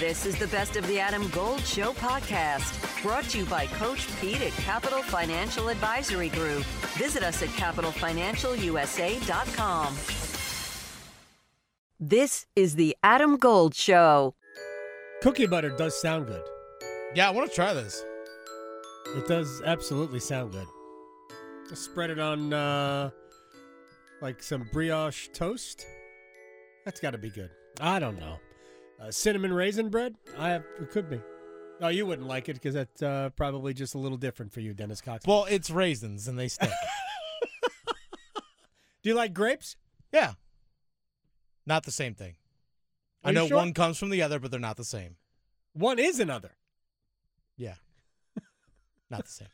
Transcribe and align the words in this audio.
This 0.00 0.24
is 0.24 0.38
the 0.38 0.46
Best 0.46 0.76
of 0.76 0.86
the 0.86 0.98
Adam 0.98 1.28
Gold 1.28 1.60
Show 1.60 1.92
podcast, 1.92 3.02
brought 3.02 3.24
to 3.24 3.36
you 3.36 3.44
by 3.44 3.66
Coach 3.66 4.08
Pete 4.18 4.40
at 4.40 4.52
Capital 4.52 5.02
Financial 5.02 5.68
Advisory 5.68 6.30
Group. 6.30 6.62
Visit 6.96 7.22
us 7.22 7.42
at 7.42 7.50
capitalfinancialusa.com. 7.50 9.94
This 12.00 12.46
is 12.56 12.76
the 12.76 12.96
Adam 13.02 13.36
Gold 13.36 13.74
Show. 13.74 14.34
Cookie 15.20 15.46
butter 15.46 15.68
does 15.68 16.00
sound 16.00 16.28
good. 16.28 16.44
Yeah, 17.14 17.28
I 17.28 17.32
want 17.32 17.50
to 17.50 17.54
try 17.54 17.74
this. 17.74 18.02
It 19.14 19.28
does 19.28 19.60
absolutely 19.66 20.20
sound 20.20 20.52
good. 20.52 20.68
Just 21.68 21.84
spread 21.84 22.08
it 22.08 22.18
on 22.18 22.54
uh, 22.54 23.10
like 24.22 24.42
some 24.42 24.66
brioche 24.72 25.28
toast. 25.34 25.84
That's 26.86 27.00
got 27.00 27.10
to 27.10 27.18
be 27.18 27.28
good. 27.28 27.50
I 27.82 27.98
don't 27.98 28.18
know. 28.18 28.38
Uh, 29.00 29.10
cinnamon 29.10 29.52
raisin 29.52 29.88
bread? 29.88 30.14
I 30.38 30.50
have, 30.50 30.64
it 30.80 30.90
could 30.90 31.08
be. 31.08 31.20
Oh, 31.80 31.88
you 31.88 32.04
wouldn't 32.04 32.28
like 32.28 32.48
it 32.50 32.54
because 32.54 32.74
that's 32.74 33.02
uh, 33.02 33.30
probably 33.36 33.72
just 33.72 33.94
a 33.94 33.98
little 33.98 34.18
different 34.18 34.52
for 34.52 34.60
you, 34.60 34.74
Dennis 34.74 35.00
Cox. 35.00 35.26
Well, 35.26 35.46
it's 35.48 35.70
raisins 35.70 36.28
and 36.28 36.38
they 36.38 36.48
stink. 36.48 36.72
Do 39.02 39.08
you 39.08 39.14
like 39.14 39.32
grapes? 39.32 39.76
yeah. 40.12 40.34
Not 41.66 41.84
the 41.84 41.92
same 41.92 42.14
thing. 42.14 42.34
Are 43.24 43.28
I 43.30 43.32
know 43.32 43.46
sure? 43.46 43.56
one 43.56 43.72
comes 43.72 43.96
from 43.96 44.10
the 44.10 44.22
other, 44.22 44.38
but 44.38 44.50
they're 44.50 44.60
not 44.60 44.76
the 44.76 44.84
same. 44.84 45.16
One 45.72 45.98
is 45.98 46.18
another. 46.20 46.50
Not 49.10 49.24
the 49.24 49.30
same. 49.30 49.48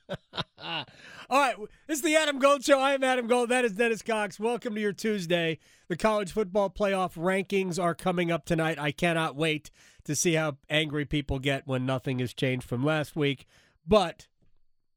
All 1.31 1.41
right, 1.41 1.57
this 1.87 1.99
is 1.99 2.03
the 2.03 2.15
Adam 2.15 2.39
Gold 2.39 2.63
Show. 2.63 2.79
I 2.79 2.93
am 2.93 3.03
Adam 3.03 3.27
Gold. 3.27 3.49
That 3.49 3.65
is 3.65 3.73
Dennis 3.73 4.03
Cox. 4.03 4.39
Welcome 4.39 4.75
to 4.75 4.81
your 4.81 4.93
Tuesday. 4.93 5.59
The 5.89 5.97
college 5.97 6.31
football 6.31 6.69
playoff 6.69 7.17
rankings 7.17 7.83
are 7.83 7.95
coming 7.95 8.31
up 8.31 8.45
tonight. 8.45 8.79
I 8.79 8.93
cannot 8.93 9.35
wait 9.35 9.71
to 10.05 10.15
see 10.15 10.35
how 10.35 10.59
angry 10.69 11.07
people 11.07 11.39
get 11.39 11.67
when 11.67 11.87
nothing 11.87 12.19
has 12.19 12.35
changed 12.35 12.69
from 12.69 12.85
last 12.85 13.17
week, 13.17 13.47
but 13.87 14.29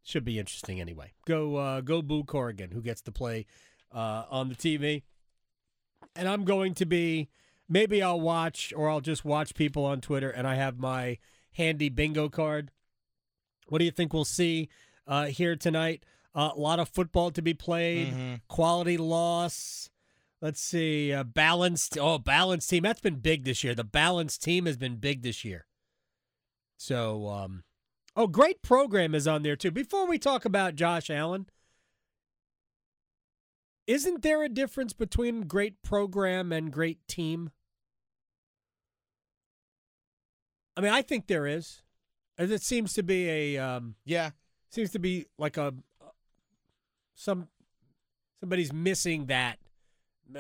should 0.04 0.26
be 0.26 0.38
interesting 0.38 0.82
anyway. 0.82 1.14
Go, 1.26 1.56
uh, 1.56 1.80
go, 1.80 2.02
Boo 2.02 2.26
Corrigan, 2.26 2.72
who 2.72 2.82
gets 2.82 3.02
to 3.04 3.14
play 3.14 3.46
uh, 3.94 4.26
on 4.30 4.50
the 4.50 4.56
TV, 4.56 5.04
and 6.18 6.28
I'm 6.28 6.44
going 6.44 6.74
to 6.76 6.86
be. 6.86 7.30
Maybe 7.72 8.02
I'll 8.02 8.20
watch, 8.20 8.74
or 8.76 8.90
I'll 8.90 9.00
just 9.00 9.24
watch 9.24 9.54
people 9.54 9.86
on 9.86 10.02
Twitter, 10.02 10.32
and 10.32 10.48
I 10.48 10.56
have 10.56 10.80
my 10.80 11.20
handy 11.52 11.90
bingo 11.90 12.28
card. 12.28 12.72
What 13.70 13.80
do 13.80 13.86
you 13.86 13.92
think 13.92 14.14
we'll 14.14 14.26
see 14.26 14.70
uh, 15.08 15.26
here 15.26 15.56
tonight? 15.56 16.04
Uh, 16.36 16.52
a 16.56 16.60
lot 16.60 16.80
of 16.80 16.90
football 16.90 17.32
to 17.32 17.42
be 17.42 17.54
played. 17.54 18.14
Quality 18.48 18.98
loss. 18.98 19.90
Let's 20.42 20.62
see. 20.62 21.12
Uh, 21.12 21.24
balanced. 21.24 21.98
Oh, 21.98 22.18
balanced 22.18 22.70
team. 22.70 22.84
That's 22.84 23.02
been 23.02 23.16
big 23.16 23.44
this 23.44 23.64
year. 23.64 23.76
The 23.76 23.84
balanced 23.84 24.44
team 24.44 24.66
has 24.66 24.78
been 24.78 24.98
big 24.98 25.22
this 25.22 25.44
year. 25.44 25.66
So, 26.78 27.28
um, 27.28 27.64
oh, 28.16 28.28
great 28.28 28.62
program 28.62 29.14
is 29.14 29.28
on 29.28 29.44
there 29.44 29.58
too. 29.58 29.72
Before 29.72 30.08
we 30.08 30.18
talk 30.18 30.46
about 30.46 30.76
Josh 30.76 31.10
Allen, 31.10 31.48
isn't 33.86 34.22
there 34.22 34.44
a 34.44 34.50
difference 34.50 34.94
between 34.94 35.42
great 35.42 35.82
program 35.82 36.54
and 36.54 36.72
great 36.72 37.06
team? 37.08 37.50
I 40.78 40.82
mean, 40.82 40.94
I 40.94 41.02
think 41.02 41.28
there 41.28 41.46
is. 41.46 41.82
As 42.40 42.50
It 42.50 42.64
seems 42.64 42.94
to 42.94 43.04
be 43.04 43.30
a 43.30 43.58
um, 43.58 43.96
Yeah. 44.06 44.32
seems 44.70 44.90
to 44.92 45.00
be 45.00 45.28
like 45.38 45.58
a 45.58 45.74
some 47.14 47.50
somebody's 48.40 48.72
missing 48.72 49.26
that 49.26 49.60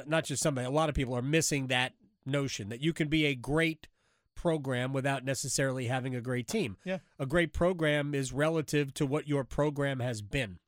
not 0.07 0.23
just 0.23 0.41
somebody 0.41 0.65
a 0.65 0.71
lot 0.71 0.87
of 0.87 0.95
people 0.95 1.15
are 1.15 1.21
missing 1.21 1.67
that 1.67 1.93
notion 2.25 2.69
that 2.69 2.79
you 2.79 2.93
can 2.93 3.09
be 3.09 3.25
a 3.25 3.35
great 3.35 3.87
program 4.35 4.93
without 4.93 5.25
necessarily 5.25 5.87
having 5.87 6.15
a 6.15 6.21
great 6.21 6.47
team 6.47 6.77
Yeah. 6.85 6.99
a 7.17 7.25
great 7.25 7.51
program 7.51 8.15
is 8.15 8.31
relative 8.31 8.93
to 8.93 9.05
what 9.05 9.27
your 9.27 9.43
program 9.43 9.99
has 9.99 10.21
been 10.21 10.59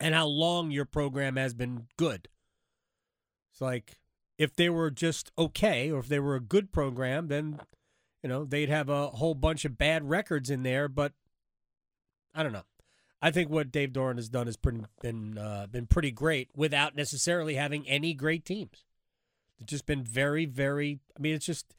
and 0.00 0.12
how 0.14 0.26
long 0.26 0.72
your 0.72 0.86
program 0.86 1.36
has 1.36 1.54
been 1.54 1.86
good 1.96 2.26
it's 3.52 3.60
like 3.60 3.98
if 4.38 4.56
they 4.56 4.68
were 4.68 4.90
just 4.90 5.30
okay 5.38 5.92
or 5.92 6.00
if 6.00 6.08
they 6.08 6.18
were 6.18 6.34
a 6.34 6.40
good 6.40 6.72
program 6.72 7.28
then 7.28 7.60
you 8.22 8.28
know 8.28 8.44
they'd 8.44 8.68
have 8.68 8.88
a 8.88 9.08
whole 9.08 9.34
bunch 9.34 9.64
of 9.64 9.78
bad 9.78 10.08
records 10.08 10.50
in 10.50 10.62
there 10.62 10.88
but 10.88 11.12
I 12.34 12.42
don't 12.42 12.52
know. 12.52 12.64
I 13.20 13.30
think 13.30 13.50
what 13.50 13.70
Dave 13.70 13.90
Doeren 13.90 14.16
has 14.16 14.28
done 14.28 14.46
has 14.46 14.56
pretty, 14.56 14.80
been 15.00 15.38
uh, 15.38 15.66
been 15.70 15.86
pretty 15.86 16.10
great 16.10 16.48
without 16.56 16.96
necessarily 16.96 17.54
having 17.54 17.88
any 17.88 18.14
great 18.14 18.44
teams. 18.44 18.84
It's 19.60 19.70
just 19.70 19.86
been 19.86 20.02
very, 20.02 20.44
very. 20.44 20.98
I 21.16 21.20
mean, 21.20 21.34
it's 21.34 21.46
just 21.46 21.74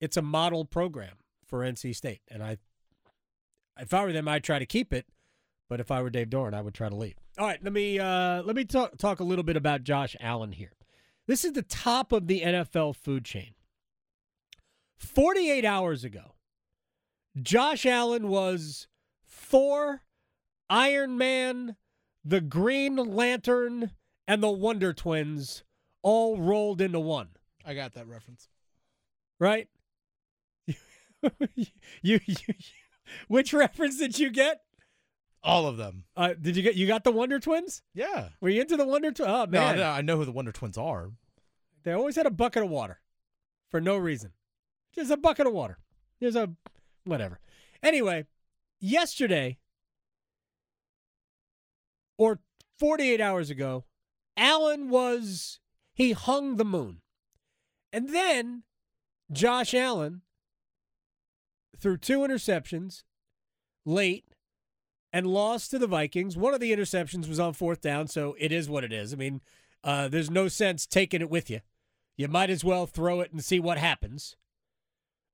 it's 0.00 0.16
a 0.16 0.22
model 0.22 0.64
program 0.64 1.16
for 1.46 1.60
NC 1.60 1.96
State, 1.96 2.20
and 2.28 2.42
I, 2.42 2.58
if 3.80 3.94
I 3.94 4.04
were 4.04 4.12
them, 4.12 4.28
I'd 4.28 4.44
try 4.44 4.58
to 4.58 4.66
keep 4.66 4.92
it. 4.92 5.06
But 5.70 5.80
if 5.80 5.90
I 5.90 6.02
were 6.02 6.10
Dave 6.10 6.30
Doeren, 6.30 6.54
I 6.54 6.60
would 6.60 6.74
try 6.74 6.88
to 6.88 6.94
leave. 6.94 7.16
All 7.38 7.46
right, 7.46 7.62
let 7.62 7.72
me 7.72 7.98
uh, 7.98 8.42
let 8.42 8.54
me 8.54 8.64
talk 8.64 8.98
talk 8.98 9.20
a 9.20 9.24
little 9.24 9.44
bit 9.44 9.56
about 9.56 9.84
Josh 9.84 10.16
Allen 10.20 10.52
here. 10.52 10.72
This 11.26 11.44
is 11.44 11.52
the 11.52 11.62
top 11.62 12.12
of 12.12 12.26
the 12.26 12.42
NFL 12.42 12.96
food 12.96 13.24
chain. 13.24 13.52
Forty 14.98 15.50
eight 15.50 15.64
hours 15.64 16.04
ago, 16.04 16.34
Josh 17.40 17.86
Allen 17.86 18.28
was 18.28 18.88
Thor, 19.26 20.02
Iron 20.68 21.16
Man, 21.16 21.76
the 22.24 22.40
Green 22.40 22.96
Lantern, 22.96 23.92
and 24.26 24.42
the 24.42 24.50
Wonder 24.50 24.92
Twins 24.92 25.62
all 26.02 26.38
rolled 26.40 26.80
into 26.80 27.00
one, 27.00 27.28
I 27.64 27.74
got 27.74 27.94
that 27.94 28.06
reference. 28.08 28.48
right? 29.40 29.68
you, 30.66 31.66
you, 32.02 32.20
you, 32.26 32.54
which 33.28 33.52
reference 33.52 33.98
did 33.98 34.18
you 34.18 34.30
get? 34.30 34.60
All 35.42 35.66
of 35.66 35.76
them. 35.76 36.04
Uh, 36.16 36.34
did 36.40 36.56
you 36.56 36.62
get 36.62 36.74
you 36.74 36.86
got 36.86 37.04
the 37.04 37.12
Wonder 37.12 37.38
Twins? 37.38 37.82
Yeah. 37.94 38.28
Were 38.40 38.48
you 38.48 38.60
into 38.60 38.76
the 38.76 38.86
Wonder 38.86 39.12
Twins? 39.12 39.30
Oh 39.30 39.44
No, 39.44 39.60
man, 39.60 39.76
no, 39.78 39.84
I 39.90 40.02
know 40.02 40.16
who 40.16 40.24
the 40.24 40.32
Wonder 40.32 40.52
Twins 40.52 40.76
are. 40.76 41.10
they 41.84 41.92
always 41.92 42.16
had 42.16 42.26
a 42.26 42.30
bucket 42.30 42.64
of 42.64 42.68
water 42.70 43.00
for 43.70 43.80
no 43.80 43.96
reason. 43.96 44.32
Just 44.94 45.10
a 45.10 45.16
bucket 45.16 45.46
of 45.46 45.52
water. 45.52 45.78
There's 46.20 46.36
a 46.36 46.50
whatever. 47.04 47.40
Anyway, 47.82 48.26
yesterday 48.80 49.58
or 52.16 52.40
48 52.78 53.20
hours 53.20 53.50
ago, 53.50 53.84
Allen 54.36 54.88
was 54.88 55.60
he 55.94 56.12
hung 56.12 56.56
the 56.56 56.64
moon. 56.64 57.00
And 57.92 58.10
then 58.10 58.62
Josh 59.32 59.74
Allen 59.74 60.22
threw 61.78 61.96
two 61.96 62.20
interceptions 62.20 63.02
late 63.84 64.24
and 65.12 65.26
lost 65.26 65.70
to 65.70 65.78
the 65.78 65.86
Vikings. 65.86 66.36
One 66.36 66.54
of 66.54 66.60
the 66.60 66.72
interceptions 66.72 67.28
was 67.28 67.40
on 67.40 67.54
fourth 67.54 67.80
down, 67.80 68.08
so 68.08 68.36
it 68.38 68.52
is 68.52 68.68
what 68.68 68.84
it 68.84 68.92
is. 68.92 69.12
I 69.12 69.16
mean, 69.16 69.40
uh, 69.82 70.08
there's 70.08 70.30
no 70.30 70.48
sense 70.48 70.86
taking 70.86 71.20
it 71.20 71.30
with 71.30 71.48
you. 71.48 71.60
You 72.16 72.28
might 72.28 72.50
as 72.50 72.64
well 72.64 72.86
throw 72.86 73.20
it 73.20 73.32
and 73.32 73.42
see 73.42 73.60
what 73.60 73.78
happens. 73.78 74.36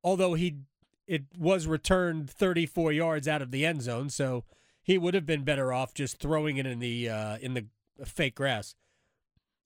Although 0.05 0.35
he 0.35 0.59
it 1.07 1.25
was 1.37 1.67
returned 1.67 2.31
34 2.31 2.93
yards 2.93 3.27
out 3.27 3.43
of 3.43 3.51
the 3.51 3.67
end 3.67 3.83
zone, 3.83 4.11
so 4.11 4.45
he 4.83 4.99
would 4.99 5.15
have 5.15 5.27
been 5.27 5.45
better 5.45 5.73
off 5.73 5.95
just 5.95 6.19
throwing 6.19 6.59
it 6.59 6.67
in 6.67 6.79
the 6.79 7.09
uh, 7.09 7.39
in 7.39 7.55
the 7.55 7.67
fake 8.05 8.35
grass. 8.37 8.77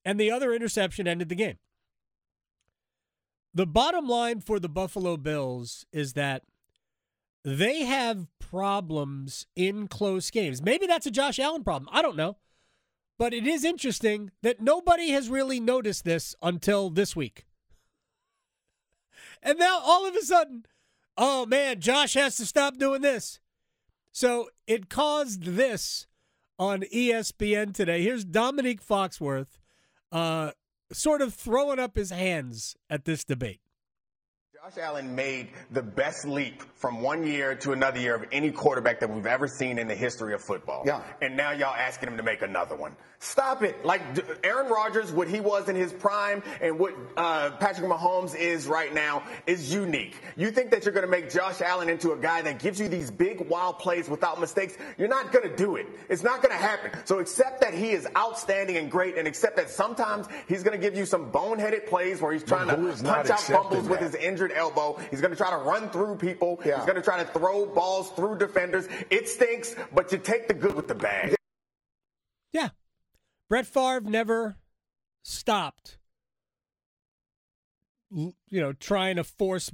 And 0.05 0.19
the 0.19 0.31
other 0.31 0.53
interception 0.53 1.07
ended 1.07 1.29
the 1.29 1.35
game. 1.35 1.57
The 3.53 3.67
bottom 3.67 4.07
line 4.07 4.39
for 4.39 4.59
the 4.59 4.69
Buffalo 4.69 5.17
Bills 5.17 5.85
is 5.91 6.13
that 6.13 6.43
they 7.43 7.83
have 7.83 8.27
problems 8.39 9.47
in 9.55 9.87
close 9.87 10.29
games. 10.29 10.61
Maybe 10.61 10.87
that's 10.87 11.05
a 11.05 11.11
Josh 11.11 11.39
Allen 11.39 11.63
problem. 11.63 11.89
I 11.91 12.01
don't 12.01 12.17
know. 12.17 12.37
But 13.17 13.33
it 13.33 13.45
is 13.45 13.65
interesting 13.65 14.31
that 14.43 14.61
nobody 14.61 15.09
has 15.11 15.29
really 15.29 15.59
noticed 15.59 16.05
this 16.05 16.35
until 16.41 16.89
this 16.89 17.15
week. 17.15 17.45
And 19.41 19.57
now 19.57 19.79
all 19.83 20.07
of 20.07 20.15
a 20.15 20.21
sudden, 20.21 20.65
oh 21.17 21.45
man, 21.45 21.79
Josh 21.79 22.13
has 22.15 22.37
to 22.37 22.45
stop 22.45 22.77
doing 22.77 23.01
this. 23.01 23.39
So 24.11 24.49
it 24.67 24.89
caused 24.89 25.43
this 25.43 26.07
on 26.57 26.81
ESPN 26.93 27.73
today. 27.73 28.01
Here's 28.01 28.25
Dominique 28.25 28.85
Foxworth 28.85 29.59
uh, 30.11 30.51
sort 30.91 31.21
of 31.21 31.33
throwing 31.33 31.79
up 31.79 31.95
his 31.95 32.09
hands 32.09 32.75
at 32.89 33.05
this 33.05 33.23
debate. 33.23 33.61
Josh 34.61 34.83
Allen 34.83 35.15
made 35.15 35.47
the 35.71 35.81
best 35.81 36.27
leap 36.27 36.61
from 36.75 37.01
one 37.01 37.25
year 37.25 37.55
to 37.55 37.71
another 37.71 37.99
year 37.99 38.15
of 38.15 38.25
any 38.33 38.51
quarterback 38.51 38.99
that 38.99 39.09
we've 39.09 39.25
ever 39.25 39.47
seen 39.47 39.79
in 39.79 39.87
the 39.87 39.95
history 39.95 40.33
of 40.33 40.41
football. 40.41 40.83
Yeah. 40.85 41.01
And 41.21 41.37
now 41.37 41.51
y'all 41.51 41.73
asking 41.73 42.09
him 42.09 42.17
to 42.17 42.23
make 42.23 42.41
another 42.41 42.75
one. 42.75 42.97
Stop 43.21 43.63
it. 43.63 43.85
Like 43.85 44.01
Aaron 44.45 44.71
Rodgers, 44.71 45.11
what 45.11 45.27
he 45.27 45.41
was 45.41 45.67
in 45.67 45.75
his 45.75 45.91
prime 45.91 46.41
and 46.61 46.79
what 46.79 46.93
uh, 47.17 47.51
Patrick 47.51 47.89
Mahomes 47.89 48.33
is 48.33 48.65
right 48.65 48.93
now 48.93 49.23
is 49.45 49.73
unique. 49.73 50.15
You 50.37 50.51
think 50.51 50.71
that 50.71 50.85
you're 50.85 50.93
going 50.93 51.05
to 51.05 51.11
make 51.11 51.29
Josh 51.29 51.59
Allen 51.59 51.89
into 51.89 52.13
a 52.13 52.17
guy 52.17 52.41
that 52.41 52.59
gives 52.59 52.79
you 52.79 52.87
these 52.87 53.11
big, 53.11 53.41
wild 53.49 53.79
plays 53.79 54.07
without 54.07 54.39
mistakes? 54.39 54.77
You're 54.97 55.09
not 55.09 55.33
going 55.33 55.49
to 55.49 55.55
do 55.55 55.75
it. 55.75 55.87
It's 56.07 56.23
not 56.23 56.41
going 56.41 56.57
to 56.57 56.61
happen. 56.61 56.91
So 57.03 57.19
accept 57.19 57.59
that 57.59 57.73
he 57.73 57.91
is 57.91 58.07
outstanding 58.17 58.77
and 58.77 58.89
great 58.89 59.17
and 59.17 59.27
accept 59.27 59.57
that 59.57 59.69
sometimes 59.69 60.27
he's 60.47 60.63
going 60.63 60.79
to 60.79 60.81
give 60.81 60.97
you 60.97 61.05
some 61.05 61.29
boneheaded 61.29 61.87
plays 61.87 62.21
where 62.21 62.31
he's 62.31 62.43
trying 62.43 62.69
to 62.69 63.03
punch 63.03 63.29
out 63.29 63.39
fumbles 63.41 63.89
with 63.89 63.99
his 63.99 64.15
injured 64.15 64.48
elbow. 64.51 64.97
He's 65.09 65.21
going 65.21 65.31
to 65.31 65.37
try 65.37 65.49
to 65.49 65.57
run 65.57 65.89
through 65.89 66.15
people. 66.17 66.59
He's 66.63 66.73
going 66.73 66.95
to 66.95 67.01
try 67.01 67.23
to 67.23 67.29
throw 67.31 67.65
balls 67.65 68.11
through 68.11 68.37
defenders. 68.37 68.87
It 69.09 69.27
stinks, 69.27 69.75
but 69.93 70.11
you 70.11 70.17
take 70.17 70.47
the 70.47 70.53
good 70.53 70.75
with 70.75 70.87
the 70.87 70.95
bad. 70.95 71.35
Yeah. 72.53 72.69
Brett 73.49 73.65
Favre 73.65 74.01
never 74.01 74.57
stopped, 75.23 75.97
you 78.11 78.33
know, 78.49 78.73
trying 78.73 79.15
to 79.17 79.23
force 79.23 79.71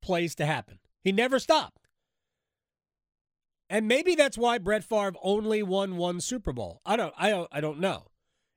plays 0.00 0.34
to 0.36 0.46
happen. 0.46 0.78
He 1.02 1.12
never 1.12 1.38
stopped. 1.38 1.88
And 3.68 3.88
maybe 3.88 4.14
that's 4.14 4.36
why 4.36 4.58
Brett 4.58 4.84
Favre 4.84 5.14
only 5.22 5.62
won 5.62 5.96
one 5.96 6.20
Super 6.20 6.52
Bowl. 6.52 6.82
I 6.84 6.96
don't 6.96 7.14
I 7.16 7.30
don't 7.30 7.48
I 7.50 7.60
don't 7.60 7.80
know. 7.80 8.08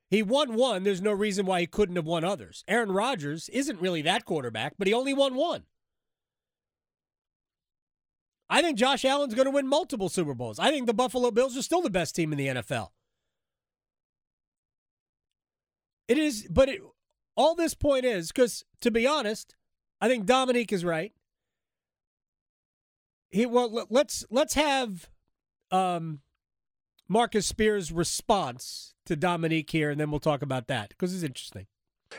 He 0.09 0.21
won 0.21 0.53
one, 0.55 0.83
there's 0.83 1.01
no 1.01 1.11
reason 1.11 1.45
why 1.45 1.61
he 1.61 1.67
couldn't 1.67 1.95
have 1.95 2.05
won 2.05 2.23
others. 2.23 2.63
Aaron 2.67 2.91
Rodgers 2.91 3.49
isn't 3.49 3.81
really 3.81 4.01
that 4.03 4.25
quarterback, 4.25 4.73
but 4.77 4.87
he 4.87 4.93
only 4.93 5.13
won 5.13 5.35
one. 5.35 5.63
I 8.49 8.61
think 8.61 8.77
Josh 8.77 9.03
Allen's 9.03 9.33
going 9.33 9.45
to 9.45 9.51
win 9.51 9.67
multiple 9.67 10.09
Super 10.09 10.35
Bowls. 10.35 10.59
I 10.59 10.69
think 10.69 10.85
the 10.85 10.93
Buffalo 10.93 11.31
Bills 11.31 11.57
are 11.57 11.63
still 11.63 11.81
the 11.81 11.89
best 11.89 12.15
team 12.15 12.31
in 12.31 12.37
the 12.37 12.47
NFL. 12.47 12.89
It 16.07 16.19
is, 16.19 16.47
but 16.49 16.69
it, 16.69 16.81
all 17.35 17.55
this 17.55 17.73
point 17.73 18.05
is 18.05 18.27
because, 18.31 18.63
to 18.81 18.91
be 18.91 19.07
honest, 19.07 19.55
I 19.99 20.07
think 20.07 20.27
Dominique 20.27 20.71
is 20.71 20.85
right. 20.85 21.11
He 23.31 23.47
well, 23.47 23.73
let- 23.73 23.91
let's 23.91 24.23
let's 24.29 24.53
have 24.53 25.09
um, 25.71 26.21
Marcus 27.07 27.45
Spears' 27.45 27.91
response 27.91 28.93
to 29.05 29.15
Dominique 29.15 29.69
here, 29.69 29.89
and 29.89 29.99
then 29.99 30.09
we'll 30.09 30.19
talk 30.19 30.41
about 30.41 30.67
that 30.67 30.89
because 30.89 31.13
it's 31.13 31.23
interesting. 31.23 31.67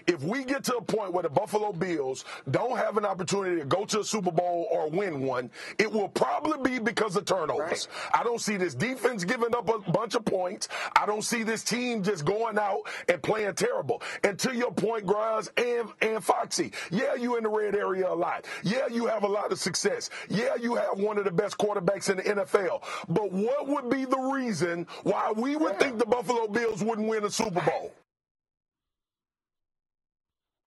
If 0.07 0.23
we 0.23 0.45
get 0.45 0.65
to 0.65 0.77
a 0.77 0.83
point 0.83 1.13
where 1.13 1.23
the 1.23 1.29
Buffalo 1.29 1.73
Bills 1.73 2.25
don't 2.51 2.77
have 2.77 2.97
an 2.97 3.05
opportunity 3.05 3.61
to 3.61 3.67
go 3.67 3.85
to 3.87 4.01
a 4.01 4.05
Super 4.05 4.31
Bowl 4.31 4.69
or 4.71 4.89
win 4.89 5.23
one, 5.23 5.51
it 5.79 5.91
will 5.91 6.09
probably 6.09 6.59
be 6.71 6.79
because 6.79 7.17
of 7.17 7.25
turnovers. 7.25 7.89
I 8.13 8.23
don't 8.23 8.41
see 8.41 8.57
this 8.57 8.75
defense 8.75 9.25
giving 9.25 9.55
up 9.55 9.69
a 9.69 9.91
bunch 9.91 10.15
of 10.15 10.25
points. 10.25 10.69
I 10.95 11.07
don't 11.07 11.23
see 11.23 11.43
this 11.43 11.63
team 11.63 12.03
just 12.03 12.25
going 12.25 12.59
out 12.59 12.83
and 13.09 13.23
playing 13.23 13.55
terrible. 13.55 14.03
And 14.25 14.39
to 14.41 14.55
your 14.55 14.73
point, 14.73 15.07
Graz 15.07 15.51
and, 15.57 15.89
and 16.01 16.23
Foxy, 16.23 16.73
yeah, 16.91 17.15
you 17.15 17.37
in 17.37 17.45
the 17.45 17.51
red 17.51 17.75
area 17.75 18.09
a 18.09 18.15
lot. 18.15 18.47
Yeah, 18.63 18.87
you 18.89 19.07
have 19.07 19.23
a 19.23 19.29
lot 19.29 19.53
of 19.53 19.59
success. 19.59 20.11
Yeah, 20.29 20.57
you 20.61 20.75
have 20.75 20.99
one 20.99 21.19
of 21.19 21.25
the 21.25 21.31
best 21.31 21.59
quarterbacks 21.59 22.11
in 22.11 22.19
the 22.19 22.23
NFL. 22.23 22.83
But 23.09 23.33
what 23.33 23.69
would 23.69 23.91
be 23.91 24.05
the 24.05 24.19
reason 24.19 24.87
why 25.03 25.33
we 25.35 25.57
would 25.57 25.79
think 25.79 25.99
the 25.99 26.07
Buffalo 26.07 26.49
Bills 26.49 26.83
wouldn't 26.83 27.09
win 27.09 27.25
a 27.25 27.31
Super 27.31 27.61
Bowl? 27.63 27.93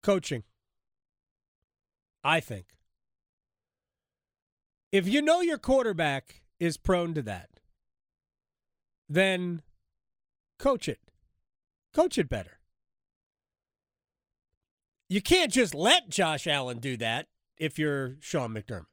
Coaching. 0.02 0.44
I 2.24 2.40
think. 2.40 2.66
If 4.92 5.08
you 5.08 5.22
know 5.22 5.42
your 5.42 5.58
quarterback 5.58 6.42
is 6.60 6.78
prone 6.78 7.14
to 7.14 7.22
that, 7.24 7.50
then 9.08 9.62
coach 10.58 10.88
it. 10.88 11.00
Coach 11.94 12.18
it 12.18 12.30
better. 12.30 12.60
You 15.08 15.22
can't 15.22 15.52
just 15.52 15.74
let 15.74 16.10
Josh 16.10 16.46
Allen 16.46 16.80
do 16.80 16.98
that 16.98 17.28
if 17.58 17.80
you're 17.80 18.16
Sean 18.20 18.54
McDermott. 18.54 18.86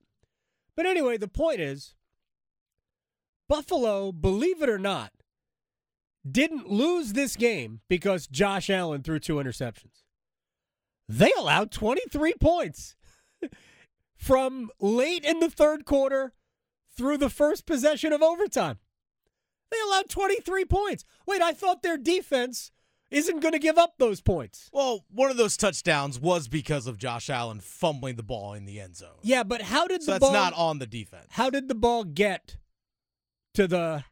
But 0.75 0.87
anyway, 0.87 1.19
the 1.19 1.29
point 1.29 1.61
is 1.61 1.95
Buffalo, 3.49 4.13
believe 4.13 4.63
it 4.63 4.69
or 4.69 4.79
not, 4.79 5.13
didn't 6.29 6.71
lose 6.71 7.13
this 7.13 7.37
game 7.37 7.81
because 7.89 8.27
Josh 8.27 8.69
Allen 8.71 9.03
threw 9.03 9.19
two 9.19 9.37
interceptions. 9.37 10.03
They 11.09 11.31
allowed 11.39 11.71
23 11.71 12.35
points 12.41 12.97
from 14.17 14.71
late 14.81 15.25
in 15.25 15.41
the 15.41 15.51
third 15.51 15.85
quarter 15.85 16.33
through 16.97 17.19
the 17.19 17.31
first 17.31 17.67
possession 17.67 18.13
of 18.13 18.23
overtime. 18.23 18.79
They 19.71 19.77
allowed 19.87 20.09
23 20.09 20.65
points. 20.65 21.05
Wait, 21.27 21.43
I 21.43 21.53
thought 21.53 21.83
their 21.83 21.99
defense 21.99 22.71
isn't 23.11 23.41
going 23.41 23.53
to 23.53 23.59
give 23.59 23.79
up 23.79 23.95
those 23.99 24.21
points. 24.21 24.69
Well, 24.73 25.05
one 25.11 25.31
of 25.31 25.37
those 25.37 25.57
touchdowns 25.57 26.19
was 26.19 26.49
because 26.49 26.87
of 26.87 26.99
Josh 26.99 27.31
Allen 27.31 27.61
fumbling 27.61 28.17
the 28.17 28.23
ball 28.23 28.55
in 28.55 28.65
the 28.65 28.81
end 28.81 28.97
zone. 28.97 29.19
Yeah, 29.23 29.43
but 29.43 29.63
how 29.63 29.87
did 29.87 30.03
So 30.03 30.07
the 30.07 30.19
that's 30.19 30.21
ball 30.25 30.33
not 30.33 30.55
on 30.55 30.79
the 30.79 30.87
defense. 30.87 31.27
How 31.31 31.51
did 31.51 31.69
the 31.69 31.75
ball 31.75 32.05
get 32.05 32.57
to 33.55 33.67
the 33.69 34.05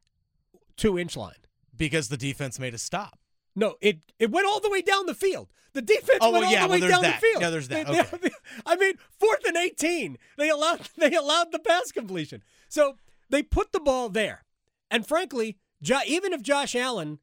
2-inch 0.76 1.16
line? 1.16 1.34
Because 1.76 2.08
the 2.08 2.16
defense 2.16 2.58
made 2.60 2.74
a 2.74 2.78
stop. 2.78 3.18
No, 3.56 3.76
it 3.80 4.00
it 4.18 4.30
went 4.30 4.46
all 4.46 4.60
the 4.60 4.70
way 4.70 4.82
down 4.82 5.06
the 5.06 5.14
field. 5.14 5.48
The 5.74 5.82
defense 5.82 6.18
Oh, 6.20 6.30
went 6.30 6.44
well, 6.46 6.62
all 6.62 6.68
the 6.68 6.72
way 6.72 6.80
down 6.88 7.02
that. 7.02 7.20
the 7.20 7.26
field. 7.26 7.42
Yeah, 7.42 7.50
there's 7.50 7.68
that. 7.68 7.86
They- 7.86 8.00
Okay. 8.00 8.16
they- 8.22 8.30
I 8.66 8.76
mean, 8.76 8.94
fourth 9.18 9.44
and 9.44 9.56
eighteen. 9.56 10.18
They 10.38 10.48
allowed 10.48 10.88
they 10.96 11.14
allowed 11.14 11.52
the 11.52 11.58
pass 11.58 11.90
completion. 11.92 12.42
So 12.68 12.98
they 13.30 13.42
put 13.42 13.72
the 13.72 13.80
ball 13.80 14.08
there. 14.08 14.44
And 14.90 15.06
frankly, 15.06 15.58
jo- 15.82 16.00
even 16.06 16.32
if 16.32 16.42
Josh 16.42 16.74
Allen 16.76 17.18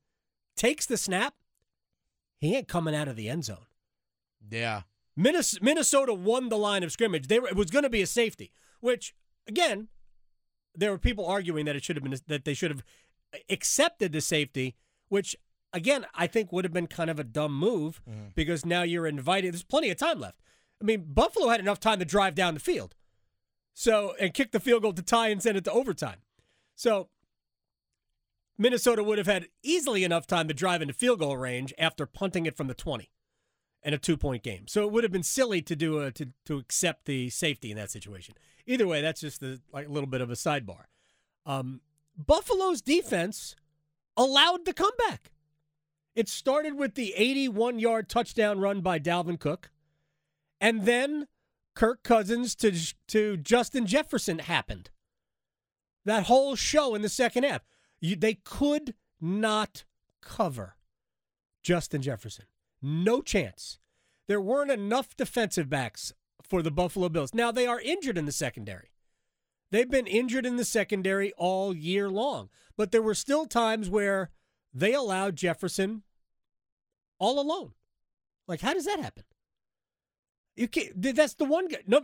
takes 0.55 0.85
the 0.85 0.97
snap, 0.97 1.35
he 2.39 2.55
ain't 2.55 2.67
coming 2.67 2.95
out 2.95 3.07
of 3.07 3.15
the 3.15 3.29
end 3.29 3.45
zone. 3.45 3.65
Yeah. 4.49 4.81
Minnes- 5.15 5.61
Minnesota 5.61 6.13
won 6.13 6.49
the 6.49 6.57
line 6.57 6.83
of 6.83 6.91
scrimmage. 6.91 7.27
They 7.27 7.39
were, 7.39 7.47
it 7.49 7.55
was 7.55 7.69
going 7.69 7.83
to 7.83 7.89
be 7.89 8.01
a 8.01 8.07
safety, 8.07 8.51
which 8.79 9.13
again, 9.47 9.87
there 10.75 10.91
were 10.91 10.97
people 10.97 11.25
arguing 11.25 11.65
that 11.65 11.75
it 11.75 11.83
should 11.83 11.95
have 11.97 12.03
been 12.03 12.17
that 12.27 12.45
they 12.45 12.53
should 12.53 12.71
have 12.71 12.83
accepted 13.49 14.11
the 14.11 14.21
safety, 14.21 14.75
which 15.09 15.35
again 15.73 16.05
I 16.13 16.27
think 16.27 16.51
would 16.51 16.65
have 16.65 16.73
been 16.73 16.87
kind 16.87 17.09
of 17.09 17.19
a 17.19 17.23
dumb 17.23 17.57
move 17.57 18.01
because 18.35 18.65
now 18.65 18.83
you're 18.83 19.07
invited. 19.07 19.53
There's 19.53 19.63
plenty 19.63 19.89
of 19.89 19.97
time 19.97 20.19
left. 20.19 20.41
I 20.81 20.85
mean, 20.85 21.05
Buffalo 21.07 21.49
had 21.49 21.59
enough 21.59 21.79
time 21.79 21.99
to 21.99 22.05
drive 22.05 22.33
down 22.35 22.53
the 22.55 22.59
field, 22.59 22.95
so 23.73 24.13
and 24.19 24.33
kick 24.33 24.51
the 24.51 24.59
field 24.59 24.81
goal 24.81 24.93
to 24.93 25.01
tie 25.01 25.29
and 25.29 25.41
send 25.41 25.57
it 25.57 25.63
to 25.65 25.71
overtime. 25.71 26.17
So 26.75 27.09
Minnesota 28.57 29.03
would 29.03 29.17
have 29.17 29.27
had 29.27 29.47
easily 29.63 30.03
enough 30.03 30.27
time 30.27 30.47
to 30.47 30.53
drive 30.53 30.81
into 30.81 30.93
field 30.93 31.19
goal 31.19 31.37
range 31.37 31.73
after 31.77 32.05
punting 32.05 32.45
it 32.45 32.55
from 32.55 32.67
the 32.67 32.73
20 32.73 33.09
and 33.83 33.95
a 33.95 33.97
two 33.97 34.17
point 34.17 34.43
game. 34.43 34.67
So 34.67 34.83
it 34.83 34.91
would 34.91 35.03
have 35.03 35.11
been 35.11 35.23
silly 35.23 35.61
to 35.63 35.75
do 35.75 35.99
a, 35.99 36.11
to 36.11 36.29
to 36.45 36.57
accept 36.57 37.05
the 37.05 37.29
safety 37.29 37.71
in 37.71 37.77
that 37.77 37.91
situation. 37.91 38.35
Either 38.67 38.87
way, 38.87 39.01
that's 39.01 39.21
just 39.21 39.41
a 39.41 39.59
like 39.73 39.87
a 39.87 39.91
little 39.91 40.09
bit 40.09 40.21
of 40.21 40.29
a 40.29 40.35
sidebar. 40.35 40.85
Um, 41.45 41.81
Buffalo's 42.15 42.81
defense 42.81 43.55
allowed 44.15 44.65
the 44.65 44.73
comeback. 44.73 45.31
It 46.15 46.27
started 46.27 46.77
with 46.77 46.95
the 46.95 47.13
81 47.15 47.79
yard 47.79 48.09
touchdown 48.09 48.59
run 48.59 48.81
by 48.81 48.99
Dalvin 48.99 49.39
Cook, 49.39 49.71
and 50.59 50.85
then 50.85 51.27
Kirk 51.73 52.03
Cousins 52.03 52.55
to 52.55 52.73
to 53.07 53.37
Justin 53.37 53.85
Jefferson 53.85 54.39
happened. 54.39 54.89
That 56.03 56.23
whole 56.23 56.55
show 56.55 56.95
in 56.95 57.01
the 57.01 57.09
second 57.09 57.43
half, 57.43 57.61
you, 57.99 58.15
they 58.15 58.33
could 58.33 58.95
not 59.21 59.85
cover 60.21 60.75
Justin 61.63 62.01
Jefferson. 62.01 62.45
No 62.81 63.21
chance. 63.21 63.77
There 64.27 64.41
weren't 64.41 64.71
enough 64.71 65.15
defensive 65.15 65.69
backs 65.69 66.13
for 66.41 66.61
the 66.61 66.71
Buffalo 66.71 67.09
Bills. 67.09 67.33
Now 67.33 67.51
they 67.51 67.67
are 67.67 67.79
injured 67.79 68.17
in 68.17 68.25
the 68.25 68.31
secondary. 68.31 68.89
They've 69.69 69.89
been 69.89 70.07
injured 70.07 70.45
in 70.45 70.57
the 70.57 70.65
secondary 70.65 71.31
all 71.37 71.73
year 71.75 72.09
long, 72.09 72.49
but 72.75 72.91
there 72.91 73.01
were 73.01 73.15
still 73.15 73.45
times 73.45 73.89
where 73.89 74.29
they 74.73 74.93
allowed 74.93 75.35
Jefferson 75.35 76.03
all 77.19 77.39
alone. 77.39 77.73
Like, 78.47 78.61
how 78.61 78.73
does 78.73 78.85
that 78.85 78.99
happen? 78.99 79.23
You 80.55 80.67
can't. 80.67 80.89
That's 81.01 81.35
the 81.35 81.45
one 81.45 81.67
guy. 81.67 81.79
No, 81.87 82.01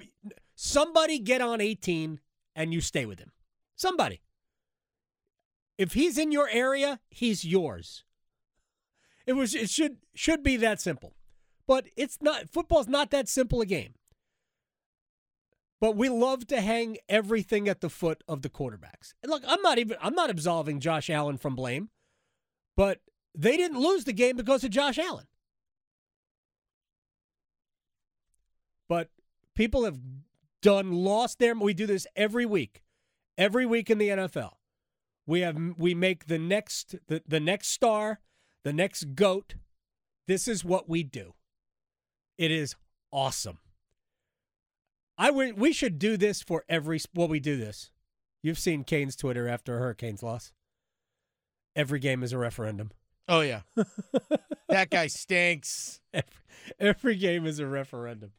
somebody 0.56 1.20
get 1.20 1.42
on 1.42 1.62
18 1.62 2.20
and 2.56 2.74
you 2.74 2.82
stay 2.82 3.06
with 3.06 3.20
him. 3.20 3.32
Somebody. 3.76 4.22
If 5.78 5.94
he's 5.94 6.18
in 6.18 6.32
your 6.32 6.50
area, 6.50 7.00
he's 7.10 7.46
yours. 7.46 8.04
It 9.26 9.34
was. 9.34 9.54
It 9.54 9.70
should 9.70 9.98
should 10.16 10.42
be 10.42 10.58
that 10.58 10.80
simple, 10.80 11.14
but 11.68 11.88
it's 11.96 12.20
not. 12.22 12.50
Football's 12.50 12.88
not 12.88 13.12
that 13.12 13.28
simple 13.28 13.62
a 13.62 13.66
game. 13.66 13.94
But 15.80 15.96
we 15.96 16.10
love 16.10 16.48
to 16.48 16.62
hang 16.62 16.98
everything 17.08 17.70
at 17.70 17.82
the 17.82 17.90
foot 17.90 18.24
of 18.28 18.42
the 18.42 18.50
quarterbacks. 18.50 19.14
And 19.22 19.30
look, 19.30 19.44
I'm 19.48 19.62
not 19.62 19.78
even. 19.78 19.98
I'm 20.02 20.16
not 20.16 20.30
absolving 20.30 20.80
Josh 20.80 21.10
Allen 21.10 21.38
from 21.38 21.56
blame, 21.56 21.90
but 22.78 23.00
they 23.36 23.58
didn't 23.58 23.82
lose 23.82 24.06
the 24.06 24.14
game 24.14 24.38
because 24.38 24.64
of 24.64 24.70
Josh 24.70 24.98
Allen. 24.98 25.26
But 28.88 29.10
people 29.56 29.84
have 29.84 30.00
done 30.62 30.94
lost 30.94 31.40
their. 31.40 31.54
We 31.56 31.74
do 31.74 31.86
this 31.86 32.08
every 32.16 32.46
week, 32.46 32.84
every 33.38 33.66
week 33.66 33.90
in 33.90 33.98
the 33.98 34.10
NFL. 34.10 34.52
We 35.26 35.42
have 35.42 35.58
we 35.78 35.94
make 35.94 36.28
the 36.28 36.38
next 36.38 36.96
the, 37.08 37.22
the 37.28 37.42
next 37.42 37.68
star, 37.68 38.22
the 38.64 38.72
next 38.72 39.16
goat. 39.16 39.56
This 40.28 40.48
is 40.48 40.64
what 40.64 40.88
we 40.88 41.04
do. 41.04 41.34
It 42.38 42.52
is 42.52 42.76
awesome. 43.12 43.58
I 45.18 45.32
we 45.32 45.74
should 45.74 46.00
do 46.00 46.16
this 46.16 46.42
for 46.42 46.64
every 46.70 47.00
well 47.14 47.28
we 47.28 47.40
do 47.40 47.58
this. 47.58 47.90
You've 48.44 48.60
seen 48.60 48.84
Kane's 48.84 49.16
Twitter 49.16 49.48
after 49.48 49.76
a 49.76 49.80
Hurricanes 49.80 50.22
loss. 50.24 50.54
Every 51.78 52.00
game 52.00 52.24
is 52.24 52.34
a 52.34 52.40
referendum. 52.40 52.90
Oh 53.30 53.42
yeah. 53.42 53.62
that 54.70 54.90
guy 54.90 55.06
stinks. 55.08 56.02
Every, 56.12 56.32
every 56.80 57.16
game 57.16 57.46
is 57.46 57.60
a 57.60 57.68
referendum. 57.68 58.32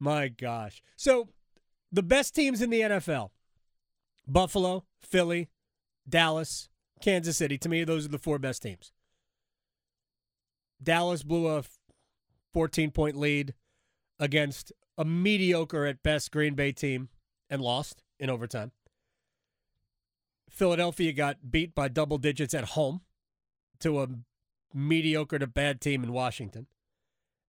My 0.00 0.28
gosh. 0.28 0.82
So 0.96 1.28
the 1.92 2.02
best 2.02 2.34
teams 2.34 2.62
in 2.62 2.70
the 2.70 2.80
NFL 2.80 3.28
Buffalo, 4.26 4.84
Philly, 5.02 5.50
Dallas, 6.08 6.70
Kansas 7.02 7.36
City. 7.36 7.58
To 7.58 7.68
me, 7.68 7.84
those 7.84 8.06
are 8.06 8.10
the 8.10 8.18
four 8.18 8.38
best 8.38 8.62
teams. 8.62 8.92
Dallas 10.82 11.22
blew 11.22 11.48
a 11.48 11.64
14 12.54 12.92
point 12.92 13.16
lead 13.16 13.52
against 14.18 14.72
a 14.96 15.04
mediocre 15.04 15.84
at 15.84 16.02
best 16.02 16.30
Green 16.30 16.54
Bay 16.54 16.72
team 16.72 17.10
and 17.50 17.60
lost 17.60 18.02
in 18.18 18.30
overtime. 18.30 18.72
Philadelphia 20.54 21.12
got 21.12 21.50
beat 21.50 21.74
by 21.74 21.88
double 21.88 22.16
digits 22.16 22.54
at 22.54 22.64
home 22.70 23.00
to 23.80 24.00
a 24.00 24.08
mediocre 24.72 25.38
to 25.38 25.46
bad 25.46 25.80
team 25.80 26.04
in 26.04 26.12
Washington. 26.12 26.68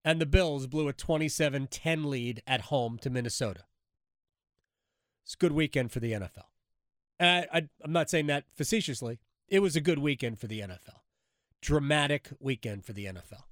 And 0.04 0.20
the 0.20 0.26
Bills 0.26 0.66
blew 0.66 0.88
a 0.88 0.92
27 0.92 1.66
10 1.66 2.10
lead 2.10 2.42
at 2.46 2.62
home 2.62 2.98
to 2.98 3.10
Minnesota. 3.10 3.64
It's 5.24 5.34
a 5.34 5.38
good 5.38 5.52
weekend 5.52 5.92
for 5.92 6.00
the 6.00 6.12
NFL. 6.12 6.48
And 7.18 7.46
I, 7.52 7.68
I'm 7.82 7.92
not 7.92 8.10
saying 8.10 8.26
that 8.26 8.44
facetiously. 8.54 9.20
It 9.48 9.60
was 9.60 9.76
a 9.76 9.80
good 9.80 9.98
weekend 9.98 10.38
for 10.38 10.46
the 10.46 10.60
NFL. 10.60 11.00
Dramatic 11.60 12.30
weekend 12.40 12.84
for 12.84 12.92
the 12.92 13.06
NFL. 13.06 13.44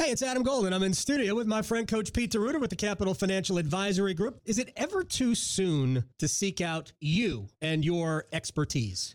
Hey, 0.00 0.12
it's 0.12 0.22
Adam 0.22 0.42
Golden. 0.42 0.72
I'm 0.72 0.82
in 0.82 0.94
studio 0.94 1.34
with 1.34 1.46
my 1.46 1.60
friend 1.60 1.86
Coach 1.86 2.14
Pete 2.14 2.30
D'Arruda 2.30 2.58
with 2.58 2.70
the 2.70 2.76
Capital 2.76 3.12
Financial 3.12 3.58
Advisory 3.58 4.14
Group. 4.14 4.40
Is 4.46 4.58
it 4.58 4.72
ever 4.74 5.04
too 5.04 5.34
soon 5.34 6.04
to 6.18 6.26
seek 6.26 6.62
out 6.62 6.90
you 7.00 7.48
and 7.60 7.84
your 7.84 8.24
expertise? 8.32 9.14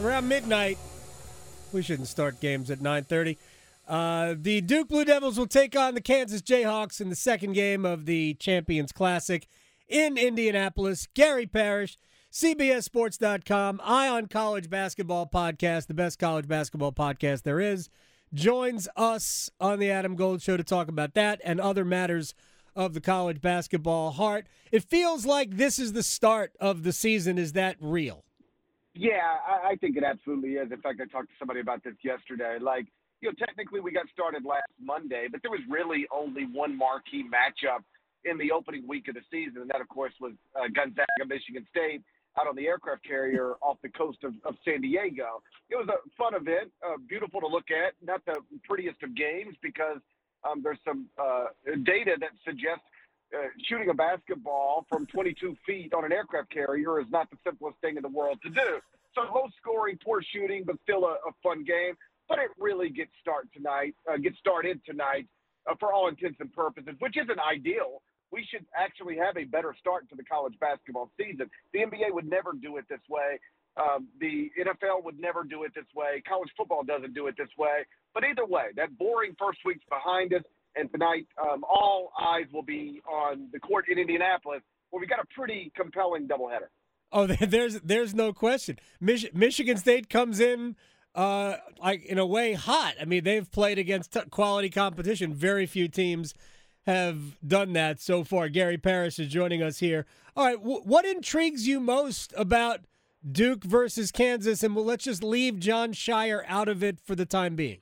Around 0.00 0.28
midnight, 0.28 0.78
we 1.72 1.82
shouldn't 1.82 2.06
start 2.06 2.40
games 2.40 2.70
at 2.70 2.78
9:30. 2.78 3.36
Uh, 3.88 4.34
the 4.38 4.60
Duke 4.60 4.88
Blue 4.88 5.04
Devils 5.04 5.36
will 5.36 5.48
take 5.48 5.74
on 5.74 5.94
the 5.94 6.00
Kansas 6.00 6.40
Jayhawks 6.40 7.00
in 7.00 7.08
the 7.08 7.16
second 7.16 7.54
game 7.54 7.84
of 7.84 8.06
the 8.06 8.34
Champions 8.34 8.92
Classic 8.92 9.48
in 9.88 10.16
Indianapolis. 10.16 11.08
Gary 11.14 11.46
Parrish, 11.46 11.98
CBSSports.com, 12.30 13.80
Eye 13.82 14.08
on 14.08 14.26
College 14.26 14.70
Basketball 14.70 15.26
Podcast, 15.26 15.88
the 15.88 15.94
best 15.94 16.20
college 16.20 16.46
basketball 16.46 16.92
podcast 16.92 17.42
there 17.42 17.58
is, 17.58 17.88
joins 18.32 18.86
us 18.94 19.50
on 19.58 19.80
the 19.80 19.90
Adam 19.90 20.14
Gold 20.14 20.42
Show 20.42 20.56
to 20.56 20.64
talk 20.64 20.86
about 20.86 21.14
that 21.14 21.40
and 21.42 21.60
other 21.60 21.84
matters 21.84 22.34
of 22.74 22.94
the 22.94 23.00
college 23.00 23.40
basketball 23.40 24.10
heart. 24.12 24.46
It 24.70 24.82
feels 24.82 25.26
like 25.26 25.56
this 25.56 25.78
is 25.78 25.92
the 25.92 26.02
start 26.02 26.52
of 26.60 26.82
the 26.82 26.92
season. 26.92 27.38
Is 27.38 27.52
that 27.52 27.76
real? 27.80 28.24
Yeah, 28.94 29.20
I, 29.46 29.70
I 29.70 29.76
think 29.76 29.96
it 29.96 30.04
absolutely 30.04 30.54
is. 30.54 30.72
In 30.72 30.80
fact, 30.80 31.00
I 31.00 31.06
talked 31.06 31.28
to 31.28 31.34
somebody 31.38 31.60
about 31.60 31.84
this 31.84 31.94
yesterday. 32.02 32.58
Like, 32.60 32.86
you 33.20 33.28
know, 33.28 33.34
technically 33.38 33.80
we 33.80 33.92
got 33.92 34.06
started 34.12 34.44
last 34.44 34.70
Monday, 34.80 35.26
but 35.30 35.42
there 35.42 35.50
was 35.50 35.60
really 35.68 36.06
only 36.10 36.46
one 36.52 36.76
marquee 36.76 37.24
matchup 37.24 37.84
in 38.24 38.38
the 38.38 38.50
opening 38.50 38.86
week 38.88 39.08
of 39.08 39.14
the 39.14 39.22
season, 39.30 39.62
and 39.62 39.70
that, 39.70 39.80
of 39.80 39.88
course, 39.88 40.12
was 40.20 40.32
uh, 40.56 40.66
Gonzaga, 40.74 41.24
Michigan 41.26 41.66
State, 41.70 42.02
out 42.38 42.46
on 42.46 42.56
the 42.56 42.66
aircraft 42.66 43.06
carrier 43.06 43.54
off 43.62 43.78
the 43.82 43.88
coast 43.88 44.18
of, 44.24 44.34
of 44.44 44.54
San 44.64 44.80
Diego. 44.80 45.42
It 45.70 45.76
was 45.76 45.88
a 45.88 45.98
fun 46.16 46.34
event, 46.34 46.72
uh, 46.84 46.96
beautiful 47.08 47.40
to 47.40 47.46
look 47.46 47.70
at. 47.70 47.94
Not 48.04 48.24
the 48.26 48.42
prettiest 48.66 49.02
of 49.02 49.14
games 49.14 49.54
because 49.62 49.98
um, 50.44 50.62
there's 50.62 50.78
some 50.86 51.06
uh, 51.18 51.46
data 51.84 52.16
that 52.20 52.30
suggests 52.44 52.84
uh, 53.34 53.48
shooting 53.68 53.90
a 53.90 53.94
basketball 53.94 54.86
from 54.88 55.06
22 55.06 55.56
feet 55.66 55.92
on 55.92 56.04
an 56.04 56.12
aircraft 56.12 56.50
carrier 56.50 57.00
is 57.00 57.06
not 57.10 57.28
the 57.30 57.36
simplest 57.44 57.76
thing 57.80 57.96
in 57.96 58.02
the 58.02 58.08
world 58.08 58.38
to 58.42 58.50
do. 58.50 58.80
So 59.14 59.22
low 59.34 59.48
scoring, 59.60 59.98
poor 60.02 60.22
shooting, 60.22 60.64
but 60.64 60.76
still 60.82 61.04
a, 61.04 61.16
a 61.28 61.32
fun 61.42 61.64
game. 61.64 61.94
But 62.28 62.38
it 62.38 62.50
really 62.58 62.90
gets 62.90 63.10
start 63.20 63.48
tonight, 63.54 63.94
uh, 64.10 64.16
gets 64.16 64.38
started 64.38 64.80
tonight 64.84 65.26
uh, 65.68 65.74
for 65.80 65.92
all 65.92 66.08
intents 66.08 66.38
and 66.40 66.52
purposes, 66.52 66.94
which 67.00 67.16
isn't 67.16 67.38
ideal. 67.40 68.02
We 68.30 68.46
should 68.50 68.66
actually 68.76 69.16
have 69.16 69.36
a 69.38 69.44
better 69.44 69.74
start 69.78 70.08
to 70.10 70.16
the 70.16 70.24
college 70.24 70.54
basketball 70.60 71.10
season. 71.16 71.50
The 71.72 71.80
NBA 71.80 72.12
would 72.12 72.28
never 72.28 72.52
do 72.52 72.76
it 72.76 72.84
this 72.88 73.00
way. 73.08 73.40
Um, 73.78 74.08
the 74.20 74.50
NFL 74.58 75.04
would 75.04 75.18
never 75.20 75.44
do 75.44 75.64
it 75.64 75.72
this 75.74 75.84
way. 75.94 76.22
College 76.28 76.50
football 76.56 76.82
doesn't 76.84 77.14
do 77.14 77.26
it 77.28 77.36
this 77.38 77.48
way. 77.56 77.86
But 78.14 78.24
either 78.24 78.44
way, 78.44 78.66
that 78.76 78.96
boring 78.98 79.36
first 79.38 79.58
week's 79.64 79.84
behind 79.88 80.34
us. 80.34 80.42
And 80.76 80.90
tonight, 80.92 81.26
um, 81.42 81.64
all 81.64 82.12
eyes 82.20 82.46
will 82.52 82.62
be 82.62 83.00
on 83.10 83.48
the 83.52 83.58
court 83.58 83.86
in 83.88 83.98
Indianapolis, 83.98 84.60
where 84.90 85.00
we 85.00 85.06
got 85.06 85.18
a 85.18 85.26
pretty 85.34 85.72
compelling 85.76 86.28
doubleheader. 86.28 86.68
Oh, 87.10 87.26
there's 87.46 87.80
there's 87.80 88.14
no 88.14 88.32
question. 88.32 88.78
Mich- 89.00 89.32
Michigan 89.34 89.76
State 89.76 90.08
comes 90.10 90.40
in 90.40 90.76
uh, 91.14 91.56
like 91.82 92.04
in 92.04 92.18
a 92.18 92.26
way 92.26 92.52
hot. 92.52 92.94
I 93.00 93.04
mean, 93.04 93.24
they've 93.24 93.50
played 93.50 93.78
against 93.78 94.12
t- 94.12 94.20
quality 94.30 94.70
competition. 94.70 95.34
Very 95.34 95.66
few 95.66 95.88
teams 95.88 96.34
have 96.86 97.38
done 97.46 97.72
that 97.74 98.00
so 98.00 98.24
far. 98.24 98.48
Gary 98.48 98.78
Parrish 98.78 99.18
is 99.18 99.28
joining 99.28 99.62
us 99.62 99.78
here. 99.78 100.06
All 100.36 100.44
right, 100.46 100.58
w- 100.58 100.80
what 100.84 101.04
intrigues 101.04 101.66
you 101.66 101.80
most 101.80 102.32
about 102.36 102.80
Duke 103.30 103.64
versus 103.64 104.10
Kansas? 104.12 104.62
And 104.62 104.74
well, 104.76 104.84
let's 104.84 105.04
just 105.04 105.22
leave 105.22 105.58
Jon 105.58 105.92
Scheyer 105.92 106.42
out 106.46 106.68
of 106.68 106.82
it 106.82 106.98
for 107.04 107.14
the 107.14 107.26
time 107.26 107.56
being. 107.56 107.80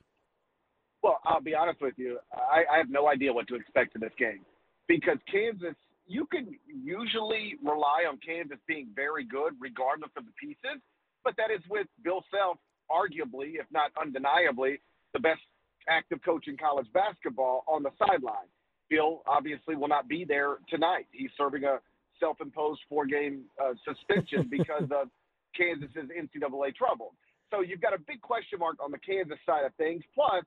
Well, 1.03 1.19
I'll 1.25 1.41
be 1.41 1.53
honest 1.53 1.81
with 1.81 1.93
you. 1.97 2.17
I, 2.33 2.63
I 2.73 2.77
have 2.77 2.89
no 2.89 3.07
idea 3.07 3.31
what 3.31 3.47
to 3.49 3.55
expect 3.55 3.95
in 3.95 4.01
this 4.01 4.11
game 4.17 4.41
because 4.87 5.17
Kansas, 5.31 5.75
you 6.07 6.25
can 6.25 6.57
usually 6.65 7.55
rely 7.63 8.05
on 8.09 8.17
Kansas 8.25 8.57
being 8.67 8.87
very 8.95 9.23
good 9.23 9.53
regardless 9.59 10.11
of 10.17 10.25
the 10.25 10.31
pieces, 10.39 10.81
but 11.23 11.35
that 11.37 11.51
is 11.51 11.61
with 11.69 11.87
Bill 12.03 12.23
Self, 12.31 12.57
arguably, 12.89 13.59
if 13.59 13.65
not 13.71 13.91
undeniably, 14.01 14.79
the 15.13 15.19
best 15.19 15.41
active 15.89 16.19
coach 16.23 16.47
in 16.47 16.57
college 16.57 16.87
basketball 16.93 17.63
on 17.67 17.83
the 17.83 17.91
sideline. 17.99 18.47
Bill 18.89 19.21
obviously 19.27 19.75
will 19.75 19.87
not 19.87 20.07
be 20.07 20.25
there 20.25 20.57
tonight. 20.69 21.07
He's 21.11 21.29
serving 21.37 21.63
a 21.65 21.79
self-imposed 22.19 22.81
four-game 22.89 23.43
uh, 23.61 23.73
suspension 23.85 24.47
because 24.51 24.89
of 24.91 25.09
Kansas's 25.57 26.09
NCAA 26.13 26.75
trouble. 26.75 27.13
So 27.51 27.61
you've 27.61 27.81
got 27.81 27.93
a 27.93 27.99
big 27.99 28.21
question 28.21 28.59
mark 28.59 28.77
on 28.83 28.91
the 28.91 28.99
Kansas 28.99 29.37
side 29.45 29.65
of 29.65 29.73
things. 29.75 30.03
Plus, 30.13 30.43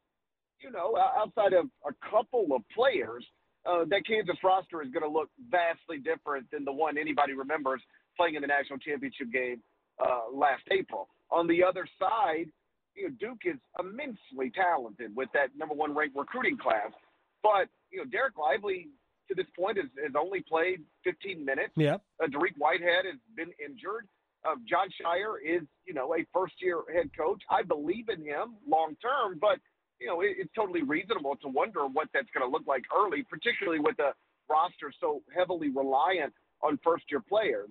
you 0.61 0.71
know, 0.71 0.97
outside 0.97 1.53
of 1.53 1.67
a 1.89 1.93
couple 2.11 2.55
of 2.55 2.63
players, 2.75 3.25
uh, 3.67 3.85
that 3.91 4.07
Kansas 4.07 4.37
roster 4.43 4.83
is 4.83 4.91
going 4.91 5.03
to 5.03 5.09
look 5.09 5.29
vastly 5.51 5.99
different 5.99 6.51
than 6.51 6.65
the 6.65 6.73
one 6.73 6.97
anybody 6.97 7.35
remembers 7.35 7.83
playing 8.17 8.35
in 8.35 8.43
the 8.43 8.49
national 8.49 8.79
championship 8.79 9.33
game 9.33 9.61
uh, 9.99 10.33
last 10.33 10.63
April. 10.71 11.09
On 11.31 11.47
the 11.47 11.63
other 11.63 11.87
side, 11.99 12.47
you 12.95 13.09
know, 13.09 13.15
Duke 13.21 13.43
is 13.45 13.57
immensely 13.79 14.51
talented 14.55 15.15
with 15.15 15.29
that 15.33 15.49
number 15.57 15.75
one 15.75 15.95
ranked 15.95 16.17
recruiting 16.17 16.57
class. 16.57 16.93
But, 17.43 17.69
you 17.91 17.99
know, 17.99 18.05
Dereck 18.05 18.37
Lively 18.39 18.89
to 19.29 19.35
this 19.35 19.47
point 19.57 19.77
has, 19.77 19.87
has 20.03 20.13
only 20.19 20.43
played 20.43 20.81
15 21.05 21.45
minutes. 21.45 21.73
Yeah. 21.77 21.97
Uh, 22.23 22.27
Dariq 22.27 22.57
Whitehead 22.59 23.07
has 23.07 23.21
been 23.37 23.51
injured. 23.65 24.09
Jon 24.69 24.89
Scheyer 24.89 25.37
is, 25.45 25.63
you 25.85 25.95
know, 25.95 26.15
a 26.15 26.25
first 26.33 26.55
year 26.61 26.81
head 26.93 27.11
coach. 27.17 27.43
I 27.51 27.63
believe 27.63 28.09
in 28.09 28.25
him 28.25 28.57
long 28.69 28.97
term, 29.03 29.39
but 29.41 29.59
you 30.01 30.07
know, 30.07 30.21
it, 30.23 30.37
it's 30.39 30.51
totally 30.57 30.83
reasonable 30.83 31.37
to 31.43 31.49
wonder 31.49 31.87
what 31.87 32.09
that's 32.15 32.29
going 32.35 32.49
to 32.49 32.51
look 32.51 32.67
like 32.67 32.85
early, 32.97 33.23
particularly 33.23 33.81
with 33.81 33.99
a 33.99 34.13
roster 34.49 34.93
so 35.01 35.23
heavily 35.37 35.69
reliant 35.69 36.33
on 36.63 36.79
first 36.83 37.05
year 37.11 37.21
players. 37.21 37.69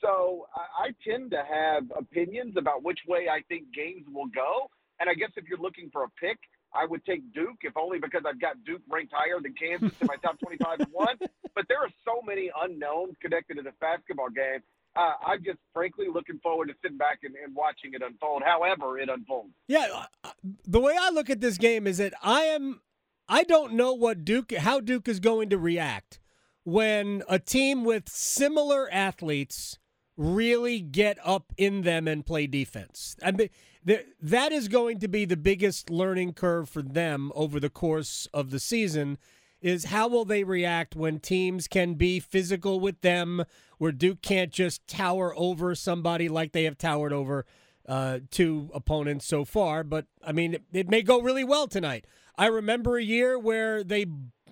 So 0.00 0.46
I, 0.54 0.88
I 0.88 0.88
tend 1.08 1.30
to 1.32 1.42
have 1.42 1.84
opinions 1.96 2.54
about 2.56 2.82
which 2.82 3.00
way 3.06 3.28
I 3.28 3.42
think 3.48 3.72
games 3.74 4.06
will 4.12 4.28
go. 4.28 4.70
And 5.00 5.10
I 5.10 5.14
guess 5.14 5.30
if 5.36 5.44
you're 5.48 5.58
looking 5.58 5.90
for 5.92 6.04
a 6.04 6.10
pick, 6.20 6.38
I 6.74 6.86
would 6.86 7.04
take 7.04 7.32
Duke, 7.34 7.58
if 7.62 7.76
only 7.76 7.98
because 7.98 8.22
I've 8.26 8.40
got 8.40 8.64
Duke 8.64 8.80
ranked 8.88 9.12
higher 9.12 9.40
than 9.42 9.54
Kansas 9.54 9.92
in 10.00 10.06
my 10.06 10.16
top 10.22 10.38
25 10.40 10.80
and 10.80 10.92
one. 10.92 11.18
But 11.54 11.68
there 11.68 11.80
are 11.80 11.90
so 12.02 12.22
many 12.24 12.50
unknowns 12.62 13.14
connected 13.20 13.58
to 13.58 13.62
this 13.62 13.74
basketball 13.78 14.30
game 14.30 14.62
uh, 14.96 15.12
I'm 15.26 15.42
just 15.44 15.58
frankly 15.72 16.06
looking 16.12 16.38
forward 16.40 16.68
to 16.68 16.74
sitting 16.82 16.98
back 16.98 17.20
and, 17.22 17.34
and, 17.34 17.54
watching 17.54 17.94
it 17.94 18.02
unfold, 18.02 18.42
however 18.44 18.98
it 18.98 19.08
unfolds. 19.08 19.52
Yeah, 19.68 20.04
uh, 20.24 20.30
the 20.66 20.80
way 20.80 20.94
I 20.98 21.10
look 21.10 21.30
at 21.30 21.40
this 21.40 21.58
game 21.58 21.86
is 21.86 21.98
that 21.98 22.14
I 22.22 22.42
am, 22.42 22.80
I 23.28 23.44
don't 23.44 23.74
know 23.74 23.92
what 23.92 24.24
Duke, 24.24 24.52
how 24.52 24.80
Duke 24.80 25.08
is 25.08 25.20
going 25.20 25.50
to 25.50 25.58
react 25.58 26.20
when 26.64 27.22
a 27.28 27.38
team 27.38 27.84
with 27.84 28.08
similar 28.08 28.88
athletes 28.92 29.78
really 30.16 30.80
get 30.80 31.18
up 31.24 31.52
in 31.56 31.82
them 31.82 32.06
and 32.06 32.26
play 32.26 32.46
defense. 32.46 33.16
I 33.22 33.32
mean, 33.32 33.48
that 33.84 34.52
is 34.52 34.68
going 34.68 35.00
to 35.00 35.08
be 35.08 35.24
the 35.24 35.36
biggest 35.36 35.90
learning 35.90 36.34
curve 36.34 36.68
for 36.68 36.82
them 36.82 37.32
over 37.34 37.58
the 37.58 37.70
course 37.70 38.28
of 38.32 38.50
the 38.50 38.60
season 38.60 39.18
is 39.62 39.86
how 39.86 40.08
will 40.08 40.24
they 40.24 40.44
react 40.44 40.96
when 40.96 41.20
teams 41.20 41.68
can 41.68 41.94
be 41.94 42.20
physical 42.20 42.80
with 42.80 43.00
them, 43.00 43.44
where 43.78 43.92
Duke 43.92 44.20
can't 44.20 44.52
just 44.52 44.86
tower 44.86 45.32
over 45.36 45.74
somebody 45.74 46.28
like 46.28 46.52
they 46.52 46.64
have 46.64 46.76
towered 46.76 47.12
over 47.12 47.46
uh, 47.88 48.18
two 48.30 48.70
opponents 48.74 49.26
so 49.26 49.44
far. 49.44 49.84
But 49.84 50.06
I 50.24 50.32
mean, 50.32 50.54
it, 50.54 50.62
it 50.72 50.88
may 50.88 51.02
go 51.02 51.20
really 51.20 51.44
well 51.44 51.68
tonight. 51.68 52.06
I 52.36 52.46
remember 52.46 52.96
a 52.96 53.02
year 53.02 53.38
where 53.38 53.84
they, 53.84 54.06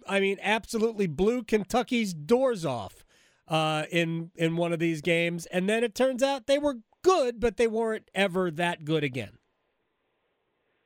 I 0.06 0.20
mean, 0.20 0.38
absolutely 0.42 1.06
blew 1.06 1.42
Kentucky's 1.42 2.14
doors 2.14 2.64
off 2.64 3.04
uh, 3.48 3.84
in 3.90 4.30
in 4.36 4.56
one 4.56 4.72
of 4.72 4.78
these 4.78 5.00
games, 5.00 5.46
and 5.46 5.68
then 5.68 5.82
it 5.82 5.94
turns 5.94 6.22
out 6.22 6.46
they 6.46 6.58
were 6.58 6.78
good, 7.02 7.40
but 7.40 7.56
they 7.56 7.66
weren't 7.66 8.08
ever 8.14 8.50
that 8.52 8.84
good 8.84 9.02
again. 9.02 9.39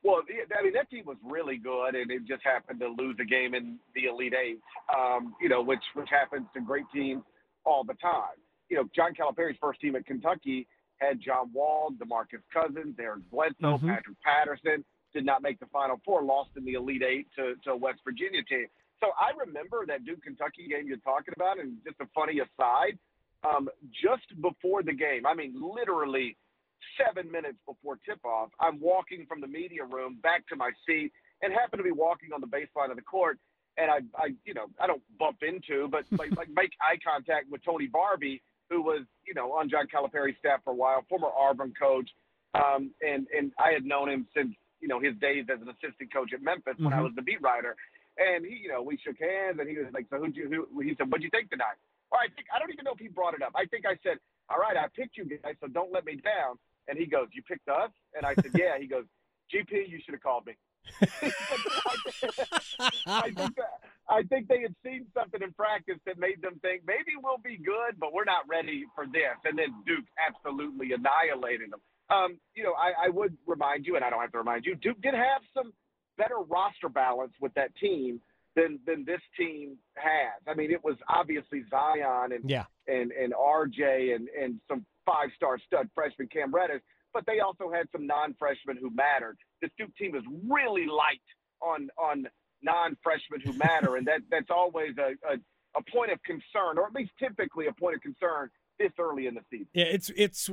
Well, 0.05 0.21
I 0.21 0.61
mean 0.61 0.73
that 0.73 0.89
team 0.91 1.03
was 1.07 1.17
really 1.23 1.57
good, 1.57 1.95
and 1.95 2.11
it 2.11 2.27
just 2.27 2.43
happened 2.43 2.79
to 2.81 2.89
lose 2.89 3.17
a 3.19 3.25
game 3.25 3.55
in 3.55 3.79
the 3.95 4.05
Elite 4.05 4.35
Eight. 4.37 4.59
Um, 4.95 5.33
you 5.41 5.49
know, 5.49 5.63
which 5.63 5.81
which 5.95 6.09
happens 6.11 6.45
to 6.53 6.61
great 6.61 6.85
teams 6.93 7.23
all 7.65 7.83
the 7.83 7.95
time. 7.95 8.37
You 8.69 8.77
know, 8.77 8.83
John 8.95 9.15
Calipari's 9.15 9.57
first 9.59 9.81
team 9.81 9.95
at 9.95 10.05
Kentucky 10.05 10.67
had 10.97 11.19
John 11.19 11.51
Wall, 11.51 11.89
DeMarcus 11.97 12.45
Cousins, 12.53 12.95
Eric 12.99 13.23
Bledsoe, 13.31 13.77
mm-hmm. 13.77 13.89
Patrick 13.89 14.17
Patterson. 14.21 14.85
Did 15.11 15.25
not 15.25 15.41
make 15.41 15.59
the 15.59 15.65
Final 15.67 15.99
Four, 16.05 16.21
lost 16.21 16.51
in 16.55 16.65
the 16.65 16.73
Elite 16.73 17.01
Eight 17.01 17.25
to 17.37 17.55
to 17.63 17.71
a 17.71 17.75
West 17.75 18.01
Virginia 18.05 18.43
team. 18.43 18.67
So 18.99 19.07
I 19.19 19.33
remember 19.35 19.85
that 19.87 20.05
Duke 20.05 20.21
Kentucky 20.21 20.67
game 20.69 20.85
you're 20.85 20.97
talking 20.97 21.33
about, 21.35 21.59
and 21.59 21.77
just 21.83 21.97
a 21.99 22.05
funny 22.13 22.41
aside, 22.41 22.99
um, 23.43 23.69
just 23.89 24.39
before 24.39 24.83
the 24.83 24.93
game, 24.93 25.25
I 25.25 25.33
mean, 25.33 25.55
literally 25.59 26.37
seven 26.99 27.31
minutes 27.31 27.57
before 27.65 27.97
tip 28.05 28.23
off, 28.25 28.49
I'm 28.59 28.79
walking 28.79 29.25
from 29.27 29.41
the 29.41 29.47
media 29.47 29.83
room 29.83 30.17
back 30.21 30.47
to 30.47 30.55
my 30.55 30.71
seat 30.87 31.11
and 31.41 31.53
happen 31.53 31.77
to 31.77 31.83
be 31.83 31.91
walking 31.91 32.29
on 32.33 32.41
the 32.41 32.47
baseline 32.47 32.89
of 32.89 32.95
the 32.95 33.03
court. 33.03 33.37
And 33.77 33.91
I, 33.91 33.99
I 34.17 34.27
you 34.45 34.53
know, 34.53 34.67
I 34.79 34.87
don't 34.87 35.01
bump 35.19 35.37
into, 35.41 35.87
but 35.89 36.05
like, 36.11 36.35
like 36.35 36.49
make 36.49 36.71
eye 36.81 36.97
contact 37.05 37.51
with 37.51 37.63
Tony 37.63 37.87
Barbee, 37.87 38.41
who 38.69 38.81
was, 38.81 39.01
you 39.27 39.33
know, 39.33 39.51
on 39.51 39.69
John 39.69 39.87
Calipari's 39.87 40.35
staff 40.39 40.61
for 40.63 40.71
a 40.71 40.75
while, 40.75 41.03
former 41.09 41.27
Auburn 41.27 41.73
coach. 41.79 42.09
Um, 42.55 42.91
and, 43.01 43.27
and 43.35 43.51
I 43.59 43.71
had 43.71 43.83
known 43.83 44.09
him 44.09 44.27
since, 44.35 44.55
you 44.79 44.87
know, 44.87 44.99
his 44.99 45.13
days 45.19 45.45
as 45.51 45.61
an 45.61 45.69
assistant 45.69 46.13
coach 46.13 46.31
at 46.33 46.41
Memphis 46.41 46.73
mm-hmm. 46.73 46.85
when 46.85 46.93
I 46.93 46.97
mm-hmm. 46.97 47.05
was 47.05 47.13
the 47.15 47.21
beat 47.21 47.41
writer. 47.41 47.75
And 48.17 48.45
he, 48.45 48.55
you 48.55 48.69
know, 48.69 48.81
we 48.81 48.97
shook 49.03 49.19
hands 49.19 49.59
and 49.59 49.67
he 49.67 49.75
was 49.77 49.91
like, 49.93 50.07
so 50.09 50.17
who'd 50.17 50.35
you, 50.35 50.47
who, 50.47 50.79
he 50.79 50.95
said, 50.95 51.11
what'd 51.11 51.23
you 51.23 51.29
think 51.29 51.51
tonight? 51.51 51.75
Well, 52.11 52.21
I 52.23 52.31
think, 52.31 52.47
I 52.55 52.59
don't 52.59 52.71
even 52.71 52.85
know 52.85 52.95
if 52.95 52.99
he 52.99 53.09
brought 53.09 53.33
it 53.33 53.43
up. 53.43 53.51
I 53.55 53.65
think 53.65 53.83
I 53.83 53.99
said, 54.07 54.23
all 54.49 54.57
right, 54.57 54.77
I 54.77 54.87
picked 54.95 55.17
you 55.17 55.25
guys, 55.25 55.55
so 55.61 55.67
don't 55.67 55.91
let 55.91 56.05
me 56.05 56.15
down. 56.15 56.57
And 56.87 56.97
he 56.97 57.05
goes, 57.05 57.27
"You 57.33 57.41
picked 57.41 57.67
us?" 57.67 57.91
And 58.15 58.25
I 58.25 58.35
said, 58.35 58.51
"Yeah." 58.55 58.77
He 58.79 58.87
goes, 58.87 59.05
"GP, 59.53 59.89
you 59.89 59.99
should 60.03 60.13
have 60.13 60.21
called 60.21 60.45
me." 60.45 60.53
I, 63.07 63.31
think 63.31 63.55
that, 63.55 63.81
I 64.07 64.21
think 64.23 64.47
they 64.47 64.61
had 64.61 64.75
seen 64.83 65.07
something 65.17 65.41
in 65.41 65.51
practice 65.53 65.97
that 66.05 66.19
made 66.19 66.41
them 66.43 66.59
think 66.61 66.83
maybe 66.85 67.17
we'll 67.21 67.39
be 67.39 67.57
good, 67.57 67.99
but 67.99 68.13
we're 68.13 68.23
not 68.23 68.47
ready 68.47 68.85
for 68.93 69.05
this. 69.07 69.33
And 69.45 69.57
then 69.57 69.73
Duke 69.87 70.05
absolutely 70.21 70.91
annihilated 70.93 71.71
them. 71.71 71.81
Um, 72.09 72.37
you 72.53 72.63
know, 72.63 72.73
I, 72.73 73.07
I 73.07 73.09
would 73.09 73.35
remind 73.47 73.87
you, 73.87 73.95
and 73.95 74.05
I 74.05 74.11
don't 74.11 74.21
have 74.21 74.31
to 74.33 74.37
remind 74.37 74.65
you, 74.65 74.75
Duke 74.75 75.01
did 75.01 75.15
have 75.15 75.41
some 75.55 75.73
better 76.17 76.37
roster 76.47 76.89
balance 76.89 77.33
with 77.41 77.53
that 77.55 77.75
team 77.77 78.21
than 78.55 78.79
than 78.85 79.05
this 79.05 79.21
team 79.37 79.77
has. 79.95 80.41
I 80.47 80.53
mean, 80.53 80.71
it 80.71 80.83
was 80.83 80.95
obviously 81.09 81.63
Zion 81.69 82.31
and 82.31 82.49
yeah. 82.49 82.65
and 82.87 83.11
and 83.11 83.33
RJ 83.33 84.15
and 84.15 84.27
and 84.29 84.59
some 84.67 84.85
five 85.05 85.29
star 85.35 85.59
stud 85.65 85.89
freshman 85.93 86.27
Cam 86.27 86.53
Reddish, 86.53 86.81
but 87.13 87.25
they 87.25 87.39
also 87.39 87.71
had 87.71 87.87
some 87.91 88.07
non 88.07 88.35
freshmen 88.39 88.77
who 88.77 88.89
mattered. 88.89 89.37
This 89.61 89.71
Duke 89.77 89.95
team 89.95 90.15
is 90.15 90.23
really 90.47 90.85
light 90.85 91.21
on 91.61 91.89
on 91.97 92.27
non 92.61 92.97
freshmen 93.03 93.41
who 93.41 93.53
matter, 93.53 93.97
and 93.97 94.07
that 94.07 94.21
that's 94.31 94.49
always 94.49 94.93
a, 94.97 95.33
a 95.33 95.37
a 95.77 95.91
point 95.91 96.11
of 96.11 96.21
concern, 96.23 96.77
or 96.77 96.85
at 96.87 96.93
least 96.93 97.11
typically 97.19 97.67
a 97.67 97.73
point 97.73 97.95
of 97.95 98.01
concern 98.01 98.49
this 98.79 98.91
early 98.99 99.27
in 99.27 99.35
the 99.35 99.41
season. 99.49 99.67
Yeah, 99.73 99.85
it's 99.85 100.11
it's 100.15 100.49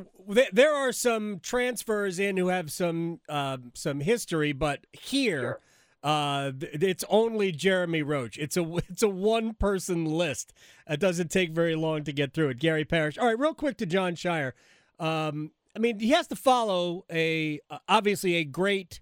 there 0.52 0.74
are 0.74 0.92
some 0.92 1.40
transfers 1.40 2.18
in 2.18 2.36
who 2.36 2.48
have 2.48 2.70
some 2.70 3.20
uh, 3.28 3.58
some 3.74 4.00
history, 4.00 4.52
but 4.52 4.80
here. 4.92 5.40
Sure. 5.40 5.60
Uh, 6.02 6.50
it's 6.60 7.04
only 7.08 7.52
Jeremy 7.52 8.02
Roach. 8.02 8.36
It's 8.38 8.56
a 8.56 8.76
it's 8.88 9.02
a 9.02 9.08
one 9.08 9.54
person 9.54 10.04
list. 10.04 10.52
It 10.88 11.00
doesn't 11.00 11.30
take 11.30 11.52
very 11.52 11.74
long 11.74 12.04
to 12.04 12.12
get 12.12 12.32
through 12.32 12.50
it. 12.50 12.58
Gary 12.58 12.84
Parrish. 12.84 13.18
All 13.18 13.26
right, 13.26 13.38
real 13.38 13.54
quick 13.54 13.76
to 13.78 13.86
Jon 13.86 14.14
Scheyer. 14.14 14.52
Um, 14.98 15.52
I 15.74 15.78
mean, 15.78 16.00
he 16.00 16.10
has 16.10 16.26
to 16.28 16.36
follow 16.36 17.04
a 17.10 17.60
uh, 17.70 17.78
obviously 17.88 18.34
a 18.36 18.44
great. 18.44 19.00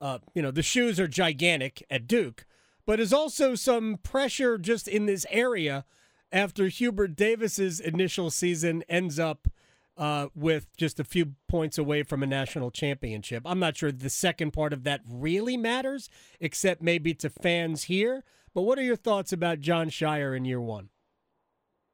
Uh, 0.00 0.18
you 0.32 0.40
know, 0.40 0.52
the 0.52 0.62
shoes 0.62 1.00
are 1.00 1.08
gigantic 1.08 1.84
at 1.90 2.06
Duke, 2.06 2.46
but 2.86 2.96
there's 2.96 3.12
also 3.12 3.56
some 3.56 3.98
pressure 4.00 4.56
just 4.56 4.86
in 4.86 5.06
this 5.06 5.26
area 5.28 5.84
after 6.30 6.68
Hubert 6.68 7.16
Davis's 7.16 7.80
initial 7.80 8.30
season 8.30 8.84
ends 8.88 9.18
up 9.18 9.48
uh, 9.98 10.28
with 10.34 10.74
just 10.76 11.00
a 11.00 11.04
few 11.04 11.34
points 11.48 11.76
away 11.76 12.04
from 12.04 12.22
a 12.22 12.26
national 12.26 12.70
championship. 12.70 13.42
I'm 13.44 13.58
not 13.58 13.76
sure 13.76 13.90
the 13.90 14.08
second 14.08 14.52
part 14.52 14.72
of 14.72 14.84
that 14.84 15.00
really 15.06 15.56
matters, 15.56 16.08
except 16.40 16.80
maybe 16.80 17.12
to 17.14 17.28
fans 17.28 17.84
here. 17.84 18.24
But 18.54 18.62
what 18.62 18.78
are 18.78 18.82
your 18.82 18.96
thoughts 18.96 19.32
about 19.32 19.60
Jon 19.60 19.90
Scheyer 19.90 20.36
in 20.36 20.44
year 20.44 20.60
one? 20.60 20.88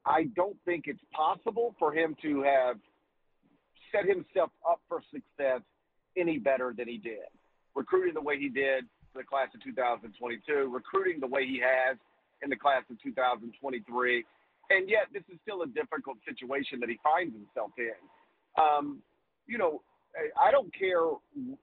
I 0.05 0.25
don't 0.35 0.57
think 0.65 0.85
it's 0.85 1.03
possible 1.11 1.75
for 1.79 1.91
him 1.91 2.15
to 2.21 2.43
have 2.43 2.77
set 3.91 4.05
himself 4.05 4.51
up 4.67 4.79
for 4.87 5.01
success 5.11 5.61
any 6.15 6.37
better 6.37 6.73
than 6.77 6.87
he 6.87 6.97
did. 6.97 7.25
Recruiting 7.73 8.13
the 8.13 8.21
way 8.21 8.37
he 8.37 8.49
did 8.49 8.85
for 9.11 9.19
the 9.19 9.25
class 9.25 9.49
of 9.55 9.63
2022, 9.63 10.69
recruiting 10.71 11.19
the 11.19 11.27
way 11.27 11.45
he 11.45 11.59
has 11.59 11.97
in 12.43 12.49
the 12.49 12.55
class 12.55 12.83
of 12.91 13.01
2023, 13.01 14.23
and 14.69 14.89
yet 14.89 15.07
this 15.13 15.23
is 15.31 15.37
still 15.41 15.61
a 15.61 15.67
difficult 15.67 16.17
situation 16.27 16.79
that 16.79 16.89
he 16.89 16.97
finds 17.03 17.33
himself 17.33 17.71
in. 17.77 17.99
Um, 18.61 19.01
you 19.47 19.57
know, 19.57 19.81
I 20.41 20.51
don't 20.51 20.73
care. 20.73 21.01
You 21.35 21.57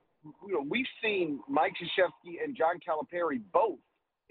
know, 0.52 0.64
we've 0.68 0.86
seen 1.02 1.40
Mike 1.48 1.72
Krzyzewski 1.80 2.42
and 2.44 2.56
John 2.56 2.78
Calipari 2.86 3.40
both 3.52 3.78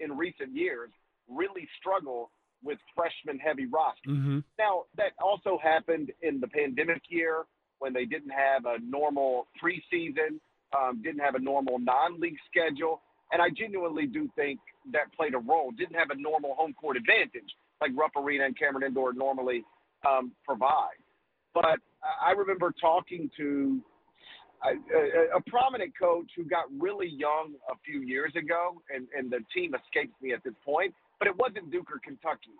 in 0.00 0.16
recent 0.16 0.54
years 0.54 0.90
really 1.28 1.68
struggle 1.78 2.30
with 2.64 2.78
freshman-heavy 2.94 3.66
rosters. 3.66 4.16
Mm-hmm. 4.16 4.38
Now, 4.58 4.84
that 4.96 5.12
also 5.20 5.58
happened 5.62 6.12
in 6.22 6.40
the 6.40 6.46
pandemic 6.46 7.02
year 7.08 7.44
when 7.80 7.92
they 7.92 8.04
didn't 8.04 8.30
have 8.30 8.64
a 8.66 8.78
normal 8.78 9.48
preseason, 9.62 10.38
um, 10.76 11.02
didn't 11.02 11.20
have 11.20 11.34
a 11.34 11.40
normal 11.40 11.78
non-league 11.78 12.38
schedule, 12.48 13.02
and 13.32 13.42
I 13.42 13.48
genuinely 13.50 14.06
do 14.06 14.28
think 14.36 14.60
that 14.92 15.12
played 15.16 15.34
a 15.34 15.38
role. 15.38 15.72
Didn't 15.72 15.96
have 15.96 16.10
a 16.10 16.14
normal 16.14 16.54
home 16.54 16.74
court 16.74 16.96
advantage 16.96 17.50
like 17.82 17.90
Rupp 17.98 18.14
Arena 18.16 18.46
and 18.46 18.56
Cameron 18.56 18.86
Indoor 18.86 19.12
normally 19.12 19.64
um, 20.08 20.32
provide. 20.46 21.02
But 21.52 21.64
I 22.24 22.30
remember 22.32 22.72
talking 22.80 23.28
to 23.36 23.80
a, 24.64 24.70
a, 24.70 25.38
a, 25.38 25.50
prominent 25.50 25.92
coach 25.98 26.30
who 26.36 26.44
got 26.44 26.64
really 26.78 27.08
young 27.08 27.54
a 27.68 27.74
few 27.84 28.00
years 28.00 28.32
ago, 28.36 28.80
and, 28.94 29.06
and 29.16 29.30
the 29.30 29.40
team 29.52 29.74
escapes 29.74 30.14
me 30.22 30.32
at 30.32 30.42
this 30.44 30.54
point, 30.64 30.94
but 31.18 31.26
it 31.26 31.36
wasn't 31.36 31.70
Duke 31.70 31.90
or 31.90 31.98
Kentucky. 31.98 32.54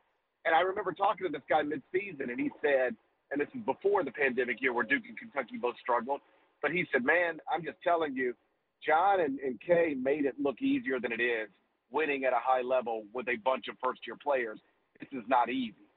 And 0.44 0.54
I 0.54 0.60
remember 0.60 0.92
talking 0.92 1.26
to 1.26 1.32
this 1.32 1.46
guy 1.48 1.62
midseason, 1.62 2.28
and 2.28 2.38
he 2.38 2.50
said, 2.60 2.96
and 3.30 3.40
this 3.40 3.48
is 3.54 3.62
before 3.64 4.04
the 4.04 4.10
pandemic 4.10 4.60
year 4.60 4.74
where 4.74 4.84
Duke 4.84 5.04
and 5.08 5.16
Kentucky 5.16 5.56
both 5.56 5.76
struggled, 5.80 6.20
but 6.60 6.70
he 6.70 6.84
said, 6.92 7.04
Man, 7.04 7.38
I'm 7.50 7.64
just 7.64 7.78
telling 7.82 8.14
you, 8.14 8.34
John 8.84 9.20
and, 9.20 9.38
and 9.38 9.58
Kay 9.60 9.94
made 9.94 10.26
it 10.26 10.34
look 10.42 10.60
easier 10.60 10.98
than 11.00 11.12
it 11.12 11.22
is 11.22 11.48
winning 11.90 12.24
at 12.24 12.32
a 12.32 12.42
high 12.42 12.62
level 12.62 13.04
with 13.14 13.28
a 13.28 13.36
bunch 13.44 13.66
of 13.68 13.76
first 13.82 14.00
year 14.06 14.16
players 14.22 14.58
this 15.02 15.20
is 15.20 15.28
not 15.28 15.50
easy. 15.50 15.88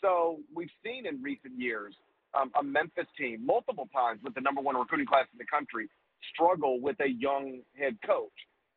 So 0.00 0.38
we've 0.54 0.70
seen 0.84 1.06
in 1.06 1.22
recent 1.22 1.58
years 1.58 1.94
um, 2.34 2.50
a 2.58 2.62
Memphis 2.62 3.06
team 3.18 3.44
multiple 3.44 3.88
times 3.94 4.20
with 4.22 4.34
the 4.34 4.40
number 4.40 4.60
one 4.60 4.76
recruiting 4.76 5.06
class 5.06 5.26
in 5.32 5.38
the 5.38 5.46
country 5.46 5.88
struggle 6.32 6.80
with 6.80 6.96
a 7.00 7.08
young 7.08 7.60
head 7.78 7.96
coach. 8.06 8.30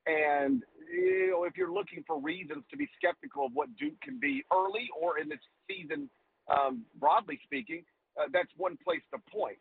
And 0.08 0.64
you 0.92 1.32
know, 1.32 1.44
if 1.46 1.58
you're 1.58 1.72
looking 1.72 2.04
for 2.06 2.20
reasons 2.20 2.64
to 2.70 2.78
be 2.78 2.88
skeptical 2.98 3.48
of 3.48 3.52
what 3.54 3.70
Duke 3.78 4.00
can 4.02 4.20
be 4.20 4.44
early 4.54 4.90
or 5.00 5.20
in 5.20 5.30
this 5.30 5.40
season, 5.70 6.10
um, 6.48 6.86
broadly 7.00 7.40
speaking, 7.44 7.84
uh, 8.20 8.26
that's 8.32 8.50
one 8.58 8.78
place 8.84 9.02
to 9.14 9.20
point. 9.32 9.58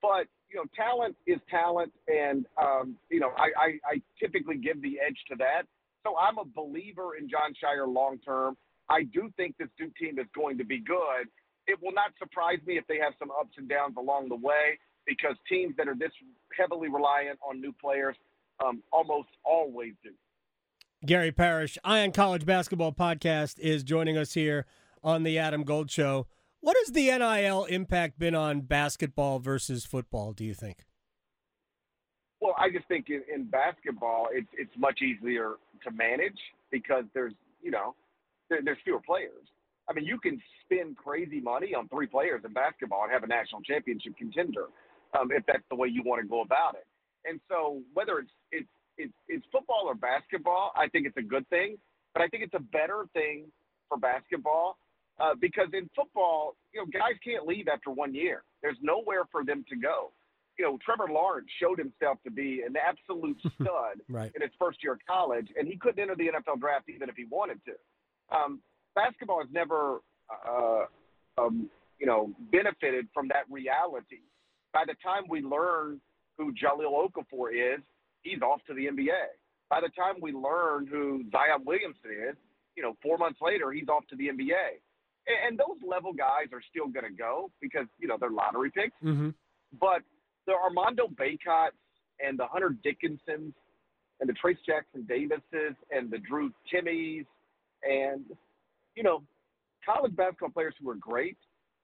But 0.00 0.26
you 0.50 0.56
know, 0.56 0.64
talent 0.76 1.16
is 1.26 1.38
talent, 1.50 1.92
and 2.06 2.46
um, 2.60 2.96
you 3.10 3.18
know, 3.18 3.30
I, 3.36 3.50
I, 3.58 3.68
I 3.94 4.02
typically 4.20 4.56
give 4.56 4.80
the 4.82 4.98
edge 5.04 5.18
to 5.30 5.36
that. 5.38 5.62
So 6.04 6.14
I'm 6.16 6.38
a 6.38 6.44
believer 6.44 7.16
in 7.16 7.28
Jon 7.28 7.52
Scheyer 7.58 7.92
long 7.92 8.18
term. 8.24 8.56
I 8.90 9.04
do 9.04 9.30
think 9.36 9.56
this 9.58 9.68
Duke 9.78 9.94
team 9.96 10.18
is 10.18 10.26
going 10.34 10.58
to 10.58 10.64
be 10.64 10.80
good. 10.80 11.28
It 11.66 11.78
will 11.82 11.92
not 11.92 12.12
surprise 12.18 12.58
me 12.66 12.78
if 12.78 12.86
they 12.86 12.98
have 12.98 13.12
some 13.18 13.30
ups 13.30 13.54
and 13.58 13.68
downs 13.68 13.94
along 13.98 14.28
the 14.28 14.36
way 14.36 14.78
because 15.06 15.36
teams 15.48 15.74
that 15.76 15.88
are 15.88 15.94
this 15.94 16.12
heavily 16.56 16.88
reliant 16.88 17.38
on 17.48 17.60
new 17.60 17.72
players 17.72 18.16
um, 18.64 18.82
almost 18.92 19.28
always 19.44 19.92
do. 20.02 20.10
Gary 21.06 21.30
Parrish, 21.30 21.78
Eye 21.84 22.02
on 22.02 22.12
College 22.12 22.44
Basketball 22.44 22.92
Podcast, 22.92 23.58
is 23.60 23.84
joining 23.84 24.16
us 24.16 24.34
here 24.34 24.66
on 25.02 25.22
the 25.22 25.38
Adam 25.38 25.62
Gold 25.62 25.90
Show. 25.90 26.26
What 26.60 26.76
has 26.80 26.92
the 26.92 27.06
NIL 27.06 27.64
impact 27.66 28.18
been 28.18 28.34
on 28.34 28.62
basketball 28.62 29.38
versus 29.38 29.84
football, 29.84 30.32
do 30.32 30.44
you 30.44 30.54
think? 30.54 30.84
Well, 32.40 32.54
I 32.58 32.70
just 32.70 32.88
think 32.88 33.10
in, 33.10 33.22
in 33.32 33.44
basketball, 33.44 34.28
it's, 34.32 34.48
it's 34.56 34.72
much 34.76 35.00
easier 35.02 35.54
to 35.84 35.90
manage 35.92 36.38
because 36.70 37.04
there's, 37.14 37.34
you 37.62 37.70
know, 37.70 37.94
there, 38.50 38.60
there's 38.62 38.78
fewer 38.84 39.00
players. 39.00 39.46
I 39.88 39.94
mean, 39.94 40.04
you 40.04 40.18
can 40.18 40.40
spend 40.64 40.96
crazy 40.96 41.40
money 41.40 41.74
on 41.74 41.88
three 41.88 42.06
players 42.06 42.42
in 42.44 42.52
basketball 42.52 43.04
and 43.04 43.12
have 43.12 43.22
a 43.24 43.26
national 43.26 43.62
championship 43.62 44.16
contender 44.18 44.66
um, 45.18 45.30
if 45.32 45.44
that's 45.46 45.64
the 45.70 45.76
way 45.76 45.88
you 45.88 46.02
want 46.04 46.20
to 46.22 46.28
go 46.28 46.42
about 46.42 46.74
it. 46.74 46.86
And 47.24 47.40
so, 47.48 47.80
whether 47.94 48.18
it's 48.18 48.30
it's 48.52 48.68
it's, 48.98 49.12
it's 49.28 49.46
football 49.52 49.84
or 49.86 49.94
basketball, 49.94 50.72
I 50.76 50.88
think 50.88 51.06
it's 51.06 51.16
a 51.16 51.22
good 51.22 51.48
thing. 51.48 51.78
But 52.14 52.22
I 52.22 52.28
think 52.28 52.42
it's 52.42 52.54
a 52.54 52.60
better 52.60 53.06
thing 53.14 53.46
for 53.88 53.96
basketball 53.96 54.76
uh, 55.20 55.34
because 55.40 55.68
in 55.72 55.88
football, 55.94 56.56
you 56.74 56.80
know, 56.80 56.86
guys 56.86 57.14
can't 57.24 57.46
leave 57.46 57.68
after 57.68 57.90
one 57.90 58.14
year. 58.14 58.42
There's 58.62 58.76
nowhere 58.82 59.22
for 59.30 59.44
them 59.44 59.64
to 59.68 59.76
go. 59.76 60.10
You 60.58 60.64
know, 60.64 60.78
Trevor 60.84 61.12
Lawrence 61.12 61.46
showed 61.62 61.78
himself 61.78 62.18
to 62.24 62.30
be 62.30 62.62
an 62.66 62.74
absolute 62.76 63.38
stud 63.54 64.02
Right. 64.08 64.32
in 64.34 64.42
his 64.42 64.50
first 64.58 64.82
year 64.82 64.94
of 64.94 64.98
college, 65.08 65.46
and 65.56 65.68
he 65.68 65.76
couldn't 65.76 66.00
enter 66.00 66.16
the 66.16 66.26
NFL 66.34 66.58
draft 66.60 66.88
even 66.88 67.08
if 67.08 67.14
he 67.14 67.24
wanted 67.30 67.64
to. 67.66 67.72
Um, 68.34 68.60
basketball 68.94 69.40
has 69.40 69.48
never, 69.52 70.00
uh, 70.30 70.84
um, 71.38 71.70
you 71.98 72.06
know, 72.06 72.32
benefited 72.52 73.06
from 73.14 73.28
that 73.28 73.44
reality. 73.50 74.20
By 74.72 74.84
the 74.86 74.94
time 75.02 75.24
we 75.28 75.40
learn 75.40 76.00
who 76.36 76.52
Jahlil 76.52 76.92
Okafor 76.92 77.50
is, 77.52 77.80
he's 78.22 78.42
off 78.42 78.60
to 78.66 78.74
the 78.74 78.86
NBA. 78.86 79.32
By 79.70 79.80
the 79.80 79.88
time 79.88 80.20
we 80.20 80.32
learn 80.32 80.86
who 80.86 81.24
Zion 81.30 81.64
Williamson 81.64 82.10
is, 82.30 82.36
you 82.76 82.82
know, 82.82 82.96
four 83.02 83.18
months 83.18 83.40
later, 83.42 83.72
he's 83.72 83.88
off 83.88 84.06
to 84.08 84.16
the 84.16 84.28
NBA. 84.28 84.78
And, 85.26 85.36
and 85.48 85.58
those 85.58 85.78
level 85.86 86.12
guys 86.12 86.48
are 86.52 86.62
still 86.70 86.88
going 86.88 87.04
to 87.04 87.16
go 87.16 87.50
because, 87.60 87.86
you 87.98 88.08
know, 88.08 88.16
they're 88.18 88.30
lottery 88.30 88.70
picks. 88.70 88.96
Mm-hmm. 89.04 89.30
But 89.80 90.02
the 90.46 90.54
Armando 90.54 91.08
Bacots 91.08 91.78
and 92.24 92.38
the 92.38 92.46
Hunter 92.46 92.74
Dickinsons 92.84 93.52
and 94.20 94.28
the 94.28 94.34
Trayce 94.34 94.58
Jackson 94.66 95.06
Davises 95.08 95.76
and 95.90 96.10
the 96.10 96.18
Drew 96.18 96.50
Timmes 96.72 97.26
and, 97.82 98.24
you 98.94 99.02
know, 99.02 99.22
college 99.84 100.14
basketball 100.16 100.50
players 100.50 100.74
who 100.80 100.88
are 100.90 100.96
great 100.96 101.36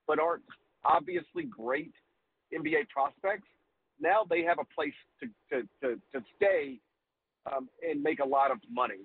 but 0.06 0.18
aren't 0.18 0.42
obviously 0.84 1.44
great 1.44 1.92
NBA 2.52 2.88
prospects, 2.90 3.48
now 4.00 4.24
they 4.28 4.42
have 4.42 4.58
a 4.58 4.74
place 4.74 4.92
to, 5.20 5.26
to, 5.50 5.66
to, 5.80 6.00
to 6.12 6.24
stay 6.36 6.78
um, 7.50 7.68
and 7.88 8.02
make 8.02 8.18
a 8.18 8.24
lot 8.24 8.50
of 8.50 8.58
money. 8.70 9.00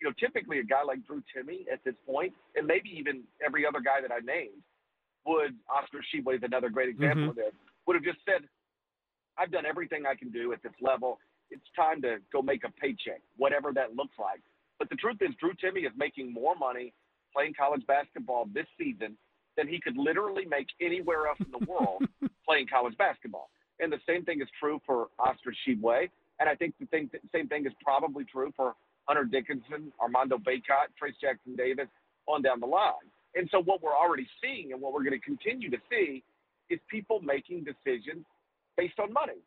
You 0.00 0.08
know, 0.08 0.14
typically 0.18 0.58
a 0.58 0.64
guy 0.64 0.82
like 0.84 1.04
Drew 1.06 1.22
Timme 1.34 1.66
at 1.72 1.82
this 1.84 1.94
point, 2.06 2.32
and 2.56 2.66
maybe 2.66 2.90
even 2.90 3.22
every 3.44 3.66
other 3.66 3.80
guy 3.80 4.00
that 4.02 4.12
I 4.12 4.20
named, 4.24 4.62
would 5.26 5.54
Oscar 5.68 6.00
Tshiebwe 6.04 6.36
is 6.36 6.42
another 6.42 6.68
great 6.68 6.88
example 6.90 7.26
Mhm. 7.26 7.30
of 7.30 7.36
this, 7.36 7.54
would 7.86 7.94
have 7.94 8.04
just 8.04 8.24
said, 8.24 8.48
I've 9.38 9.50
done 9.50 9.66
everything 9.66 10.06
I 10.06 10.14
can 10.14 10.30
do 10.30 10.52
at 10.52 10.62
this 10.62 10.74
level. 10.80 11.18
It's 11.50 11.68
time 11.74 12.02
to 12.02 12.18
go 12.32 12.42
make 12.42 12.64
a 12.64 12.70
paycheck, 12.70 13.22
whatever 13.36 13.72
that 13.72 13.96
looks 13.96 14.16
like. 14.18 14.42
But 14.78 14.90
the 14.90 14.96
truth 14.96 15.18
is, 15.20 15.30
Drew 15.40 15.52
Timme 15.52 15.86
is 15.86 15.92
making 15.96 16.32
more 16.32 16.54
money 16.56 16.92
playing 17.34 17.54
college 17.58 17.86
basketball 17.86 18.46
this 18.52 18.66
season 18.78 19.16
than 19.56 19.68
he 19.68 19.80
could 19.80 19.96
literally 19.96 20.44
make 20.44 20.66
anywhere 20.80 21.26
else 21.26 21.38
in 21.40 21.50
the 21.50 21.64
world 21.70 22.04
playing 22.46 22.66
college 22.66 22.96
basketball. 22.96 23.50
And 23.80 23.92
the 23.92 24.00
same 24.08 24.24
thing 24.24 24.40
is 24.40 24.48
true 24.58 24.80
for 24.86 25.08
Oscar 25.18 25.52
Tshiebwe. 25.52 26.08
And 26.40 26.48
I 26.48 26.54
think 26.54 26.74
the 26.80 26.86
thing, 26.86 27.10
same 27.34 27.48
thing 27.48 27.66
is 27.66 27.72
probably 27.82 28.24
true 28.24 28.52
for 28.56 28.74
Hunter 29.06 29.24
Dickinson, 29.24 29.92
Armando 30.00 30.38
Bacot, 30.38 30.90
Trayce 31.00 31.18
Jackson 31.20 31.54
Davis, 31.56 31.88
on 32.26 32.42
down 32.42 32.60
the 32.60 32.66
line. 32.66 33.10
And 33.34 33.48
so 33.50 33.60
what 33.60 33.82
we're 33.82 33.96
already 33.96 34.26
seeing 34.42 34.72
and 34.72 34.80
what 34.80 34.92
we're 34.92 35.04
going 35.04 35.18
to 35.18 35.24
continue 35.24 35.70
to 35.70 35.78
see 35.90 36.22
is 36.70 36.78
people 36.88 37.20
making 37.20 37.64
decisions 37.64 38.24
based 38.76 38.98
on 38.98 39.12
money. 39.12 39.42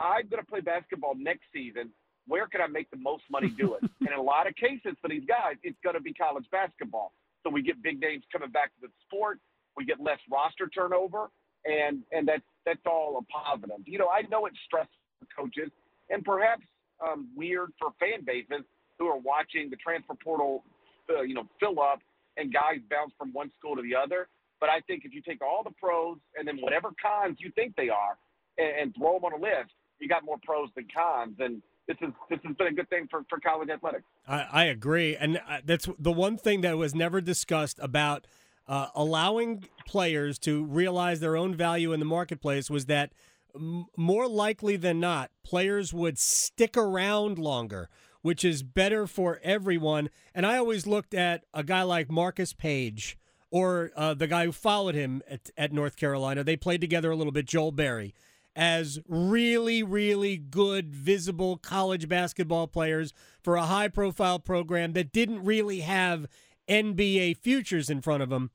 I'm 0.00 0.28
going 0.28 0.42
to 0.42 0.48
play 0.48 0.60
basketball 0.60 1.14
next 1.16 1.44
season. 1.52 1.90
Where 2.26 2.46
can 2.46 2.60
I 2.60 2.66
make 2.66 2.90
the 2.90 2.96
most 2.96 3.24
money 3.30 3.48
doing? 3.48 3.80
it? 3.82 3.90
and 4.00 4.08
in 4.08 4.18
a 4.18 4.22
lot 4.22 4.46
of 4.46 4.54
cases 4.56 4.96
for 5.00 5.08
these 5.08 5.24
guys, 5.26 5.56
it's 5.62 5.78
going 5.82 5.94
to 5.94 6.00
be 6.00 6.12
college 6.12 6.44
basketball. 6.50 7.12
So 7.42 7.50
we 7.50 7.62
get 7.62 7.82
big 7.82 8.00
names 8.00 8.22
coming 8.32 8.50
back 8.50 8.70
to 8.76 8.86
the 8.86 8.92
sport. 9.06 9.38
We 9.76 9.84
get 9.84 10.00
less 10.00 10.18
roster 10.30 10.68
turnover, 10.68 11.30
and 11.64 12.02
and 12.12 12.28
that's 12.28 12.46
that's 12.64 12.84
all 12.86 13.18
a 13.18 13.24
positive. 13.32 13.82
You 13.86 13.98
know, 13.98 14.08
I 14.08 14.22
know 14.30 14.46
it's 14.46 14.58
stressful 14.66 14.94
for 15.18 15.42
coaches, 15.42 15.70
and 16.10 16.24
perhaps 16.24 16.62
um, 17.02 17.28
weird 17.34 17.72
for 17.78 17.90
fan 17.98 18.24
bases 18.24 18.64
who 18.98 19.06
are 19.06 19.18
watching 19.18 19.70
the 19.70 19.76
transfer 19.76 20.14
portal, 20.22 20.62
uh, 21.10 21.22
you 21.22 21.34
know, 21.34 21.48
fill 21.58 21.80
up 21.80 22.00
and 22.36 22.52
guys 22.52 22.78
bounce 22.90 23.12
from 23.18 23.32
one 23.32 23.50
school 23.58 23.74
to 23.74 23.82
the 23.82 23.96
other. 23.96 24.28
But 24.60 24.68
I 24.68 24.80
think 24.86 25.04
if 25.04 25.12
you 25.12 25.20
take 25.20 25.42
all 25.42 25.62
the 25.64 25.74
pros 25.80 26.18
and 26.36 26.46
then 26.46 26.58
whatever 26.60 26.90
cons 27.00 27.38
you 27.40 27.50
think 27.56 27.74
they 27.76 27.88
are, 27.88 28.16
and, 28.58 28.80
and 28.80 28.96
throw 28.96 29.14
them 29.14 29.24
on 29.24 29.32
a 29.32 29.42
list, 29.42 29.72
you 29.98 30.08
got 30.08 30.24
more 30.24 30.38
pros 30.42 30.68
than 30.76 30.86
cons. 30.94 31.36
And 31.38 31.62
this 32.00 32.08
is 32.08 32.14
this 32.30 32.38
has 32.44 32.56
been 32.56 32.66
a 32.68 32.72
good 32.72 32.88
thing 32.88 33.08
for, 33.10 33.24
for 33.28 33.38
college 33.40 33.68
athletics. 33.68 34.04
I, 34.26 34.46
I 34.52 34.64
agree, 34.64 35.16
and 35.16 35.38
uh, 35.48 35.58
that's 35.64 35.88
the 35.98 36.12
one 36.12 36.36
thing 36.36 36.62
that 36.62 36.76
was 36.76 36.94
never 36.94 37.20
discussed 37.20 37.78
about 37.82 38.26
uh, 38.66 38.88
allowing 38.94 39.64
players 39.86 40.38
to 40.40 40.64
realize 40.64 41.20
their 41.20 41.36
own 41.36 41.54
value 41.54 41.92
in 41.92 42.00
the 42.00 42.06
marketplace 42.06 42.70
was 42.70 42.86
that 42.86 43.12
m- 43.54 43.86
more 43.96 44.28
likely 44.28 44.76
than 44.76 45.00
not, 45.00 45.30
players 45.44 45.92
would 45.92 46.18
stick 46.18 46.76
around 46.76 47.38
longer, 47.38 47.88
which 48.22 48.44
is 48.44 48.62
better 48.62 49.06
for 49.06 49.40
everyone. 49.42 50.08
And 50.34 50.46
I 50.46 50.56
always 50.58 50.86
looked 50.86 51.14
at 51.14 51.44
a 51.52 51.64
guy 51.64 51.82
like 51.82 52.10
Marcus 52.10 52.52
Paige 52.52 53.18
or 53.50 53.90
uh, 53.96 54.14
the 54.14 54.28
guy 54.28 54.46
who 54.46 54.52
followed 54.52 54.94
him 54.94 55.22
at, 55.28 55.50
at 55.58 55.72
North 55.72 55.96
Carolina. 55.96 56.42
They 56.42 56.56
played 56.56 56.80
together 56.80 57.10
a 57.10 57.16
little 57.16 57.32
bit, 57.32 57.46
Joel 57.46 57.72
Berry 57.72 58.14
as 58.54 58.98
really, 59.08 59.82
really 59.82 60.36
good, 60.36 60.94
visible 60.94 61.56
college 61.56 62.08
basketball 62.08 62.66
players 62.66 63.12
for 63.42 63.56
a 63.56 63.66
high 63.66 63.88
profile 63.88 64.38
program 64.38 64.92
that 64.92 65.12
didn't 65.12 65.44
really 65.44 65.80
have 65.80 66.26
NBA 66.68 67.36
futures 67.38 67.88
in 67.90 68.00
front 68.00 68.22
of 68.22 68.30
them. 68.30 68.50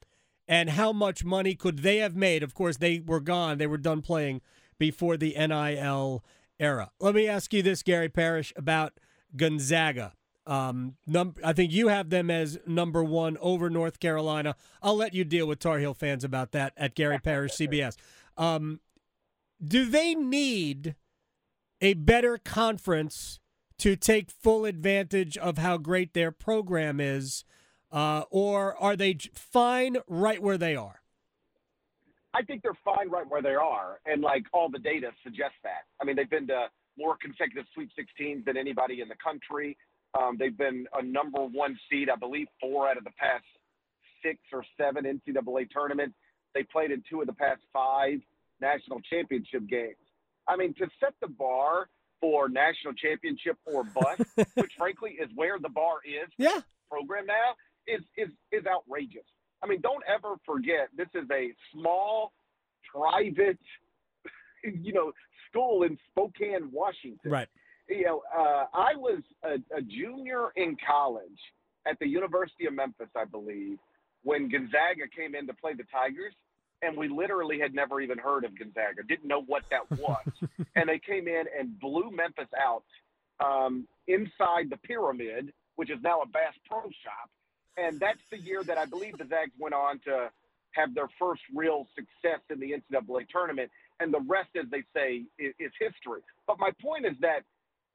And 0.48 0.72
how 0.72 0.94
much 0.94 1.26
money 1.26 1.56
could 1.56 1.80
they 1.80 1.98
have 1.98 2.16
made? 2.16 2.42
Of 2.42 2.54
course, 2.54 2.78
they 2.78 3.02
were 3.06 3.20
gone, 3.20 3.58
they 3.58 3.68
were 3.68 3.78
done 3.78 4.02
playing 4.02 4.42
before 4.78 5.18
the 5.18 5.36
NIL 5.38 6.24
era. 6.60 6.92
Let 7.00 7.16
me 7.16 7.28
ask 7.28 7.54
you 7.54 7.62
this, 7.62 7.84
Gary 7.84 8.10
Parrish, 8.10 8.54
about 8.56 8.94
Gonzaga. 9.36 10.14
Um, 10.46 10.96
num- 11.06 11.36
I 11.44 11.52
think 11.52 11.74
you 11.74 11.90
have 11.90 12.10
them 12.10 12.32
as 12.32 12.58
number 12.66 13.04
one 13.04 13.38
over 13.42 13.70
North 13.70 14.00
Carolina. 14.00 14.56
I'll 14.82 14.96
let 14.96 15.14
you 15.14 15.26
deal 15.26 15.46
with 15.46 15.60
Tar 15.60 15.80
Heel 15.80 15.94
fans 15.94 16.24
about 16.24 16.54
that 16.54 16.72
at 16.78 16.96
Gary 16.96 17.20
Parrish 17.20 17.52
CBS. 17.54 17.98
Um, 18.38 18.80
do 19.66 19.86
they 19.86 20.16
need 20.16 20.96
a 21.82 21.94
better 21.94 22.38
conference 22.38 23.40
to 23.80 23.96
take 23.96 24.32
full 24.32 24.66
advantage 24.66 25.38
of 25.38 25.58
how 25.58 25.78
great 25.78 26.14
their 26.14 26.32
program 26.32 27.00
is, 27.00 27.44
uh, 27.92 28.24
or 28.32 28.76
are 28.78 28.96
they 28.96 29.18
fine 29.34 29.98
right 30.08 30.42
where 30.42 30.58
they 30.58 30.76
are? 30.76 31.02
I 32.34 32.44
think 32.44 32.62
they're 32.62 32.78
fine 32.84 33.10
right 33.10 33.28
where 33.28 33.42
they 33.42 33.56
are, 33.56 34.00
and 34.06 34.22
like 34.22 34.44
all 34.54 34.70
the 34.70 34.80
data 34.80 35.12
suggests 35.24 35.58
that. 35.64 35.86
I 36.02 36.06
mean, 36.06 36.16
they've 36.16 36.30
been 36.30 36.48
to 36.48 36.68
more 36.98 37.16
consecutive 37.22 37.66
Sweet 37.74 37.90
16s 37.98 38.46
than 38.46 38.58
anybody 38.58 39.02
in 39.02 39.08
the 39.08 39.16
country. 39.24 39.78
Um, 40.20 40.36
they've 40.38 40.58
been 40.58 40.88
a 40.94 41.04
number 41.04 41.40
one 41.46 41.78
seed, 41.90 42.10
I 42.10 42.16
believe, 42.16 42.48
four 42.60 42.88
out 42.90 42.98
of 42.98 43.04
the 43.04 43.12
past 43.20 43.46
six 44.24 44.40
or 44.52 44.64
seven 44.78 45.04
NCAA 45.06 45.72
tournaments. 45.72 46.16
They 46.54 46.64
played 46.64 46.92
in 46.92 47.04
two 47.10 47.22
of 47.22 47.28
the 47.28 47.34
past 47.34 47.62
five 47.72 48.20
national 48.62 49.02
championship 49.02 49.68
games. 49.68 49.96
I 50.48 50.56
mean, 50.56 50.74
to 50.76 50.88
set 51.00 51.14
the 51.22 51.28
bar 51.28 51.90
for 52.22 52.50
national 52.50 52.94
championship 52.94 53.58
or 53.66 53.84
bust, 53.84 54.22
which 54.56 54.72
frankly 54.78 55.18
is 55.22 55.30
where 55.36 55.60
the 55.60 55.70
bar 55.70 55.98
is 56.06 56.30
yeah. 56.38 56.62
program 56.90 57.26
now, 57.26 57.56
is 57.88 58.02
is 58.18 58.30
is 58.52 58.66
outrageous. 58.66 59.26
I 59.64 59.68
mean, 59.68 59.82
don't 59.82 60.04
ever 60.08 60.36
forget 60.46 60.90
this 60.96 61.08
is 61.16 61.28
a 61.32 61.54
small, 61.74 62.32
private, 62.92 63.60
you 64.64 64.94
know, 64.94 65.12
school 65.50 65.84
in 65.84 65.98
Spokane, 66.12 66.70
Washington. 66.72 67.32
Right. 67.32 67.48
You 67.90 68.04
know, 68.04 68.22
uh, 68.38 68.66
I 68.74 68.96
was 68.96 69.22
a, 69.44 69.56
a 69.76 69.82
junior 69.82 70.50
in 70.56 70.76
college 70.86 71.40
at 71.88 71.98
the 72.00 72.08
University 72.08 72.66
of 72.68 72.74
Memphis, 72.74 73.08
I 73.16 73.26
believe, 73.26 73.78
when 74.24 74.50
Gonzaga 74.50 75.08
came 75.16 75.36
in 75.36 75.48
to 75.48 75.54
play 75.54 75.74
the 75.74 75.86
Tigers, 75.92 76.34
and 76.82 76.98
we 76.98 77.08
literally 77.08 77.60
had 77.60 77.74
never 77.74 78.00
even 78.02 78.18
heard 78.18 78.44
of 78.44 78.58
Gonzaga, 78.58 79.04
didn't 79.08 79.28
know 79.28 79.42
what 79.42 79.64
that 79.72 79.90
was, 80.00 80.28
and 80.76 80.90
they 80.90 81.00
came 81.00 81.28
in 81.28 81.46
and 81.58 81.80
blew 81.80 82.12
Memphis 82.12 82.50
out 82.60 82.84
um, 83.44 83.88
inside 84.08 84.70
the 84.70 84.78
pyramid, 84.78 85.54
which 85.76 85.90
is 85.90 85.98
now 86.04 86.22
a 86.22 86.28
Bass 86.28 86.54
Pro 86.70 86.82
Shop, 86.82 87.30
and 87.78 88.00
that's 88.00 88.22
the 88.32 88.40
year 88.40 88.64
that 88.64 88.78
I 88.78 88.86
believe 88.86 89.18
the 89.18 89.28
Zags 89.28 89.52
went 89.60 89.76
on 89.76 90.00
to 90.06 90.30
have 90.72 90.94
their 90.94 91.10
first 91.20 91.42
real 91.56 91.88
success 91.96 92.42
in 92.50 92.60
the 92.60 92.74
NCAA 92.74 93.28
tournament, 93.30 93.72
and 94.00 94.14
the 94.14 94.22
rest, 94.28 94.50
as 94.56 94.70
they 94.70 94.84
say, 94.96 95.24
is, 95.40 95.54
is 95.60 95.72
history. 95.80 96.22
But 96.46 96.60
my 96.60 96.72
point 96.82 97.06
is 97.06 97.14
that 97.22 97.42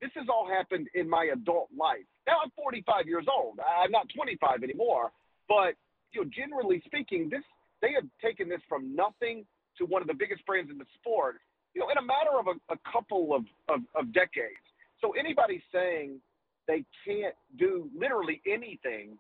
this 0.01 0.11
has 0.17 0.27
all 0.29 0.49
happened 0.49 0.89
in 0.95 1.09
my 1.09 1.31
adult 1.33 1.69
life. 1.79 2.05
Now 2.27 2.39
I'm 2.43 2.51
45 2.57 3.07
years 3.07 3.27
old. 3.33 3.61
I'm 3.61 3.93
not 3.93 4.07
25 4.15 4.63
anymore, 4.65 5.13
but 5.49 5.75
you 6.13 6.23
know, 6.23 6.31
generally 6.31 6.83
speaking, 6.85 7.29
this 7.31 7.45
they 7.83 7.93
have 7.93 8.05
taken 8.23 8.49
this 8.49 8.61
from 8.69 8.95
nothing 8.95 9.45
to 9.79 9.85
one 9.85 10.01
of 10.01 10.09
the 10.09 10.15
biggest 10.15 10.47
brands 10.47 10.71
in 10.71 10.79
the 10.79 10.87
sport, 10.95 11.37
you 11.75 11.81
know, 11.81 11.91
in 11.91 11.99
a 11.99 12.03
matter 12.03 12.39
of 12.39 12.47
a, 12.47 12.73
a 12.73 12.79
couple 12.91 13.35
of, 13.35 13.45
of, 13.69 13.81
of 13.95 14.13
decades. 14.13 14.63
So 15.01 15.13
anybody 15.19 15.63
saying 15.73 16.21
they 16.69 16.85
can't 17.05 17.35
do 17.59 17.91
literally 17.99 18.41
anything 18.47 19.19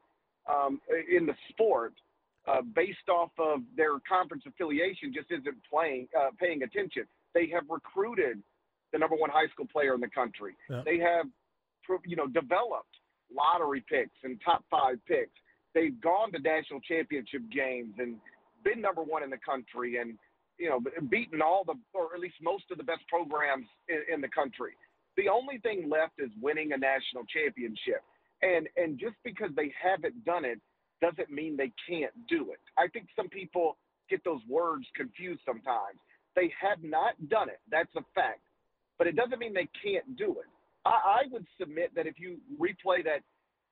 um, 0.48 0.80
in 1.10 1.26
the 1.26 1.34
sport 1.50 1.92
uh, 2.48 2.62
based 2.74 3.08
off 3.08 3.30
of 3.38 3.60
their 3.76 3.98
conference 4.08 4.44
affiliation 4.46 5.12
just 5.14 5.30
isn't 5.30 5.56
playing 5.68 6.08
uh, 6.18 6.30
paying 6.38 6.62
attention. 6.62 7.04
They 7.34 7.48
have 7.54 7.64
recruited 7.68 8.42
the 8.92 8.98
number 8.98 9.16
one 9.16 9.30
high 9.30 9.48
school 9.52 9.66
player 9.72 9.94
in 9.94 10.00
the 10.00 10.08
country. 10.08 10.54
Yeah. 10.68 10.82
They 10.84 10.98
have, 10.98 11.26
you 12.04 12.16
know, 12.16 12.26
developed 12.26 12.94
lottery 13.34 13.84
picks 13.88 14.18
and 14.22 14.40
top 14.44 14.64
five 14.70 14.98
picks. 15.06 15.32
They've 15.74 15.98
gone 16.00 16.32
to 16.32 16.38
national 16.38 16.80
championship 16.80 17.42
games 17.50 17.94
and 17.98 18.16
been 18.64 18.80
number 18.80 19.02
one 19.02 19.22
in 19.22 19.30
the 19.30 19.38
country 19.38 19.98
and 19.98 20.18
you 20.58 20.68
know 20.68 20.80
beaten 21.10 21.42
all 21.42 21.64
the 21.64 21.74
or 21.94 22.14
at 22.14 22.20
least 22.20 22.36
most 22.42 22.64
of 22.70 22.78
the 22.78 22.84
best 22.84 23.02
programs 23.08 23.66
in, 23.88 24.14
in 24.14 24.20
the 24.20 24.28
country. 24.28 24.72
The 25.16 25.28
only 25.28 25.58
thing 25.58 25.90
left 25.90 26.14
is 26.18 26.30
winning 26.40 26.72
a 26.72 26.76
national 26.76 27.24
championship. 27.26 28.02
And 28.42 28.68
and 28.76 28.98
just 28.98 29.16
because 29.24 29.50
they 29.56 29.72
haven't 29.80 30.24
done 30.24 30.44
it 30.44 30.60
doesn't 31.00 31.30
mean 31.30 31.56
they 31.56 31.72
can't 31.88 32.14
do 32.28 32.52
it. 32.52 32.60
I 32.78 32.88
think 32.88 33.06
some 33.16 33.28
people 33.28 33.76
get 34.08 34.22
those 34.24 34.40
words 34.48 34.86
confused 34.94 35.40
sometimes. 35.44 35.98
They 36.34 36.52
have 36.60 36.82
not 36.82 37.14
done 37.28 37.48
it. 37.48 37.60
That's 37.70 37.90
a 37.96 38.02
fact. 38.14 38.40
But 38.98 39.06
it 39.06 39.16
doesn't 39.16 39.38
mean 39.38 39.52
they 39.52 39.68
can't 39.82 40.16
do 40.16 40.36
it. 40.38 40.48
I, 40.84 40.90
I 40.90 41.22
would 41.30 41.46
submit 41.58 41.92
that 41.96 42.06
if 42.06 42.18
you 42.18 42.38
replay 42.58 43.04
that 43.04 43.20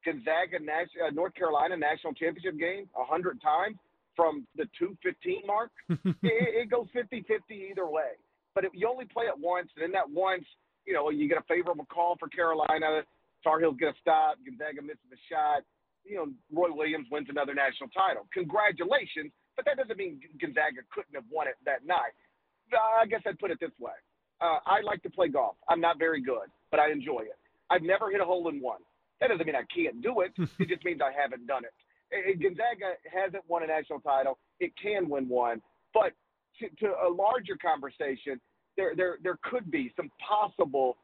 Gonzaga 0.05 0.57
uh, 0.59 1.11
North 1.13 1.35
Carolina 1.35 1.77
national 1.77 2.15
championship 2.15 2.59
game 2.59 2.89
a 2.99 3.05
hundred 3.05 3.41
times 3.43 3.77
from 4.17 4.47
the 4.57 4.65
215 4.79 5.47
mark, 5.47 5.71
it, 5.89 6.67
it 6.67 6.71
goes 6.71 6.87
50-50 6.95 7.71
either 7.71 7.89
way. 7.89 8.19
But 8.55 8.65
if 8.65 8.73
you 8.75 8.89
only 8.89 9.07
play 9.07 9.27
it 9.27 9.39
once, 9.39 9.69
and 9.77 9.85
in 9.85 9.93
that 9.93 10.09
once, 10.11 10.45
you 10.87 10.93
know, 10.93 11.11
you 11.11 11.29
get 11.29 11.39
a 11.39 11.47
favorable 11.47 11.87
call 11.87 12.17
for 12.19 12.29
Carolina, 12.29 13.03
Tar 13.45 13.61
Heels 13.61 13.77
get 13.79 13.89
a 13.91 13.95
stop, 14.01 14.37
Gonzaga 14.45 14.83
misses 14.83 15.07
a 15.13 15.21
shot, 15.31 15.63
you 16.05 16.17
know, 16.17 16.27
Roy 16.53 16.73
Williams 16.73 17.07
wins 17.11 17.29
another 17.31 17.55
national 17.55 17.89
title. 17.91 18.27
Congratulations, 18.33 19.33
but 19.57 19.65
that 19.65 19.77
doesn't 19.77 19.97
mean 19.97 20.21
Gonzaga 20.41 20.83
couldn't 20.93 21.15
have 21.15 21.29
won 21.31 21.49
it 21.49 21.55
that 21.65 21.87
night. 21.87 22.17
Uh, 22.73 23.03
I 23.03 23.07
guess 23.07 23.21
I'd 23.27 23.39
put 23.39 23.51
it 23.51 23.59
this 23.61 23.75
way. 23.79 23.95
Uh, 24.41 24.59
I 24.65 24.81
like 24.81 25.03
to 25.03 25.11
play 25.11 25.29
golf. 25.29 25.57
I'm 25.69 25.81
not 25.81 25.99
very 25.99 26.23
good, 26.23 26.49
but 26.71 26.81
I 26.81 26.91
enjoy 26.91 27.21
it. 27.29 27.39
I've 27.69 27.83
never 27.83 28.11
hit 28.11 28.21
a 28.21 28.25
hole 28.25 28.49
in 28.49 28.61
one. 28.61 28.81
That 29.21 29.29
doesn't 29.29 29.45
mean 29.47 29.57
I 29.57 29.69
can't 29.75 30.01
do 30.03 30.21
it. 30.21 30.33
it 30.59 30.69
just 30.69 30.85
means 30.85 31.01
I 31.03 31.13
haven't 31.13 31.47
done 31.47 31.65
it. 31.65 31.73
Gonzaga 32.11 32.95
hasn't 33.13 33.45
won 33.49 33.63
a 33.63 33.67
national 33.67 34.01
title. 34.01 34.39
It 34.59 34.73
can 34.83 35.09
win 35.09 35.29
one, 35.29 35.63
but 35.95 36.13
to, 36.59 36.69
to 36.85 36.93
a 37.07 37.09
larger 37.09 37.57
conversation, 37.57 38.41
there 38.77 38.95
there 38.97 39.19
there 39.23 39.39
could 39.43 39.71
be 39.71 39.93
some 39.97 40.11
possible 40.27 40.97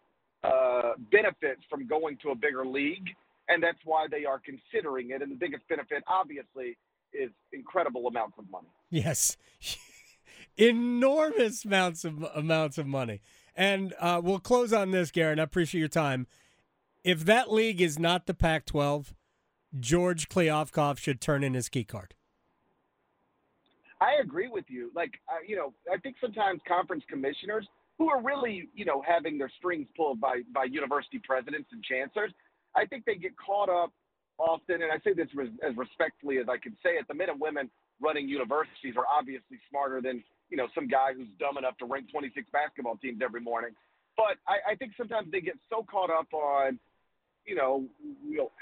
uh, 0.42 0.92
benefits 1.10 1.62
from 1.68 1.86
going 1.86 2.18
to 2.22 2.30
a 2.30 2.34
bigger 2.34 2.66
league, 2.66 3.08
and 3.48 3.62
that's 3.62 3.78
why 3.84 4.06
they 4.10 4.24
are 4.24 4.40
considering 4.40 5.10
it. 5.10 5.22
And 5.22 5.30
the 5.30 5.36
biggest 5.36 5.66
benefit, 5.68 6.02
obviously, 6.06 6.76
is 7.12 7.30
incredible 7.52 8.06
amounts 8.06 8.36
of 8.38 8.50
money. 8.50 8.68
Yes, 8.90 9.36
enormous 10.56 11.64
amounts 11.64 12.04
of 12.04 12.24
amounts 12.34 12.78
of 12.78 12.86
money. 12.86 13.20
And 13.54 13.94
uh, 13.98 14.20
we'll 14.22 14.38
close 14.38 14.72
on 14.72 14.90
this, 14.90 15.10
Garrett. 15.10 15.38
I 15.38 15.42
appreciate 15.44 15.78
your 15.78 15.88
time. 15.88 16.26
If 17.04 17.24
that 17.24 17.50
league 17.50 17.80
is 17.80 17.98
not 17.98 18.26
the 18.26 18.34
Pac-12, 18.34 19.14
George 19.78 20.28
Kliavkoff 20.28 20.98
should 20.98 21.20
turn 21.20 21.42
in 21.44 21.54
his 21.54 21.68
key 21.68 21.84
card. 21.84 22.14
I 24.00 24.20
agree 24.20 24.48
with 24.48 24.64
you. 24.68 24.90
Like, 24.94 25.12
uh, 25.28 25.40
you 25.46 25.56
know, 25.56 25.72
I 25.92 25.96
think 25.98 26.16
sometimes 26.20 26.60
conference 26.68 27.04
commissioners 27.08 27.66
who 27.98 28.10
are 28.10 28.22
really, 28.22 28.68
you 28.74 28.84
know, 28.84 29.02
having 29.06 29.38
their 29.38 29.50
strings 29.58 29.86
pulled 29.96 30.20
by 30.20 30.42
by 30.52 30.64
university 30.64 31.18
presidents 31.18 31.68
and 31.72 31.82
chancellors, 31.82 32.32
I 32.74 32.84
think 32.84 33.04
they 33.06 33.16
get 33.16 33.32
caught 33.38 33.70
up 33.70 33.92
often, 34.38 34.82
and 34.82 34.92
I 34.92 34.98
say 35.02 35.14
this 35.14 35.28
res- 35.34 35.48
as 35.66 35.76
respectfully 35.76 36.38
as 36.38 36.46
I 36.48 36.58
can 36.58 36.76
say 36.82 36.90
it. 37.00 37.08
The 37.08 37.14
men 37.14 37.30
and 37.30 37.40
women 37.40 37.70
running 38.00 38.28
universities 38.28 38.94
are 38.96 39.06
obviously 39.08 39.58
smarter 39.70 40.02
than 40.02 40.22
you 40.50 40.58
know 40.58 40.68
some 40.74 40.88
guy 40.88 41.14
who's 41.14 41.28
dumb 41.40 41.56
enough 41.56 41.78
to 41.78 41.86
rank 41.86 42.10
26 42.12 42.46
basketball 42.52 42.96
teams 42.98 43.20
every 43.24 43.40
morning. 43.40 43.70
But 44.16 44.36
I, 44.48 44.72
I 44.72 44.74
think 44.76 44.92
sometimes 44.96 45.30
they 45.30 45.40
get 45.40 45.56
so 45.68 45.84
caught 45.90 46.10
up 46.10 46.32
on, 46.32 46.78
you 47.46 47.54
know, 47.54 47.84
you 48.26 48.38
know, 48.38 48.52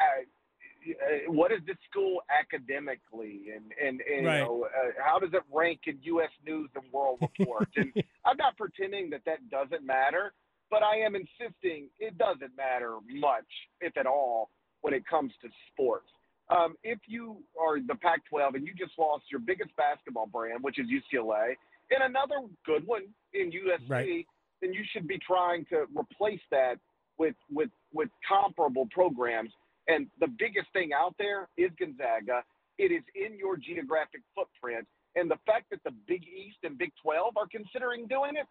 what 1.29 1.53
is 1.53 1.61
this 1.67 1.77
school 1.91 2.23
academically, 2.41 3.47
and 3.55 3.73
and, 3.81 4.01
and 4.01 4.27
Right. 4.27 4.39
you 4.39 4.45
know, 4.45 4.65
uh, 4.67 4.91
how 5.05 5.19
does 5.19 5.31
it 5.33 5.43
rank 5.53 5.81
in 5.87 5.99
U.S. 6.03 6.31
News 6.47 6.71
and 6.75 6.85
World 6.93 7.19
Report? 7.21 7.69
and 7.77 7.93
I'm 8.25 8.37
not 8.37 8.57
pretending 8.57 9.11
that 9.11 9.23
that 9.27 9.49
doesn't 9.51 9.85
matter, 9.85 10.33
but 10.71 10.83
I 10.83 10.97
am 10.99 11.15
insisting 11.15 11.89
it 11.99 12.17
doesn't 12.19 12.57
matter 12.57 12.97
much, 13.09 13.47
if 13.81 13.97
at 13.97 14.07
all, 14.07 14.51
when 14.83 14.95
it 14.95 15.07
comes 15.07 15.33
to 15.43 15.49
sports. 15.73 16.09
Um, 16.51 16.75
if 16.85 16.99
you 17.07 17.39
are 17.59 17.81
the 17.81 17.95
Pac-12 17.95 18.57
and 18.57 18.67
you 18.67 18.75
just 18.75 18.93
lost 18.99 19.25
your 19.31 19.41
biggest 19.41 19.75
basketball 19.77 20.27
brand, 20.27 20.63
which 20.63 20.79
is 20.79 20.87
UCLA, 20.89 21.55
and 21.91 22.03
another 22.03 22.37
good 22.67 22.87
one 22.87 23.05
in 23.33 23.51
USC, 23.51 23.89
Right. 23.89 24.27
then 24.61 24.75
you 24.75 24.83
should 24.93 25.09
be 25.09 25.19
trying 25.27 25.65
to 25.67 25.87
replace 25.97 26.41
that 26.51 26.77
with 27.17 27.35
with 27.51 27.71
with 27.93 28.09
comparable 28.29 28.87
programs. 28.91 29.51
And 29.89 30.07
the 30.21 30.29
biggest 30.39 30.73
thing 30.73 30.91
out 30.93 31.15
there 31.19 31.49
is 31.57 31.71
Gonzaga. 31.79 32.43
It 32.79 32.91
is 32.91 33.03
in 33.15 33.37
your 33.39 33.57
geographic 33.57 34.23
footprint, 34.35 34.87
and 35.15 35.31
the 35.31 35.39
fact 35.47 35.71
that 35.71 35.81
the 35.85 35.93
Big 36.09 36.25
East 36.25 36.59
and 36.65 36.77
Big 36.77 36.93
12 37.03 37.37
are 37.37 37.47
considering 37.47 38.07
doing 38.09 38.35
it 38.37 38.47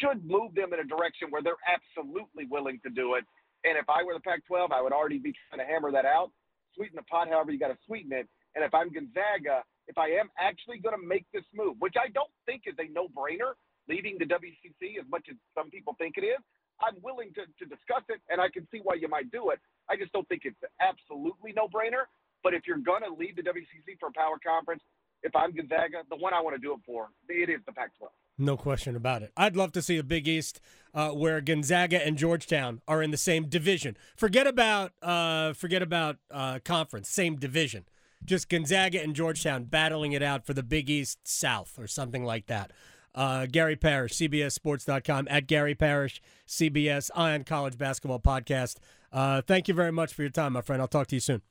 should 0.00 0.24
move 0.24 0.54
them 0.54 0.72
in 0.72 0.80
a 0.80 0.84
direction 0.84 1.28
where 1.30 1.42
they're 1.42 1.60
absolutely 1.68 2.46
willing 2.46 2.80
to 2.84 2.90
do 2.90 3.14
it. 3.14 3.24
And 3.64 3.76
if 3.76 3.88
I 3.88 4.02
were 4.02 4.14
the 4.14 4.20
Pac-12, 4.20 4.72
I 4.72 4.80
would 4.80 4.92
already 4.92 5.18
be 5.18 5.34
trying 5.48 5.60
to 5.60 5.70
hammer 5.70 5.92
that 5.92 6.04
out, 6.04 6.30
sweeten 6.74 6.96
the 6.96 7.02
pot 7.04 7.28
however 7.28 7.52
you 7.52 7.58
got 7.58 7.68
to 7.68 7.78
sweeten 7.86 8.12
it. 8.12 8.28
And 8.54 8.64
if 8.64 8.74
I'm 8.74 8.92
Gonzaga, 8.92 9.62
if 9.86 9.98
I 9.98 10.08
am 10.16 10.30
actually 10.38 10.78
going 10.78 10.96
to 10.98 11.06
make 11.06 11.26
this 11.32 11.44
move, 11.54 11.76
which 11.78 11.94
I 12.00 12.08
don't 12.08 12.32
think 12.46 12.62
is 12.66 12.74
a 12.78 12.90
no-brainer, 12.92 13.54
leaving 13.88 14.16
the 14.18 14.24
WCC 14.24 14.98
as 15.00 15.06
much 15.10 15.26
as 15.30 15.36
some 15.54 15.70
people 15.70 15.94
think 15.98 16.16
it 16.16 16.24
is, 16.24 16.40
I'm 16.80 16.96
willing 17.02 17.32
to, 17.36 17.44
to 17.44 17.64
discuss 17.68 18.02
it, 18.08 18.20
and 18.30 18.40
I 18.40 18.48
can 18.48 18.66
see 18.72 18.80
why 18.82 18.94
you 18.94 19.08
might 19.08 19.30
do 19.30 19.50
it. 19.50 19.60
I 19.90 19.96
just 19.96 20.12
don't 20.12 20.28
think 20.28 20.42
it's 20.44 20.60
absolutely 20.80 21.52
no-brainer. 21.54 22.06
But 22.42 22.54
if 22.54 22.62
you're 22.66 22.78
going 22.78 23.02
to 23.02 23.12
leave 23.12 23.36
the 23.36 23.42
WCC 23.42 23.98
for 23.98 24.08
a 24.08 24.12
power 24.12 24.36
conference, 24.44 24.82
if 25.22 25.34
I'm 25.36 25.54
Gonzaga, 25.54 25.98
the 26.08 26.16
one 26.16 26.32
I 26.32 26.40
want 26.40 26.56
to 26.56 26.60
do 26.60 26.72
it 26.72 26.80
for, 26.86 27.08
it 27.28 27.50
is 27.50 27.60
the 27.66 27.72
Pac-12. 27.72 28.08
No 28.38 28.56
question 28.56 28.96
about 28.96 29.22
it. 29.22 29.32
I'd 29.36 29.56
love 29.56 29.72
to 29.72 29.82
see 29.82 29.98
a 29.98 30.02
Big 30.02 30.26
East 30.26 30.60
uh, 30.94 31.10
where 31.10 31.42
Gonzaga 31.42 32.04
and 32.04 32.16
Georgetown 32.16 32.80
are 32.88 33.02
in 33.02 33.10
the 33.10 33.18
same 33.18 33.48
division. 33.48 33.98
Forget 34.16 34.46
about 34.46 34.92
uh, 35.02 35.52
forget 35.52 35.82
about 35.82 36.16
uh, 36.30 36.58
conference, 36.64 37.10
same 37.10 37.36
division. 37.36 37.84
Just 38.24 38.48
Gonzaga 38.48 39.02
and 39.02 39.14
Georgetown 39.14 39.64
battling 39.64 40.12
it 40.12 40.22
out 40.22 40.46
for 40.46 40.54
the 40.54 40.62
Big 40.62 40.88
East 40.88 41.18
South 41.28 41.78
or 41.78 41.86
something 41.86 42.24
like 42.24 42.46
that. 42.46 42.70
Uh, 43.14 43.44
Gary 43.44 43.76
Parrish, 43.76 44.12
CBSSports.com, 44.12 45.26
at 45.30 45.46
Gary 45.46 45.74
Parrish, 45.74 46.22
CBS 46.46 47.10
Eye 47.14 47.34
on 47.34 47.44
College 47.44 47.76
Basketball 47.76 48.20
Podcast. 48.20 48.76
Uh, 49.12 49.42
thank 49.42 49.68
you 49.68 49.74
very 49.74 49.92
much 49.92 50.14
for 50.14 50.22
your 50.22 50.30
time, 50.30 50.52
my 50.52 50.60
friend. 50.60 50.80
I'll 50.80 50.88
talk 50.88 51.08
to 51.08 51.16
you 51.16 51.20
soon. 51.20 51.42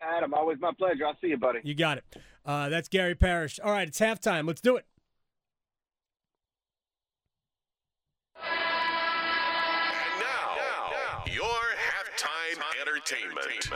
Adam, 0.00 0.32
always 0.32 0.58
my 0.60 0.72
pleasure. 0.78 1.06
I'll 1.06 1.16
see 1.20 1.28
you, 1.28 1.36
buddy. 1.36 1.60
You 1.62 1.74
got 1.74 1.98
it. 1.98 2.04
Uh, 2.44 2.68
that's 2.68 2.88
Gary 2.88 3.14
Parrish. 3.14 3.60
All 3.60 3.72
right, 3.72 3.86
it's 3.86 4.00
halftime. 4.00 4.46
Let's 4.46 4.60
do 4.60 4.76
it. 4.76 4.86
And 8.36 8.50
now, 10.20 11.22
your 11.26 11.44
halftime 11.76 12.62
entertainment. 12.80 13.68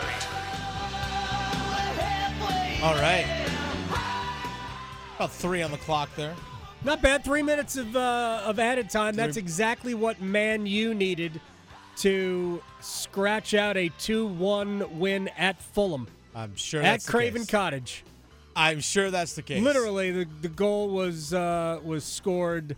All 2.83 2.94
right. 2.94 3.26
About 5.16 5.30
three 5.30 5.62
on 5.62 5.70
the 5.70 5.78
clock 5.78 6.09
there. 6.16 6.35
Not 6.85 7.00
bad. 7.02 7.24
Three 7.24 7.42
minutes 7.42 7.76
of 7.76 7.94
uh, 7.96 8.42
of 8.44 8.59
added 8.59 8.90
time. 8.90 9.14
That's 9.14 9.37
exactly 9.37 9.94
what 9.94 10.20
Man 10.20 10.66
U 10.66 10.94
needed 10.94 11.40
to 11.98 12.62
scratch 12.80 13.54
out 13.54 13.76
a 13.76 13.88
two-one 13.98 14.98
win 14.98 15.28
at 15.38 15.61
Fulham 15.61 16.07
I'm 16.35 16.54
sure 16.57 16.80
at 16.80 16.85
that's 16.85 17.07
the 17.07 17.12
Craven. 17.12 17.46
Cottage. 17.46 18.04
I'm 18.57 18.80
sure 18.80 19.11
that's 19.11 19.35
the 19.35 19.42
case. 19.42 19.62
Literally, 19.62 20.11
the 20.11 20.28
the 20.42 20.48
goal 20.48 20.88
was 20.90 21.33
uh, 21.35 21.80
was 21.85 22.04
scored 22.04 22.76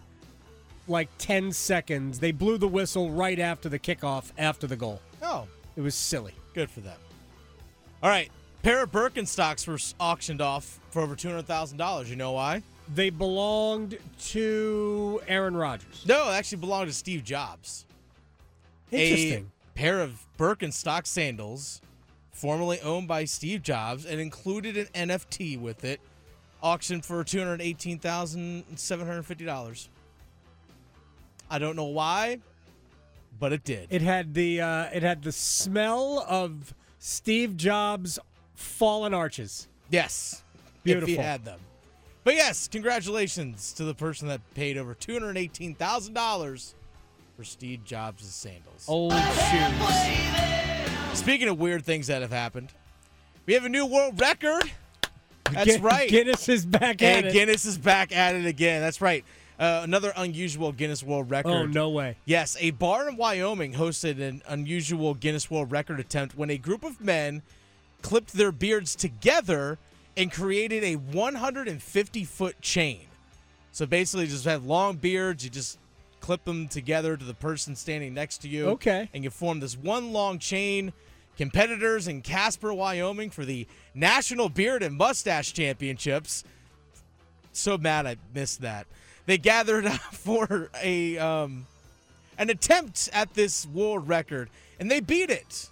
like 0.88 1.08
ten 1.18 1.52
seconds. 1.52 2.18
They 2.18 2.32
blew 2.32 2.58
the 2.58 2.68
whistle 2.68 3.10
right 3.10 3.38
after 3.38 3.68
the 3.68 3.78
kickoff 3.78 4.32
after 4.38 4.66
the 4.66 4.76
goal. 4.76 5.00
Oh, 5.22 5.46
It 5.76 5.80
was 5.80 5.94
silly. 5.94 6.32
good 6.54 6.70
for 6.70 6.80
them. 6.80 6.98
All 8.02 8.10
right. 8.10 8.30
Pair 8.62 8.82
of 8.82 8.90
Birkenstocks 8.92 9.66
were 9.66 9.78
auctioned 10.00 10.40
off 10.42 10.80
for 10.90 11.00
over 11.00 11.14
$200,000. 11.16 12.08
You 12.08 12.16
know 12.16 12.32
why? 12.32 12.62
They 12.94 13.10
belonged 13.10 13.96
to 14.28 15.20
Aaron 15.28 15.56
Rodgers. 15.56 16.04
No, 16.06 16.28
it 16.30 16.34
actually 16.34 16.58
belonged 16.58 16.88
to 16.88 16.92
Steve 16.94 17.24
Jobs. 17.24 17.85
Interesting. 18.90 19.50
A 19.74 19.78
pair 19.78 20.00
of 20.00 20.26
Birkenstock 20.38 21.06
sandals, 21.06 21.80
formerly 22.32 22.80
owned 22.80 23.08
by 23.08 23.24
Steve 23.24 23.62
Jobs, 23.62 24.06
and 24.06 24.20
included 24.20 24.76
an 24.76 25.08
NFT 25.08 25.60
with 25.60 25.84
it, 25.84 26.00
auctioned 26.62 27.04
for 27.04 27.22
two 27.24 27.38
hundred 27.38 27.60
eighteen 27.60 27.98
thousand 27.98 28.64
seven 28.76 29.06
hundred 29.06 29.24
fifty 29.24 29.44
dollars. 29.44 29.88
I 31.50 31.58
don't 31.58 31.76
know 31.76 31.84
why, 31.84 32.40
but 33.38 33.52
it 33.52 33.64
did. 33.64 33.88
It 33.90 34.02
had 34.02 34.34
the 34.34 34.60
uh, 34.60 34.84
it 34.92 35.02
had 35.02 35.22
the 35.22 35.32
smell 35.32 36.24
of 36.28 36.74
Steve 36.98 37.56
Jobs 37.56 38.18
fallen 38.54 39.14
arches. 39.14 39.68
Yes. 39.90 40.42
beautiful. 40.82 41.08
If 41.10 41.16
he 41.16 41.22
had 41.22 41.44
them. 41.44 41.60
But 42.24 42.34
yes, 42.34 42.66
congratulations 42.66 43.72
to 43.74 43.84
the 43.84 43.94
person 43.94 44.26
that 44.28 44.40
paid 44.54 44.76
over 44.76 44.96
$218,000 44.96 46.74
for 47.36 47.44
Steve 47.44 47.84
Jobs' 47.84 48.34
sandals. 48.34 48.86
Old 48.88 49.12
shoes. 49.12 51.18
Speaking 51.18 51.48
of 51.48 51.58
weird 51.58 51.84
things 51.84 52.06
that 52.06 52.22
have 52.22 52.32
happened, 52.32 52.72
we 53.44 53.54
have 53.54 53.64
a 53.64 53.68
new 53.68 53.84
world 53.84 54.20
record. 54.20 54.70
That's 55.52 55.76
Gu- 55.76 55.82
right. 55.82 56.08
Guinness 56.08 56.48
is 56.48 56.64
back 56.64 57.02
at 57.02 57.18
and 57.18 57.26
it. 57.26 57.32
Guinness 57.32 57.66
is 57.66 57.78
back 57.78 58.16
at 58.16 58.34
it 58.34 58.46
again. 58.46 58.80
That's 58.80 59.00
right. 59.00 59.24
Uh, 59.58 59.80
another 59.84 60.12
unusual 60.16 60.72
Guinness 60.72 61.02
World 61.02 61.30
Record. 61.30 61.50
Oh 61.50 61.66
no 61.66 61.88
way! 61.88 62.16
Yes, 62.26 62.56
a 62.60 62.72
bar 62.72 63.08
in 63.08 63.16
Wyoming 63.16 63.74
hosted 63.74 64.20
an 64.20 64.42
unusual 64.48 65.14
Guinness 65.14 65.50
World 65.50 65.72
Record 65.72 65.98
attempt 65.98 66.36
when 66.36 66.50
a 66.50 66.58
group 66.58 66.84
of 66.84 67.00
men 67.00 67.42
clipped 68.02 68.34
their 68.34 68.52
beards 68.52 68.94
together 68.94 69.78
and 70.14 70.30
created 70.30 70.84
a 70.84 70.96
150 70.96 72.24
foot 72.24 72.60
chain. 72.60 73.00
So 73.72 73.86
basically, 73.86 74.26
just 74.26 74.44
had 74.44 74.64
long 74.64 74.96
beards. 74.96 75.44
You 75.44 75.50
just 75.50 75.78
clip 76.26 76.44
them 76.44 76.66
together 76.66 77.16
to 77.16 77.24
the 77.24 77.34
person 77.34 77.76
standing 77.76 78.12
next 78.12 78.38
to 78.38 78.48
you. 78.48 78.66
Okay. 78.70 79.08
And 79.14 79.22
you 79.22 79.30
form 79.30 79.60
this 79.60 79.76
one 79.76 80.12
long 80.12 80.40
chain. 80.40 80.92
Competitors 81.36 82.08
in 82.08 82.20
Casper, 82.20 82.74
Wyoming 82.74 83.30
for 83.30 83.44
the 83.44 83.68
National 83.94 84.48
Beard 84.48 84.82
and 84.82 84.96
Mustache 84.96 85.52
Championships. 85.52 86.42
So 87.52 87.78
mad 87.78 88.06
I 88.06 88.16
missed 88.34 88.62
that. 88.62 88.88
They 89.26 89.38
gathered 89.38 89.88
for 90.12 90.68
a 90.82 91.16
um, 91.18 91.66
an 92.38 92.50
attempt 92.50 93.08
at 93.12 93.34
this 93.34 93.64
world 93.66 94.08
record, 94.08 94.50
and 94.80 94.90
they 94.90 94.98
beat 94.98 95.30
it. 95.30 95.68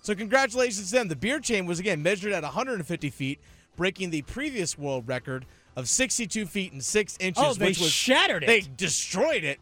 So 0.00 0.14
congratulations 0.14 0.88
to 0.88 0.96
them. 0.96 1.08
The 1.08 1.16
beard 1.16 1.42
chain 1.42 1.66
was 1.66 1.80
again 1.80 2.02
measured 2.02 2.32
at 2.32 2.44
150 2.44 3.10
feet, 3.10 3.40
breaking 3.76 4.08
the 4.08 4.22
previous 4.22 4.78
world 4.78 5.06
record 5.06 5.44
of 5.76 5.86
62 5.86 6.46
feet 6.46 6.72
and 6.72 6.82
six 6.82 7.18
inches. 7.20 7.42
Oh, 7.44 7.52
they 7.52 7.66
which 7.66 7.80
was, 7.80 7.90
shattered 7.90 8.44
it. 8.44 8.46
They 8.46 8.60
destroyed 8.60 9.44
it, 9.44 9.58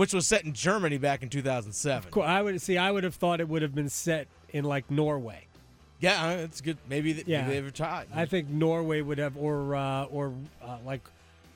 which 0.00 0.14
was 0.14 0.26
set 0.26 0.46
in 0.46 0.54
Germany 0.54 0.96
back 0.96 1.22
in 1.22 1.28
2007. 1.28 2.10
Cool. 2.10 2.22
I 2.22 2.40
would 2.40 2.58
see. 2.62 2.78
I 2.78 2.90
would 2.90 3.04
have 3.04 3.14
thought 3.16 3.38
it 3.38 3.46
would 3.50 3.60
have 3.60 3.74
been 3.74 3.90
set 3.90 4.28
in 4.48 4.64
like 4.64 4.90
Norway. 4.90 5.46
Yeah, 5.98 6.30
it's 6.30 6.62
good. 6.62 6.78
Maybe, 6.88 7.12
th- 7.12 7.26
Yeah. 7.26 7.42
maybe 7.42 7.52
they 7.52 7.58
ever 7.58 7.70
tried. 7.70 8.06
I 8.14 8.24
think 8.24 8.48
Norway 8.48 9.02
would 9.02 9.18
have, 9.18 9.36
or 9.36 9.76
uh, 9.76 10.04
or 10.04 10.32
uh, 10.64 10.78
like 10.86 11.02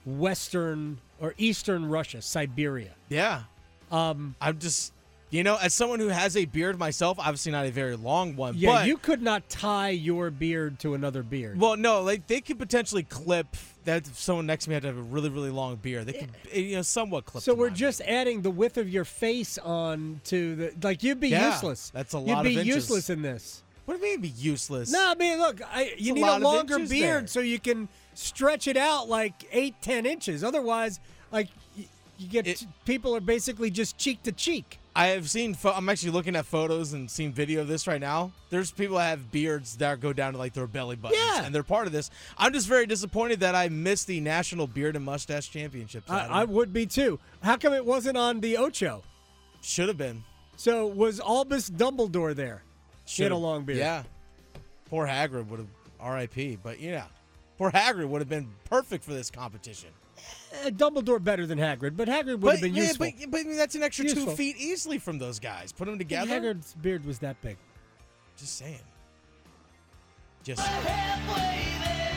Western 0.05 0.99
or 1.23 1.33
Eastern 1.39 1.87
Russia, 1.89 2.21
Siberia. 2.21 2.91
Yeah. 3.09 3.45
Um, 3.91 4.35
I'm 4.43 4.59
just, 4.59 4.93
you 5.35 5.43
know, 5.43 5.57
as 5.61 5.75
someone 5.75 5.99
who 5.99 6.09
has 6.09 6.37
a 6.37 6.45
beard 6.45 6.79
myself, 6.79 7.19
obviously 7.19 7.51
not 7.51 7.67
a 7.67 7.71
very 7.73 7.97
long 7.97 8.37
one. 8.37 8.55
yeah, 8.57 8.71
but, 8.71 8.87
you 8.87 8.97
could 8.97 9.21
not 9.21 9.49
tie 9.49 9.89
your 9.89 10.31
beard 10.31 10.79
to 10.79 10.95
another 10.95 11.25
beard. 11.25 11.59
Well, 11.59 11.77
no, 11.77 12.03
like 12.03 12.29
they 12.29 12.41
could 12.41 12.57
potentially 12.57 13.03
clip 13.03 13.49
that. 13.85 14.07
If 14.07 14.17
someone 14.17 14.47
next 14.47 14.65
to 14.65 14.71
me 14.71 14.75
had 14.75 14.83
to 14.85 14.89
have 14.91 14.97
a 14.99 15.03
really, 15.03 15.31
really 15.31 15.51
long 15.51 15.75
beard, 15.75 16.07
they 16.07 16.13
could, 16.13 16.31
eh, 16.53 16.61
you 16.61 16.77
know, 16.77 16.83
somewhat 16.83 17.25
clip. 17.25 17.43
so 17.43 17.53
we're 17.53 17.71
just 17.71 18.01
adding 18.03 18.43
the 18.43 18.51
width 18.51 18.77
of 18.79 18.89
your 18.89 19.05
face 19.05 19.59
on 19.59 20.21
to 20.27 20.55
the 20.55 20.75
like 20.85 21.03
you'd 21.03 21.19
be 21.19 21.31
Yeah, 21.31 21.53
useless. 21.53 21.91
that's 21.91 22.15
a 22.15 22.19
You'd 22.19 22.29
lot 22.29 22.39
of 22.39 22.45
be 22.45 22.53
useless 22.63 23.11
in 23.11 23.23
this. 23.23 23.65
What 23.87 24.01
do 24.01 24.07
you 24.07 24.13
mean 24.13 24.21
be 24.21 24.29
useless? 24.29 24.93
No, 24.93 25.11
I 25.11 25.17
mean 25.17 25.39
look, 25.41 25.61
I, 25.69 25.95
you 25.99 26.15
need 26.15 26.23
a 26.23 26.39
longer 26.39 26.79
beard 26.79 26.91
there. 26.91 27.27
so 27.27 27.41
you 27.41 27.59
can 27.59 27.89
stretch 28.15 28.69
it 28.69 28.77
out 28.77 29.09
like 29.09 29.35
eight, 29.51 29.75
ten 29.83 30.07
inches. 30.07 30.45
Otherwise, 30.45 31.01
like 31.33 31.49
you 32.19 32.29
get 32.29 32.65
people 32.85 33.17
are 33.17 33.21
basically 33.21 33.71
just 33.71 33.99
cheek 33.99 34.23
to 34.23 34.31
cheek. 34.31 34.79
I 34.97 35.09
have 35.09 35.29
seen. 35.29 35.55
Fo- 35.55 35.73
I'm 35.73 35.89
actually 35.89 36.13
looking 36.13 36.37
at 36.37 36.47
photos 36.47 36.93
and 36.93 37.11
seeing 37.11 37.33
video 37.33 37.63
of 37.63 37.69
this 37.69 37.87
right 37.89 38.01
now. 38.01 38.31
There's 38.51 38.71
people 38.71 38.97
that 38.99 39.09
have 39.11 39.33
beards 39.33 39.77
that 39.79 40.01
go 40.01 40.13
down 40.13 40.35
to 40.35 40.39
like 40.39 40.53
their 40.53 40.69
belly 40.69 40.95
buttons, 40.95 41.21
Yeah. 41.21 41.45
and 41.45 41.53
they're 41.55 41.65
part 41.65 41.87
of 41.89 41.93
this. 41.93 42.11
I'm 42.39 42.53
just 42.53 42.69
very 42.69 42.87
disappointed 42.87 43.41
that 43.41 43.55
I 43.57 43.69
missed 43.69 44.07
the 44.07 44.21
National 44.21 44.67
Beard 44.69 44.95
and 44.95 45.05
Mustache 45.05 45.49
Championships. 45.49 46.09
I, 46.09 46.27
I 46.27 46.45
would 46.45 46.73
be 46.73 46.87
too. 46.87 47.19
How 47.43 47.57
come 47.57 47.73
it 47.73 47.85
wasn't 47.85 48.17
on 48.17 48.41
the 48.41 48.57
Ocho? 48.57 49.03
Should 49.63 49.89
have 49.89 49.99
been. 49.99 50.23
So 50.57 50.87
was 50.87 51.19
Albus 51.21 51.69
Dumbledore 51.71 52.35
there? 52.35 52.63
He 53.07 53.25
had 53.25 53.33
a 53.33 53.37
long 53.37 53.65
beard. 53.65 53.79
Yeah. 53.81 54.05
Poor 54.91 55.07
Hagrid 55.09 55.49
would 55.49 55.59
have 55.59 55.69
R.I.P. 55.99 56.59
But 56.63 56.79
yeah, 56.79 57.07
poor 57.59 57.71
Hagrid 57.73 58.09
would 58.09 58.21
have 58.21 58.29
been 58.29 58.49
perfect 58.65 59.03
for 59.03 59.13
this 59.13 59.31
competition. 59.31 59.89
Uh, 60.65 60.71
Dumbledore 60.71 61.23
better 61.23 61.47
than 61.47 61.59
Hagrid, 61.59 61.97
but 61.97 62.09
Hagrid 62.09 62.27
would 62.27 62.41
but, 62.41 62.53
have 62.53 62.61
been 62.61 62.75
yeah, 62.75 62.83
useful. 62.85 63.11
But, 63.19 63.31
but 63.31 63.41
I 63.41 63.45
mean, 63.45 63.57
that's 63.57 63.75
an 63.75 63.83
extra 63.83 64.05
Useful. 64.05 64.27
two 64.27 64.31
feet 64.33 64.57
easily 64.57 64.99
from 64.99 65.19
those 65.19 65.39
guys. 65.39 65.73
Put 65.73 65.87
them 65.87 65.99
together. 65.99 66.31
Hagrid's 66.31 66.75
beard 66.75 67.05
was 67.05 67.19
that 67.21 67.41
big. 67.43 67.57
Just 68.37 68.59
saying. 68.59 68.81
Just 70.45 70.61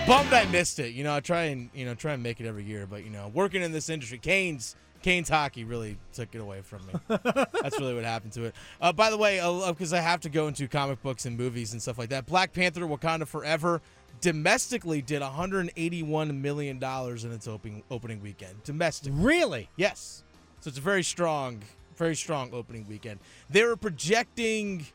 bummed 0.06 0.34
I 0.34 0.46
missed 0.52 0.80
it. 0.80 0.94
You 0.94 1.04
know, 1.04 1.16
I 1.16 1.22
try 1.22 1.44
and 1.44 1.70
you 1.74 1.86
know 1.86 1.96
try 1.96 2.14
and 2.14 2.22
make 2.22 2.42
it 2.42 2.46
every 2.46 2.64
year, 2.64 2.86
but 2.86 3.04
you 3.06 3.10
know, 3.10 3.32
working 3.34 3.62
in 3.62 3.72
this 3.72 3.90
industry, 3.90 4.18
Canes 4.18 4.76
Canes 5.02 5.30
hockey 5.30 5.64
really 5.64 5.98
took 6.14 6.36
it 6.36 6.40
away 6.40 6.62
from 6.62 6.86
me. 6.88 6.94
That's 7.08 7.80
really 7.80 7.96
what 7.96 8.04
happened 8.04 8.34
to 8.34 8.46
it. 8.46 8.56
Uh, 8.82 8.92
by 8.92 9.10
the 9.10 9.18
way, 9.18 9.40
because 9.70 9.94
I 9.94 10.02
have 10.02 10.20
to 10.22 10.30
go 10.30 10.48
into 10.48 10.68
comic 10.68 11.02
books 11.02 11.26
and 11.26 11.38
movies 11.38 11.72
and 11.72 11.82
stuff 11.82 11.98
like 11.98 12.10
that. 12.10 12.26
Black 12.26 12.52
Panther: 12.52 12.82
Wakanda 12.82 13.26
Forever 13.26 13.82
domestically 14.22 15.02
did 15.02 15.22
181 15.22 16.42
million 16.42 16.80
dollars 16.80 17.24
in 17.26 17.32
its 17.32 17.48
opening 17.48 17.84
opening 17.92 18.22
weekend. 18.22 18.64
Domestic. 18.64 19.14
Really? 19.16 19.70
Yes. 19.76 20.24
So 20.60 20.70
it's 20.70 20.78
a 20.78 20.82
very 20.82 21.04
strong, 21.04 21.62
very 21.96 22.16
strong 22.16 22.50
opening 22.54 22.86
weekend. 22.88 23.20
They 23.50 23.64
were 23.64 23.76
projecting 23.76 24.86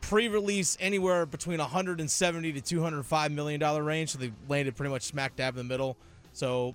pre-release 0.00 0.76
anywhere 0.80 1.26
between 1.26 1.58
170 1.58 2.52
to 2.52 2.60
205 2.60 3.32
million 3.32 3.60
dollar 3.60 3.82
range, 3.82 4.10
so 4.10 4.18
they 4.18 4.32
landed 4.48 4.76
pretty 4.76 4.90
much 4.90 5.02
smack 5.02 5.36
dab 5.36 5.54
in 5.54 5.58
the 5.58 5.64
middle. 5.64 5.96
So 6.32 6.74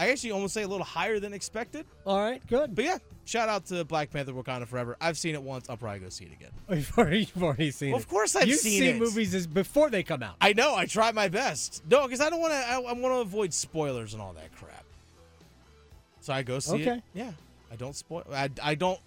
I 0.00 0.08
actually 0.10 0.30
almost 0.30 0.54
say 0.54 0.62
a 0.62 0.68
little 0.68 0.84
higher 0.84 1.20
than 1.20 1.34
expected. 1.34 1.84
All 2.06 2.18
right, 2.18 2.40
good. 2.46 2.74
But 2.74 2.84
yeah, 2.86 2.98
shout 3.26 3.48
out 3.50 3.66
to 3.66 3.84
Black 3.84 4.10
Panther: 4.10 4.32
Wakanda 4.32 4.66
Forever. 4.66 4.96
I've 5.00 5.18
seen 5.18 5.34
it 5.34 5.42
once. 5.42 5.68
I'll 5.68 5.76
probably 5.76 6.00
go 6.00 6.08
see 6.08 6.24
it 6.24 6.32
again. 6.32 6.50
Oh, 6.70 6.74
You've 6.76 6.96
already, 6.98 7.18
you've 7.20 7.42
already 7.44 7.70
seen 7.70 7.90
Well, 7.90 7.98
it. 8.00 8.02
of 8.04 8.08
course 8.08 8.34
I've 8.34 8.48
You've 8.48 8.58
seen 8.60 8.80
seen 8.80 8.96
it. 8.96 8.98
movies 8.98 9.34
as 9.34 9.46
before 9.46 9.90
they 9.90 10.02
come 10.02 10.22
out. 10.22 10.36
I 10.40 10.54
know. 10.54 10.74
I 10.74 10.86
try 10.86 11.12
my 11.12 11.28
best. 11.28 11.82
No, 11.90 12.04
because 12.06 12.20
I 12.22 12.30
don't 12.30 12.40
want 12.40 12.52
to. 12.54 12.58
I, 12.58 12.76
I 12.76 12.92
want 12.94 13.02
to 13.14 13.18
avoid 13.20 13.52
spoilers 13.52 14.14
and 14.14 14.22
all 14.22 14.32
that 14.32 14.50
crap. 14.56 14.84
So 16.22 16.32
I 16.32 16.42
go 16.42 16.58
see 16.60 16.82
it. 16.82 16.88
Okay. 16.88 17.02
Yeah, 17.12 17.32
I 17.70 17.76
don't 17.76 17.94
spoil. 17.94 18.24
I, 18.32 18.48
I 18.62 18.74
don't. 18.74 18.98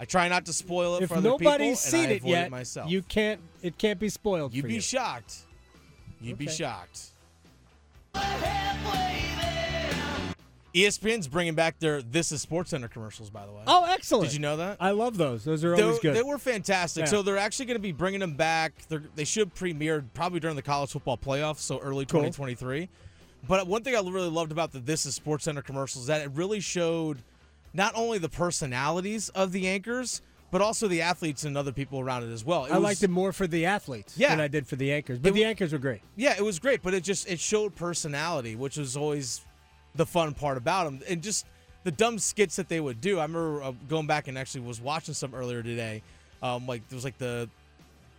I 0.00 0.04
try 0.06 0.28
not 0.28 0.44
to 0.46 0.52
spoil 0.52 0.96
it 0.96 1.04
if 1.04 1.08
for 1.08 1.14
other 1.16 1.30
people. 1.38 1.52
nobody's 1.52 1.84
and 1.84 1.92
seen 1.92 2.08
I 2.08 2.12
it 2.14 2.16
avoid 2.18 2.30
yet, 2.30 2.50
myself. 2.50 2.90
you 2.90 3.02
can't. 3.02 3.40
It 3.62 3.78
can't 3.78 3.98
be 4.00 4.08
spoiled 4.08 4.54
You'd 4.54 4.62
for 4.62 4.68
be 4.68 4.74
you. 4.74 4.80
shocked. 4.80 5.36
You'd 6.20 6.36
be 6.36 6.46
Okay. 6.46 6.54
shocked. 6.56 7.12
ESPN's 10.76 11.26
bringing 11.26 11.54
back 11.54 11.78
their 11.78 12.02
"This 12.02 12.30
Is 12.32 12.44
SportsCenter" 12.44 12.90
commercials. 12.90 13.30
By 13.30 13.46
the 13.46 13.52
way. 13.52 13.62
oh, 13.66 13.86
excellent! 13.88 14.26
Did 14.28 14.34
you 14.34 14.40
know 14.40 14.58
that? 14.58 14.76
I 14.78 14.90
love 14.90 15.16
those. 15.16 15.42
Those 15.44 15.64
are 15.64 15.74
They 15.74 15.82
always 15.82 15.96
were, 15.96 16.02
good. 16.02 16.16
they 16.16 16.22
were 16.22 16.38
fantastic. 16.38 17.02
Yeah. 17.04 17.10
So 17.10 17.22
they're 17.22 17.38
actually 17.38 17.66
going 17.66 17.76
to 17.78 17.82
be 17.82 17.92
bringing 17.92 18.20
them 18.20 18.34
back. 18.34 18.74
They're, 18.88 19.02
they 19.14 19.24
should 19.24 19.54
premiere 19.54 20.04
probably 20.14 20.38
during 20.40 20.54
the 20.56 20.62
college 20.62 20.90
football 20.92 21.16
playoffs, 21.16 21.60
so 21.60 21.78
early 21.78 22.04
Cool. 22.04 22.20
2023. 22.24 22.88
But 23.48 23.66
one 23.66 23.82
thing 23.82 23.94
I 23.94 24.00
really 24.00 24.28
loved 24.28 24.52
about 24.52 24.72
the 24.72 24.80
This 24.80 25.06
Is 25.06 25.18
SportsCenter 25.18 25.64
commercials 25.64 26.02
is 26.04 26.06
that 26.08 26.20
it 26.20 26.30
really 26.34 26.60
showed 26.60 27.22
not 27.72 27.92
only 27.94 28.18
the 28.18 28.28
personalities 28.28 29.28
of 29.30 29.52
the 29.52 29.68
anchors, 29.68 30.20
but 30.50 30.60
also 30.60 30.88
the 30.88 31.02
athletes 31.02 31.44
and 31.44 31.56
other 31.56 31.72
people 31.72 32.00
around 32.00 32.22
it 32.22 32.32
as 32.32 32.44
well. 32.44 32.64
It 32.66 32.70
I 32.72 32.74
was- 32.74 32.82
liked 32.84 33.02
it 33.02 33.10
more 33.10 33.32
for 33.32 33.46
the 33.46 33.64
athletes 33.66 34.14
Yeah. 34.16 34.30
than 34.30 34.40
I 34.40 34.48
did 34.48 34.66
for 34.66 34.76
the 34.76 34.92
anchors. 34.92 35.18
But 35.20 35.28
It 35.30 35.34
the 35.34 35.44
anchors 35.44 35.72
were 35.72 35.78
great. 35.78 36.00
Yeah, 36.16 36.34
it 36.36 36.44
was 36.44 36.58
great, 36.58 36.82
but 36.82 36.92
it 36.94 37.02
just 37.02 37.28
it 37.28 37.38
showed 37.40 37.74
personality, 37.76 38.56
which 38.56 38.76
was 38.76 38.96
always 38.96 39.40
the 39.96 40.06
fun 40.06 40.34
part 40.34 40.56
about 40.56 40.84
them, 40.84 41.00
and 41.08 41.22
just 41.22 41.46
the 41.84 41.90
dumb 41.90 42.18
skits 42.18 42.56
that 42.56 42.68
they 42.68 42.80
would 42.80 43.00
do. 43.00 43.18
I 43.18 43.22
remember 43.22 43.62
uh, 43.62 43.72
going 43.88 44.06
back 44.06 44.28
and 44.28 44.36
actually 44.36 44.62
was 44.62 44.80
watching 44.80 45.14
some 45.14 45.34
earlier 45.34 45.62
today. 45.62 46.02
Um, 46.42 46.66
like 46.66 46.86
there 46.88 46.96
was 46.96 47.04
like 47.04 47.18
the 47.18 47.48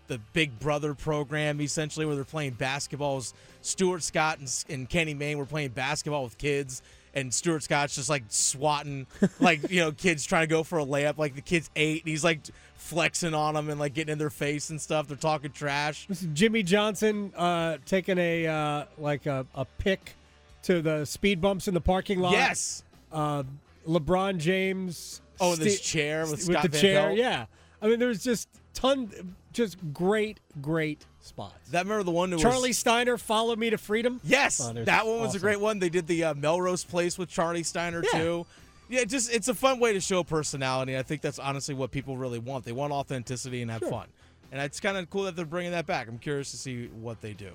the 0.08 0.20
Big 0.34 0.58
Brother 0.60 0.94
program 0.94 1.60
essentially 1.60 2.06
where 2.06 2.16
they're 2.16 2.24
playing 2.24 2.54
basketball. 2.54 3.22
Stuart 3.62 4.04
Scott 4.04 4.40
and, 4.40 4.66
and 4.70 4.90
Kenny 4.90 5.14
Mayne 5.14 5.38
were 5.38 5.46
playing 5.46 5.70
basketball 5.70 6.24
with 6.24 6.38
kids. 6.38 6.82
And 7.14 7.34
Stuart 7.34 7.64
Scott's 7.64 7.96
just 7.96 8.10
like 8.10 8.24
swatting, 8.30 9.08
like 9.40 9.70
you 9.72 9.80
know, 9.82 9.92
kids 9.92 10.26
trying 10.26 10.44
to 10.44 10.48
go 10.48 10.64
for 10.64 10.80
a 10.80 10.86
layup. 10.86 11.18
Like 11.18 11.36
the 11.36 11.42
kid's 11.42 11.70
eight, 11.76 12.04
and 12.04 12.10
he's 12.10 12.24
like 12.24 12.42
flexing 12.76 13.34
on 13.34 13.56
them 13.56 13.70
and 13.70 13.80
like 13.80 13.94
getting 13.96 14.14
in 14.14 14.18
their 14.18 14.30
face 14.30 14.70
and 14.70 14.80
stuff. 14.80 15.08
They're 15.08 15.18
talking 15.18 15.52
trash. 15.52 16.06
This 16.08 16.22
is 16.22 16.30
Jimmy 16.34 16.64
Johnson 16.64 17.34
uh, 17.36 17.78
taking 17.86 18.18
a 18.18 18.48
uh, 18.48 18.86
like 18.98 19.26
a, 19.26 19.46
a 19.56 19.66
pick 19.66 20.16
to 20.68 20.82
the 20.82 21.06
speed 21.06 21.42
bumps 21.42 21.68
in 21.68 21.74
the 21.74 21.82
parking 21.82 22.20
lot. 22.20 22.34
Yes. 22.34 22.84
Uh, 23.12 23.44
LeBron 23.88 24.38
James. 24.38 25.22
Oh, 25.40 25.54
in 25.54 25.60
this 25.60 25.80
chair 25.82 26.22
with 26.26 26.48
with 26.48 26.62
the 26.62 26.68
Van 26.70 26.82
chair. 26.82 27.06
Pelt? 27.08 27.18
Yeah. 27.18 27.46
I 27.82 27.88
mean, 27.88 28.00
there's 28.00 28.24
just 28.24 28.50
ton, 28.74 29.36
just 29.54 29.78
great, 29.94 30.40
great 30.62 31.06
spots. 31.22 31.70
That 31.70 31.84
remember 31.86 32.04
the 32.04 32.12
one 32.12 32.32
that 32.32 32.40
Charlie 32.40 32.70
was 32.70 32.78
Steiner, 32.80 33.18
"Follow 33.18 33.56
Me 33.56 33.70
to 33.70 33.78
Freedom." 33.78 34.20
Yes, 34.24 34.60
Oh, 34.62 34.74
that 34.74 35.06
one 35.06 35.20
was 35.20 35.30
awesome. 35.30 35.38
a 35.38 35.42
great 35.42 35.60
one. 35.60 35.78
They 35.80 35.90
did 35.90 36.08
the 36.08 36.24
uh, 36.26 36.34
Melrose 36.34 36.84
Place 36.84 37.18
with 37.20 37.30
Charlie 37.30 37.64
Steiner 37.64 38.04
Yeah. 38.12 38.20
too. 38.20 38.46
Yeah, 38.90 39.04
just 39.04 39.32
it's 39.32 39.48
a 39.48 39.54
fun 39.54 39.80
way 39.80 39.94
to 39.94 40.00
show 40.02 40.24
personality. 40.24 40.98
I 40.98 41.04
think 41.04 41.22
that's 41.22 41.40
honestly 41.40 41.76
what 41.76 41.92
people 41.92 42.18
really 42.18 42.40
want. 42.40 42.66
They 42.66 42.72
want 42.72 42.92
authenticity 42.94 43.62
and 43.62 43.70
have 43.70 43.82
Sure. 43.82 43.92
fun. 43.92 44.08
And 44.52 44.62
it's 44.62 44.80
kind 44.80 44.98
of 44.98 45.10
cool 45.10 45.24
that 45.24 45.36
they're 45.36 45.46
bringing 45.46 45.72
that 45.74 45.86
back. 45.86 46.08
I'm 46.08 46.18
curious 46.18 46.52
to 46.52 46.58
see 46.58 46.88
what 46.88 47.22
they 47.22 47.34
do. 47.34 47.52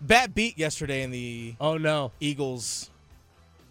Bad 0.00 0.34
beat 0.34 0.58
yesterday 0.58 1.02
in 1.02 1.10
the 1.10 1.54
Oh 1.60 1.76
no. 1.78 2.12
Eagles 2.20 2.90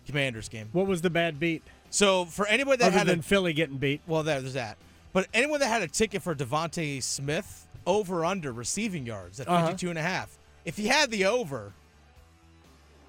Commanders 0.08 0.50
game. 0.50 0.70
What 0.72 0.88
was 0.88 1.02
the 1.02 1.10
bad 1.10 1.40
beat? 1.40 1.64
So 1.90 2.26
for 2.26 2.48
anybody 2.48 2.78
that 2.78 2.88
Other 2.88 2.98
had 2.98 3.08
than 3.08 3.20
a, 3.20 3.24
Philly 3.24 3.54
getting 3.54 3.78
beat. 3.78 4.02
well, 4.08 4.24
there's 4.24 4.54
that. 4.54 4.78
But 5.14 5.28
anyone 5.34 5.60
that 5.60 5.68
had 5.68 5.84
a 5.84 5.88
ticket 5.88 6.24
for 6.24 6.34
DeVonta 6.34 7.02
Smith 7.04 7.68
over 7.86 8.26
under 8.26 8.52
receiving 8.52 9.06
yards 9.06 9.40
at 9.40 9.48
Uh-huh. 9.48 9.68
52 9.68 9.90
and 9.92 10.00
a 10.00 10.02
half, 10.02 10.38
if 10.66 10.80
you 10.80 10.88
had 10.90 11.12
the 11.12 11.26
over, 11.26 11.72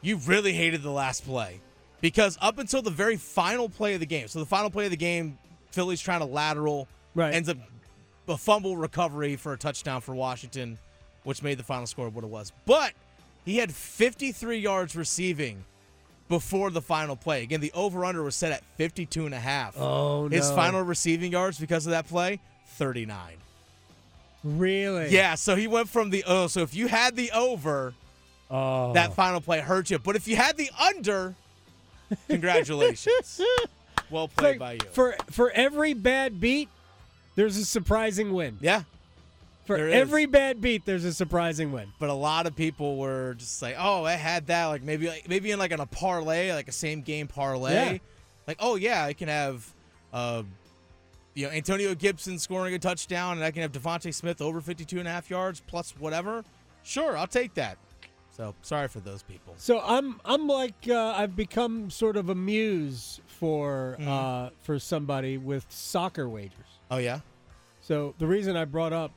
you 0.02 0.16
really 0.18 0.52
hated 0.52 0.82
the 0.82 0.90
last 0.90 1.24
play 1.24 1.60
because 2.02 2.36
up 2.42 2.58
until 2.58 2.82
the 2.82 2.90
very 2.90 3.16
final 3.16 3.68
play 3.70 3.94
of 3.94 4.00
the 4.00 4.06
game, 4.06 4.28
so 4.28 4.38
the 4.38 4.44
final 4.46 4.68
play 4.68 4.84
of 4.84 4.90
the 4.90 4.96
game, 4.98 5.38
Philly's 5.70 6.00
trying 6.00 6.20
to 6.20 6.26
lateral, 6.26 6.86
Right. 7.14 7.32
ends 7.34 7.48
up 7.48 7.56
a 8.28 8.36
fumble 8.36 8.76
recovery 8.76 9.36
for 9.36 9.52
a 9.54 9.56
touchdown 9.58 10.00
for 10.02 10.14
Washington, 10.14 10.78
which 11.22 11.42
made 11.42 11.58
the 11.58 11.62
final 11.62 11.86
score 11.86 12.08
what 12.10 12.24
it 12.24 12.30
was. 12.30 12.52
But 12.66 12.92
he 13.44 13.58
had 13.58 13.72
53 13.72 14.58
yards 14.58 14.96
receiving 14.96 15.64
before 16.28 16.70
the 16.70 16.80
final 16.82 17.16
play. 17.16 17.42
Again, 17.42 17.60
the 17.60 17.72
over 17.72 18.04
under 18.04 18.22
was 18.22 18.34
set 18.34 18.50
at 18.52 18.62
52 18.76 19.26
and 19.26 19.34
a 19.34 19.38
half. 19.40 19.78
Oh 19.78 20.28
no. 20.28 20.36
His 20.36 20.50
final 20.50 20.82
receiving 20.82 21.32
yards 21.32 21.58
because 21.58 21.86
of 21.86 21.90
that 21.90 22.06
play, 22.08 22.40
39. 22.76 23.18
Really? 24.42 25.08
Yeah, 25.10 25.34
so 25.36 25.56
he 25.56 25.66
went 25.66 25.88
from 25.88 26.10
the 26.10 26.24
oh, 26.26 26.46
so 26.48 26.60
if 26.60 26.74
you 26.74 26.86
had 26.86 27.16
the 27.16 27.30
over, 27.32 27.94
Oh. 28.50 28.92
that 28.92 29.14
final 29.14 29.40
play 29.40 29.60
hurt 29.60 29.90
you. 29.90 29.98
But 29.98 30.16
if 30.16 30.28
you 30.28 30.36
had 30.36 30.56
the 30.56 30.70
under, 30.78 31.34
congratulations. 32.28 33.40
well 34.10 34.28
played 34.28 34.58
by 34.58 34.72
you. 34.74 34.80
For 34.92 35.16
for 35.30 35.50
every 35.50 35.94
bad 35.94 36.40
beat, 36.40 36.68
there's 37.36 37.56
a 37.56 37.64
surprising 37.64 38.32
win. 38.32 38.58
yeah. 38.60 38.82
For 39.64 39.76
there 39.76 39.88
is. 39.88 39.94
every 39.94 40.26
bad 40.26 40.60
beat, 40.60 40.84
there's 40.84 41.04
a 41.04 41.12
surprising 41.12 41.72
win. 41.72 41.92
But 41.98 42.10
a 42.10 42.14
lot 42.14 42.46
of 42.46 42.54
people 42.54 42.96
were 42.96 43.34
just 43.34 43.60
like, 43.62 43.76
"Oh, 43.78 44.04
I 44.04 44.12
had 44.12 44.46
that." 44.48 44.66
Like 44.66 44.82
maybe, 44.82 45.08
like 45.08 45.28
maybe 45.28 45.50
in 45.50 45.58
like 45.58 45.72
in 45.72 45.80
a 45.80 45.86
parlay, 45.86 46.52
like 46.52 46.68
a 46.68 46.72
same 46.72 47.00
game 47.02 47.26
parlay. 47.26 47.72
Yeah. 47.74 47.98
Like, 48.46 48.58
oh 48.60 48.76
yeah, 48.76 49.04
I 49.04 49.14
can 49.14 49.28
have, 49.28 49.72
uh, 50.12 50.42
you 51.34 51.46
know, 51.46 51.52
Antonio 51.52 51.94
Gibson 51.94 52.38
scoring 52.38 52.74
a 52.74 52.78
touchdown, 52.78 53.38
and 53.38 53.44
I 53.44 53.50
can 53.50 53.62
have 53.62 53.72
DeVonta 53.72 54.12
Smith 54.12 54.42
over 54.42 54.60
52 54.60 54.98
and 54.98 55.08
a 55.08 55.10
half 55.10 55.30
yards 55.30 55.62
plus 55.66 55.92
whatever. 55.98 56.44
Sure, 56.82 57.16
I'll 57.16 57.26
take 57.26 57.54
that. 57.54 57.78
So 58.36 58.54
sorry 58.62 58.88
for 58.88 59.00
those 59.00 59.22
people. 59.22 59.54
So 59.56 59.80
I'm 59.80 60.20
I'm 60.26 60.46
like 60.46 60.74
uh, 60.88 61.14
I've 61.16 61.36
become 61.36 61.88
sort 61.88 62.16
of 62.18 62.28
a 62.28 62.34
muse 62.34 63.20
for 63.26 63.96
Mm-hmm. 63.98 64.08
uh, 64.08 64.48
for 64.62 64.78
somebody 64.78 65.38
with 65.38 65.64
soccer 65.70 66.28
wagers. 66.28 66.66
Oh 66.90 66.98
yeah. 66.98 67.20
So 67.80 68.14
the 68.18 68.26
reason 68.26 68.56
I 68.56 68.64
brought 68.66 68.92
up 68.92 69.12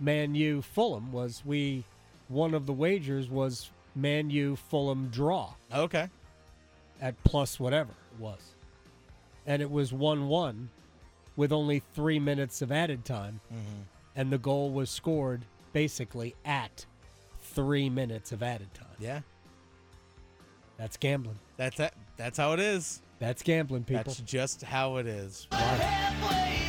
Man 0.00 0.34
U 0.34 0.60
Fulham 0.62 1.12
was 1.12 1.42
we 1.44 1.84
one 2.28 2.54
of 2.54 2.66
the 2.66 2.72
wagers 2.72 3.28
was 3.28 3.70
Man 3.94 4.30
U 4.30 4.56
Fulham 4.56 5.08
draw 5.08 5.54
Okay. 5.72 6.08
at 7.00 7.22
plus 7.24 7.60
whatever 7.60 7.90
it 8.12 8.20
was, 8.20 8.40
and 9.46 9.62
it 9.62 9.70
was 9.70 9.92
one 9.92 10.28
one 10.28 10.68
with 11.36 11.52
only 11.52 11.82
three 11.94 12.18
minutes 12.18 12.62
of 12.62 12.70
added 12.72 13.04
time, 13.04 13.40
Mm-hmm. 13.52 13.82
and 14.16 14.30
the 14.32 14.38
goal 14.38 14.70
was 14.70 14.90
scored 14.90 15.42
basically 15.72 16.34
at 16.44 16.86
three 17.40 17.88
minutes 17.90 18.32
of 18.32 18.42
added 18.42 18.72
time. 18.74 18.86
Yeah. 18.98 19.20
That's 20.76 20.96
gambling. 20.96 21.38
That's 21.56 21.76
that. 21.76 21.94
That's 22.16 22.36
how 22.36 22.52
it 22.52 22.60
is. 22.60 23.00
That's 23.20 23.42
gambling, 23.42 23.84
people. 23.84 24.02
That's 24.04 24.18
just 24.20 24.62
how 24.62 24.96
it 24.96 25.06
is. 25.06 25.46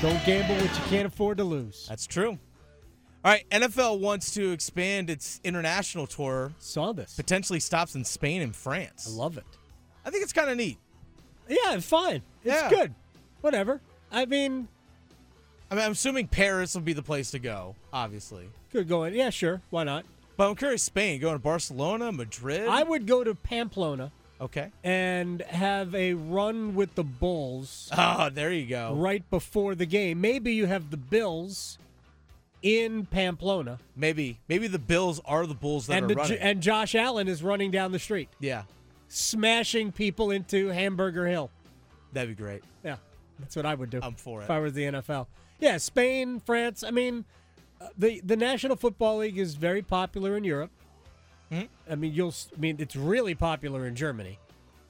Don't 0.02 0.24
gamble 0.26 0.56
what 0.56 0.64
you 0.64 0.84
can't 0.90 1.08
afford 1.08 1.38
to 1.40 1.44
lose. 1.44 1.88
That's 1.90 2.06
true. 2.06 2.38
All 3.26 3.32
right, 3.32 3.50
NFL 3.50 4.00
wants 4.02 4.36
to 4.36 4.52
expand 4.52 5.10
its 5.10 5.42
international 5.44 6.06
tour. 6.06 6.54
Saw 6.60 6.92
this. 6.94 7.16
Potentially 7.16 7.60
stops 7.60 7.96
in 7.96 8.04
Spain 8.06 8.44
and 8.44 8.56
France. 8.56 9.08
I 9.12 9.18
love 9.20 9.40
it. 9.40 9.46
I 10.06 10.12
think 10.12 10.22
it's 10.22 10.32
kind 10.32 10.48
of 10.48 10.58
neat. 10.58 10.78
Yeah, 11.50 11.80
fine. 11.80 12.22
It's 12.44 12.54
Yeah. 12.62 12.70
good. 12.70 12.94
Whatever. 13.42 13.82
I 14.12 14.26
mean, 14.28 14.68
I 15.72 15.76
mean, 15.76 15.84
I'm 15.86 15.94
assuming 15.94 16.28
Paris 16.28 16.76
will 16.76 16.82
be 16.84 16.94
the 16.94 17.02
place 17.02 17.32
to 17.32 17.40
go, 17.40 17.76
obviously. 17.92 18.48
could 18.72 18.88
go 18.88 19.06
in. 19.06 19.16
Yeah, 19.16 19.32
sure. 19.32 19.62
Why 19.72 19.84
not? 19.86 20.06
But 20.38 20.50
I'm 20.50 20.56
curious, 20.56 20.84
Spain, 20.84 21.20
going 21.20 21.34
to 21.36 21.40
Barcelona, 21.40 22.12
Madrid. 22.12 22.68
I 22.68 22.84
would 22.84 23.08
go 23.08 23.24
to 23.24 23.34
Pamplona 23.34 24.12
okay. 24.40 24.70
and 24.84 25.42
have 25.44 25.96
a 25.96 26.14
run 26.14 26.76
with 26.76 26.94
the 26.94 27.04
Bulls 27.04 27.90
Oh, 27.98 28.30
there 28.30 28.52
you 28.54 28.68
go. 28.68 28.94
right 28.94 29.28
before 29.32 29.74
the 29.74 29.88
game. 29.88 30.22
Maybe 30.22 30.54
you 30.54 30.68
have 30.68 30.92
the 30.92 30.98
Bills 30.98 31.80
in 32.66 33.06
Pamplona, 33.06 33.78
Maybe, 33.96 34.40
maybe 34.50 34.66
the 34.68 34.80
Bills 34.80 35.22
are 35.24 35.46
the 35.46 35.54
Bulls 35.54 35.86
that 35.86 35.98
and 35.98 36.06
are 36.06 36.08
the, 36.08 36.16
running. 36.16 36.40
and 36.40 36.62
Josh 36.62 36.96
Allen 36.96 37.28
is 37.28 37.44
running 37.44 37.70
down 37.70 37.92
the 37.92 38.00
street, 38.00 38.28
yeah, 38.40 38.64
smashing 39.08 39.92
people 39.92 40.32
into 40.32 40.70
Hamburger 40.70 41.28
Hill. 41.28 41.52
that'd 42.12 42.36
be 42.36 42.42
great. 42.44 42.64
Yeah, 42.84 42.96
that's 43.40 43.56
what 43.56 43.68
I 43.68 43.76
would 43.76 43.92
do. 43.92 44.00
I'm 44.02 44.16
for 44.16 44.42
it. 44.42 44.46
if 44.46 44.50
I 44.50 44.60
was 44.60 44.74
the 44.74 44.84
NFL. 44.86 45.28
Yeah, 45.60 45.78
Spain, 45.78 46.40
France. 46.40 46.84
I 46.84 46.90
mean, 46.92 47.24
uh, 47.80 47.88
the 47.98 48.20
the 48.26 48.36
National 48.36 48.76
Football 48.76 49.18
League 49.20 49.38
is 49.38 49.54
very 49.56 49.84
popular 49.84 50.36
in 50.36 50.44
Europe. 50.44 50.72
Mhm. 51.52 51.68
I 51.88 51.94
mean, 51.96 52.14
you'll. 52.14 52.34
I 52.56 52.60
mean, 52.60 52.78
it's 52.80 52.96
really 52.96 53.36
popular 53.36 53.86
in 53.86 53.94
Germany. 53.96 54.40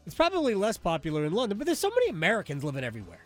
It's 0.05 0.15
probably 0.15 0.55
less 0.55 0.77
popular 0.77 1.25
in 1.25 1.33
London, 1.33 1.57
but 1.57 1.65
there's 1.65 1.79
so 1.79 1.89
many 1.89 2.07
Americans 2.09 2.63
living 2.63 2.83
everywhere. 2.85 3.19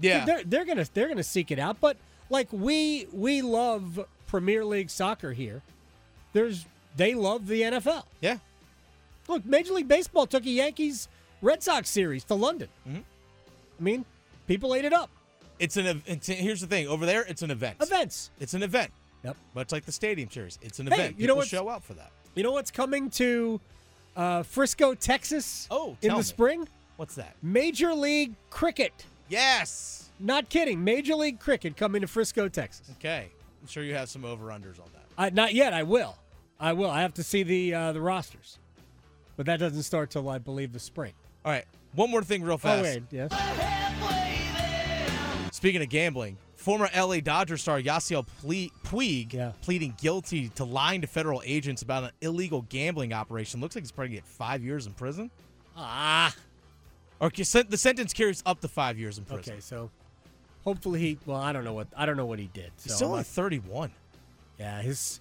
Yeah, 0.00 0.24
they're 0.24 0.42
they're 0.42 0.64
gonna 0.64 0.86
they're 0.92 1.06
gonna 1.08 1.22
seek 1.22 1.52
it 1.52 1.60
out. 1.60 1.80
But 1.80 1.96
like 2.32 2.48
we 2.50 3.06
we 3.12 3.42
love 3.42 4.04
Premier 4.26 4.64
League 4.64 4.90
soccer 4.90 5.32
here. 5.32 5.62
There's 6.32 6.66
they 6.96 7.14
love 7.14 7.46
the 7.46 7.62
NFL. 7.62 8.04
yeah. 8.20 8.38
Look, 9.28 9.44
Major 9.46 9.72
League 9.74 9.86
Baseball 9.88 10.26
took 10.26 10.44
a 10.44 10.50
Yankees 10.50 11.08
Red 11.40 11.62
Sox 11.62 11.88
series 11.88 12.24
to 12.24 12.34
London. 12.34 12.68
Mhm. 12.88 13.02
I 13.78 13.82
mean, 13.82 14.04
people 14.48 14.74
ate 14.74 14.84
it 14.84 14.92
up. 14.92 15.10
It's 15.60 15.76
an. 15.76 16.02
It's, 16.06 16.26
here's 16.26 16.60
the 16.60 16.66
thing. 16.66 16.88
Over 16.88 17.06
there, 17.06 17.22
it's 17.22 17.42
an 17.42 17.50
event. 17.52 17.76
Events. 17.80 18.30
It's 18.40 18.54
an 18.54 18.62
event. 18.64 18.90
Yep. 19.22 19.36
Much 19.54 19.70
like 19.70 19.84
the 19.84 19.92
Stadium 19.92 20.28
Series, 20.30 20.58
it's 20.62 20.80
an 20.80 20.88
Hey, 20.88 20.94
event. 20.94 21.20
you 21.20 21.28
know 21.28 21.34
People 21.34 21.36
what's- 21.36 21.50
show 21.50 21.68
up 21.68 21.84
for 21.84 21.94
that. 21.94 22.10
You 22.34 22.42
know 22.42 22.50
what's 22.52 22.72
coming 22.72 23.08
to 23.10 23.60
uh, 24.16 24.42
Frisco, 24.42 24.94
Texas? 24.94 25.68
Oh, 25.70 25.96
in 26.02 26.08
the 26.10 26.16
me. 26.16 26.22
spring, 26.22 26.68
What's 26.96 27.14
that? 27.14 27.36
Major 27.42 27.94
League 27.94 28.34
Cricket. 28.50 28.92
Yes. 29.28 30.10
Not 30.22 30.48
kidding. 30.48 30.82
Major 30.84 31.14
League 31.16 31.40
Cricket 31.40 31.76
coming 31.76 32.00
to 32.02 32.06
Frisco, 32.06 32.48
Texas. 32.48 32.88
Okay. 32.98 33.28
I'm 33.60 33.66
sure 33.66 33.82
you 33.82 33.94
have 33.94 34.08
some 34.08 34.24
over 34.24 34.46
unders 34.46 34.78
on 34.80 34.86
that. 35.18 35.34
Not 35.34 35.52
yet. 35.54 35.72
I 35.72 35.82
will. 35.82 36.16
I 36.58 36.72
will. 36.72 36.90
I 36.90 37.02
have 37.02 37.14
to 37.14 37.22
see 37.24 37.42
the 37.42 37.74
uh, 37.74 37.92
the 37.92 38.00
rosters, 38.00 38.58
but 39.36 39.46
that 39.46 39.58
doesn't 39.58 39.82
start 39.82 40.10
till 40.10 40.28
I 40.28 40.38
believe 40.38 40.72
the 40.72 40.78
spring. 40.78 41.12
All 41.44 41.50
right. 41.52 41.64
One 41.94 42.10
more 42.10 42.22
thing, 42.22 42.42
real 42.42 42.56
fast. 42.56 42.80
Oh 42.80 42.82
wait, 42.84 43.02
yes. 43.10 43.30
Speaking 45.52 45.82
of 45.82 45.88
gambling, 45.90 46.38
former 46.56 46.88
LA 46.96 47.20
Dodger 47.20 47.56
star 47.56 47.80
Yasiel 47.80 48.26
Puig 48.84 49.32
Yeah. 49.32 49.52
pleading 49.60 49.94
guilty 50.00 50.48
to 50.50 50.64
lying 50.64 51.00
to 51.02 51.06
federal 51.06 51.42
agents 51.44 51.82
about 51.82 52.04
an 52.04 52.10
illegal 52.20 52.62
gambling 52.62 53.12
operation. 53.12 53.60
Looks 53.60 53.74
like 53.74 53.82
he's 53.84 53.92
probably 53.92 54.14
get 54.14 54.24
five 54.24 54.62
years 54.64 54.86
in 54.86 54.92
prison. 54.92 55.30
Ah. 55.76 56.34
Or 57.20 57.30
the 57.30 57.44
sentence 57.76 58.12
carries 58.12 58.42
up 58.46 58.60
to 58.60 58.68
five 58.68 58.98
years 58.98 59.18
in 59.18 59.24
prison. 59.24 59.52
Okay, 59.54 59.60
so 59.60 59.90
hopefully 60.64 61.00
he. 61.00 61.18
Well, 61.26 61.40
I 61.40 61.52
don't 61.52 61.64
know 61.64 61.72
what 61.74 61.88
I 61.96 62.06
don't 62.06 62.16
know 62.16 62.26
what 62.26 62.38
he 62.38 62.48
did. 62.52 62.70
He's 62.82 62.92
so 62.92 62.96
still 62.96 63.06
I'm 63.08 63.12
only 63.12 63.18
not- 63.20 63.26
31. 63.26 63.90
yeah, 64.58 64.82
his 64.82 65.20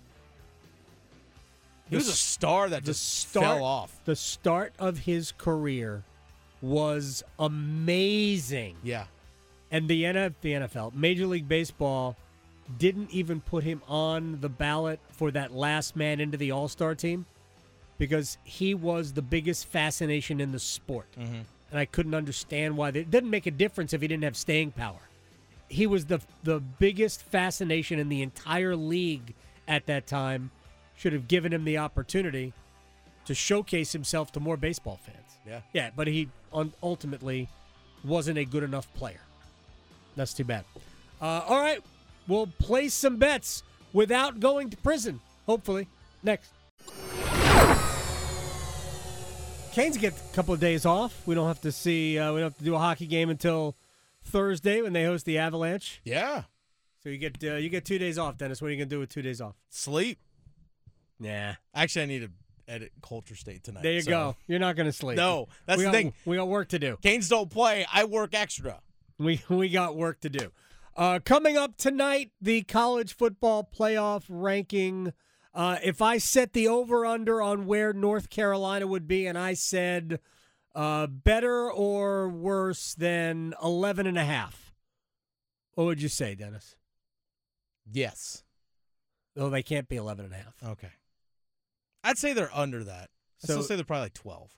He 1.89 1.96
was 1.96 2.08
a 2.08 2.14
star 2.14 2.70
that 2.70 2.84
the 2.84 2.92
just 2.92 3.20
start 3.20 3.46
fell 3.46 3.64
off. 3.64 4.00
The 4.06 4.16
start 4.16 4.74
of 4.80 5.00
his 5.00 5.32
career 5.34 6.04
was 6.62 7.24
amazing. 7.39 8.78
Yeah. 8.84 9.06
And 9.72 9.88
the 9.88 10.04
NF, 10.04 10.34
the 10.42 10.54
NFL, 10.54 10.94
Major 10.94 11.26
League 11.26 11.48
Baseball 11.48 12.16
didn't 12.78 13.10
even 13.12 13.42
put 13.42 13.64
him 13.64 13.82
on 13.88 14.39
the 14.42 14.50
ballot 14.50 15.00
for 15.12 15.32
that 15.32 15.54
last 15.54 15.96
man 15.96 16.20
into 16.20 16.38
the 16.38 16.52
All 16.52 16.68
Star 16.68 16.94
team 16.96 17.26
because 17.98 18.38
he 18.44 18.74
was 18.74 19.14
the 19.14 19.22
biggest 19.22 19.66
fascination 19.68 20.39
in 20.42 20.52
the 20.52 20.60
sport. 20.60 21.08
Mhm. 21.20 21.44
And 21.72 21.80
I 21.80 21.86
couldn't 21.86 22.14
understand 22.16 22.76
why. 22.78 22.92
They, 22.92 23.02
it 23.02 23.12
didn't 23.12 23.30
make 23.30 23.46
a 23.46 23.52
difference 23.52 23.94
if 23.94 24.02
he 24.02 24.08
didn't 24.08 24.24
have 24.24 24.36
staying 24.38 24.72
power. 24.72 25.00
He 25.72 25.88
was 25.88 26.05
the 26.05 26.19
the 26.43 26.59
biggest 26.59 27.22
fascination 27.24 27.97
in 27.97 28.09
the 28.09 28.22
entire 28.22 28.76
league 28.76 29.34
at 29.67 29.86
that 29.86 30.05
time. 30.05 30.51
Should 30.97 31.13
have 31.13 31.28
given 31.28 31.51
him 31.51 31.63
the 31.63 31.78
opportunity 31.80 32.53
to 33.26 33.34
showcase 33.34 33.91
himself 33.91 34.32
to 34.34 34.39
more 34.39 34.57
baseball 34.57 34.99
fans. 35.03 35.17
Yeah. 35.47 35.61
Yeah, 35.74 35.89
but 35.95 36.07
he 36.07 36.30
un- 36.53 36.74
ultimately 36.84 37.47
wasn't 38.03 38.38
a 38.38 38.45
good 38.45 38.63
enough 38.63 38.93
player. 38.93 39.22
That's 40.15 40.34
too 40.34 40.43
bad. 40.43 40.65
Uh, 41.22 41.41
all 41.47 41.59
right, 41.59 41.82
we'll 42.28 42.47
place 42.47 42.93
some 42.93 43.17
bets 43.17 43.63
without 43.93 44.39
going 44.39 44.69
to 44.69 44.78
prison. 44.78 45.22
Hopefully, 45.47 45.88
next. 46.22 46.51
Canes 49.72 49.97
get 49.97 50.13
a 50.13 50.36
couple 50.36 50.53
of 50.53 50.59
days 50.59 50.86
off. 50.86 51.26
We 51.26 51.34
don't 51.34 51.47
have 51.47 51.61
to 51.61 51.72
see. 51.72 52.19
Uh, 52.19 52.34
we 52.34 52.41
don't 52.41 52.49
have 52.51 52.57
to 52.57 52.63
do 52.63 52.76
a 52.76 52.80
hockey 52.80 53.07
game 53.07 53.30
until 53.30 53.76
Thursday 54.24 54.82
when 54.82 54.93
they 54.93 55.03
host 55.05 55.26
the 55.26 55.38
Avalanche. 55.38 56.01
Yeah. 56.03 56.43
So 57.03 57.09
you 57.09 57.17
get 57.17 57.43
uh, 57.43 57.55
you 57.55 57.69
get 57.69 57.86
two 57.86 57.97
days 57.97 58.17
off, 58.17 58.38
Dennis. 58.38 58.61
What 58.61 58.67
are 58.67 58.72
you 58.72 58.78
gonna 58.78 58.86
do 58.89 58.99
with 58.99 59.09
two 59.09 59.22
days 59.22 59.41
off? 59.41 59.55
Sleep. 59.69 60.19
Nah. 61.19 61.53
Actually, 61.74 62.03
I 62.03 62.05
need 62.05 62.19
to 62.22 62.30
edit 62.67 62.91
Culture 63.01 63.36
State 63.36 63.63
tonight. 63.63 63.84
There 63.84 63.93
you 63.93 64.01
so- 64.01 64.11
go. 64.11 64.36
You're 64.47 64.59
not 64.59 64.76
gonna 64.76 64.91
sleep. 64.91 65.17
No, 65.17 65.47
that's 65.65 65.78
we 65.80 65.84
the 65.86 65.88
got, 65.88 65.97
thing. 65.97 66.13
We 66.26 66.38
got 66.38 66.47
work 66.47 66.69
to 66.69 66.80
do. 66.80 66.97
Canes 67.01 67.30
don't 67.30 67.49
play. 67.49 67.86
I 67.91 68.05
work 68.05 68.34
extra. 68.34 68.82
We 69.17 69.41
we 69.49 69.69
got 69.69 69.95
work 69.95 70.22
to 70.22 70.30
do. 70.30 70.51
Uh, 70.95 71.19
coming 71.24 71.57
up 71.57 71.78
tonight, 71.78 72.32
the 72.41 72.63
college 72.63 73.15
football 73.15 73.67
playoff 73.76 74.24
ranking. 74.28 75.13
Uh, 75.53 75.78
if 75.84 76.01
I 76.01 76.17
set 76.17 76.53
the 76.53 76.67
over 76.67 77.05
under 77.05 77.41
on 77.41 77.65
where 77.65 77.93
North 77.93 78.30
Carolina 78.30 78.88
would 78.88 79.07
be, 79.07 79.26
and 79.26 79.38
I 79.38 79.53
said 79.53 80.19
uh, 80.76 81.07
better 81.07 81.69
or 81.72 82.30
worse 82.30 82.93
than 82.95 83.53
11 83.61 84.07
and 84.07 84.17
a 84.17 84.24
half, 84.26 84.74
what 85.74 85.86
would 85.86 86.01
you 86.01 86.09
say, 86.09 86.36
Dennis? 86.36 86.76
Yes. 87.91 88.43
Oh, 89.38 89.49
they 89.49 89.63
can't 89.63 89.88
be 89.89 89.95
11 89.95 90.26
and 90.26 90.34
a 90.34 90.38
half. 90.38 90.55
Okay. 90.63 90.91
I'd 92.03 92.17
say 92.17 92.34
they're 92.34 92.55
under 92.55 92.84
that. 92.84 93.09
I'd 93.43 93.47
So- 93.47 93.53
still 93.53 93.63
say 93.63 93.76
they're 93.76 93.86
probably 93.86 94.05
like 94.05 94.13
12. 94.13 94.51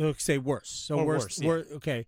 Oh, 0.00 0.12
say 0.14 0.38
worse. 0.38 0.68
So 0.70 0.96
Or 0.98 1.06
worse. 1.06 1.40
worse, 1.40 1.66
yeah. 1.68 1.76
okay, 1.76 2.06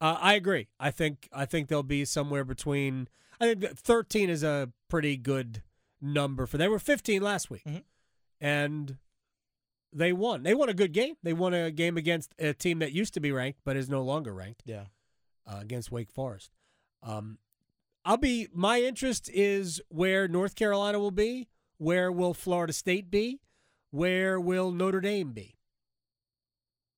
uh, 0.00 0.16
I 0.20 0.34
agree. 0.34 0.68
I 0.78 0.90
think 0.92 1.28
I 1.32 1.44
think 1.44 1.66
they'll 1.68 1.82
be 1.82 2.04
somewhere 2.04 2.44
between. 2.44 3.08
I 3.40 3.46
think 3.54 3.76
thirteen 3.78 4.30
is 4.30 4.44
a 4.44 4.70
pretty 4.88 5.16
good 5.16 5.60
number 6.00 6.46
for. 6.46 6.56
They 6.56 6.68
were 6.68 6.78
fifteen 6.78 7.20
last 7.20 7.50
week, 7.50 7.64
Mhm. 7.64 7.82
and 8.40 8.98
they 9.92 10.12
won. 10.12 10.42
They 10.42 10.54
won 10.54 10.68
a 10.68 10.74
good 10.74 10.92
game. 10.92 11.16
They 11.22 11.32
won 11.32 11.52
a 11.54 11.70
game 11.70 11.96
against 11.96 12.34
a 12.38 12.52
team 12.54 12.78
that 12.80 12.92
used 12.92 13.14
to 13.14 13.20
be 13.20 13.32
ranked 13.32 13.60
but 13.64 13.76
is 13.76 13.88
no 13.88 14.02
longer 14.02 14.32
ranked 14.32 14.62
Yeah. 14.64 14.86
uh, 15.46 15.58
against 15.60 15.90
Wake 15.92 16.10
Forest. 16.10 16.50
Um, 17.02 17.38
I'll 18.04 18.16
be. 18.16 18.48
My 18.52 18.80
interest 18.80 19.30
is 19.32 19.80
where 19.88 20.26
North 20.28 20.54
Carolina 20.54 20.98
will 20.98 21.10
be. 21.10 21.48
Where 21.78 22.10
will 22.10 22.34
Florida 22.34 22.72
State 22.72 23.10
be? 23.10 23.40
Where 23.90 24.40
will 24.40 24.72
Notre 24.72 25.00
Dame 25.00 25.32
be? 25.32 25.56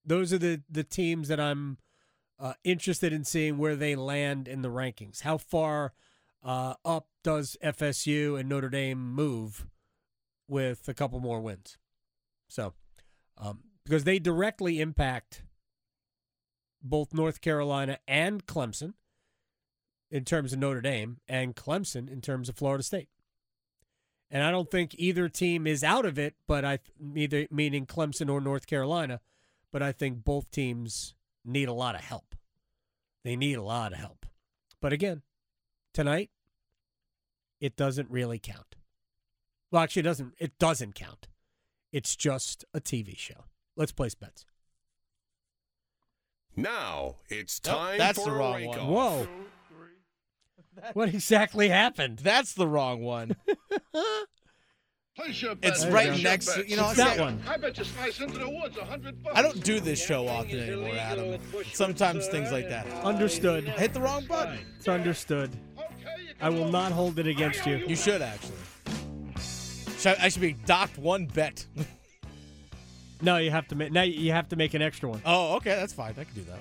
Those 0.05 0.33
are 0.33 0.39
the 0.39 0.63
the 0.69 0.85
teams 0.85 1.29
that 1.29 1.41
I'm 1.41 1.79
uh, 2.39 2.55
interested 2.65 3.13
in 3.13 3.25
seeing 3.25 3.59
where 3.59 3.77
they 3.77 3.97
land 3.97 4.49
in 4.49 4.63
the 4.63 4.69
rankings. 4.71 5.23
How 5.23 5.39
far 5.39 5.93
uh, 6.43 6.75
up 6.85 7.09
does 7.23 7.57
FSU 7.63 8.39
and 8.39 8.49
Notre 8.49 8.69
Dame 8.69 8.99
move 9.15 9.67
with 10.49 10.89
a 10.89 10.95
couple 10.95 11.21
more 11.21 11.41
wins? 11.41 11.79
So, 12.49 12.75
um, 13.39 13.61
because 13.85 14.05
they 14.05 14.19
directly 14.19 14.81
impact 14.81 15.43
both 16.83 17.15
North 17.15 17.41
Carolina 17.41 17.99
and 18.07 18.47
Clemson 18.47 18.95
in 20.11 20.25
terms 20.25 20.53
of 20.53 20.59
Notre 20.59 20.81
Dame 20.81 21.19
and 21.27 21.57
Clemson 21.57 22.11
in 22.11 22.21
terms 22.21 22.49
of 22.49 22.57
Florida 22.57 22.85
State. 22.85 23.09
And 24.31 24.43
I 24.43 24.51
don't 24.51 24.71
think 24.71 24.95
either 24.99 25.29
team 25.29 25.67
is 25.67 25.85
out 25.85 26.05
of 26.05 26.19
it, 26.19 26.35
but 26.47 26.65
I 26.65 26.79
either 27.15 27.47
meaning 27.51 27.87
Clemson 27.87 28.31
or 28.31 28.41
North 28.41 28.67
Carolina, 28.67 29.21
but 29.73 29.83
I 29.83 29.93
think 29.93 30.25
both 30.25 30.51
teams 30.51 31.15
need 31.45 31.69
a 31.69 31.73
lot 31.73 31.95
of 31.95 32.01
help. 32.01 32.35
They 33.23 33.37
need 33.37 33.55
a 33.55 33.63
lot 33.63 33.93
of 33.93 33.99
help. 33.99 34.27
But 34.81 34.93
again, 34.93 35.23
tonight 35.93 36.31
it 37.61 37.77
doesn't 37.77 38.11
really 38.11 38.39
count. 38.39 38.77
Well, 39.71 39.83
actually 39.83 40.01
it 40.01 40.05
doesn't 40.05 40.35
it 40.39 40.59
doesn't 40.59 40.95
count. 40.95 41.29
It's 41.95 42.17
just 42.17 42.65
a 42.75 42.81
TV 42.81 43.17
show. 43.17 43.45
Let's 43.77 43.93
place 43.93 44.17
bets. 44.17 44.45
Now 46.57 47.17
it's 47.29 47.61
Nope, 47.65 47.77
time 47.77 47.99
that's 47.99 48.19
for 48.19 48.31
the 48.31 48.37
wrong 48.37 48.55
rank 48.55 48.69
one. 48.71 48.79
off. 48.81 48.89
Whoa. 48.89 49.29
What 50.93 51.09
exactly 51.11 51.69
happened? 51.69 52.19
That's 52.19 52.53
the 52.55 52.67
wrong 52.67 53.01
one. 53.01 53.37
Place 55.17 55.41
your 55.41 55.53
It's 55.63 55.85
bets. 55.85 55.87
right 55.87 56.09
Place 56.09 56.23
next 56.25 56.55
to- 56.55 56.69
you 56.69 56.77
know, 56.77 56.89
It's 56.89 56.97
that 56.97 57.21
one. 57.21 57.41
I 57.47 57.57
bet 57.59 57.79
you 57.79 57.85
slice 57.85 58.21
into 58.21 58.39
the 58.41 58.49
woods 58.51 58.77
a 58.77 58.85
hundred 58.85 59.23
bucks. 59.23 59.37
I 59.39 59.43
don't 59.43 59.63
do 59.63 59.79
this 59.79 60.05
show 60.05 60.27
often 60.27 60.59
anymore, 60.59 60.97
Adam. 60.97 61.39
Sometimes 61.73 62.27
things 62.27 62.51
like 62.51 62.69
that. 62.71 62.89
Understood. 63.05 63.69
Hit 63.69 63.93
the 63.95 64.01
wrong 64.01 64.27
button. 64.27 64.59
It's 64.77 64.89
understood. 64.89 65.57
I 66.41 66.49
will 66.51 66.69
not 66.69 66.91
hold 66.91 67.21
it 67.21 67.29
against 67.29 67.65
you. 67.67 67.77
You 67.87 67.95
should 67.95 68.21
actually. 68.21 68.57
I, 70.07 70.29
should 70.29 70.43
be 70.43 70.53
docked 70.53 70.99
one 70.99 71.27
bet. 71.27 71.67
No, 73.23 73.39
you 73.39 73.51
have 73.51 73.69
to 73.69 73.75
make 73.75 73.93
now 73.93 74.03
you 74.03 74.33
have 74.33 74.49
to 74.51 74.57
make 74.57 74.75
an 74.75 74.83
extra 74.83 75.09
one. 75.09 75.23
oh, 75.25 75.57
okay, 75.57 75.75
that's 75.77 75.93
fine. 75.93 76.15
I 76.19 76.25
can 76.25 76.35
do 76.35 76.43
that. 76.43 76.59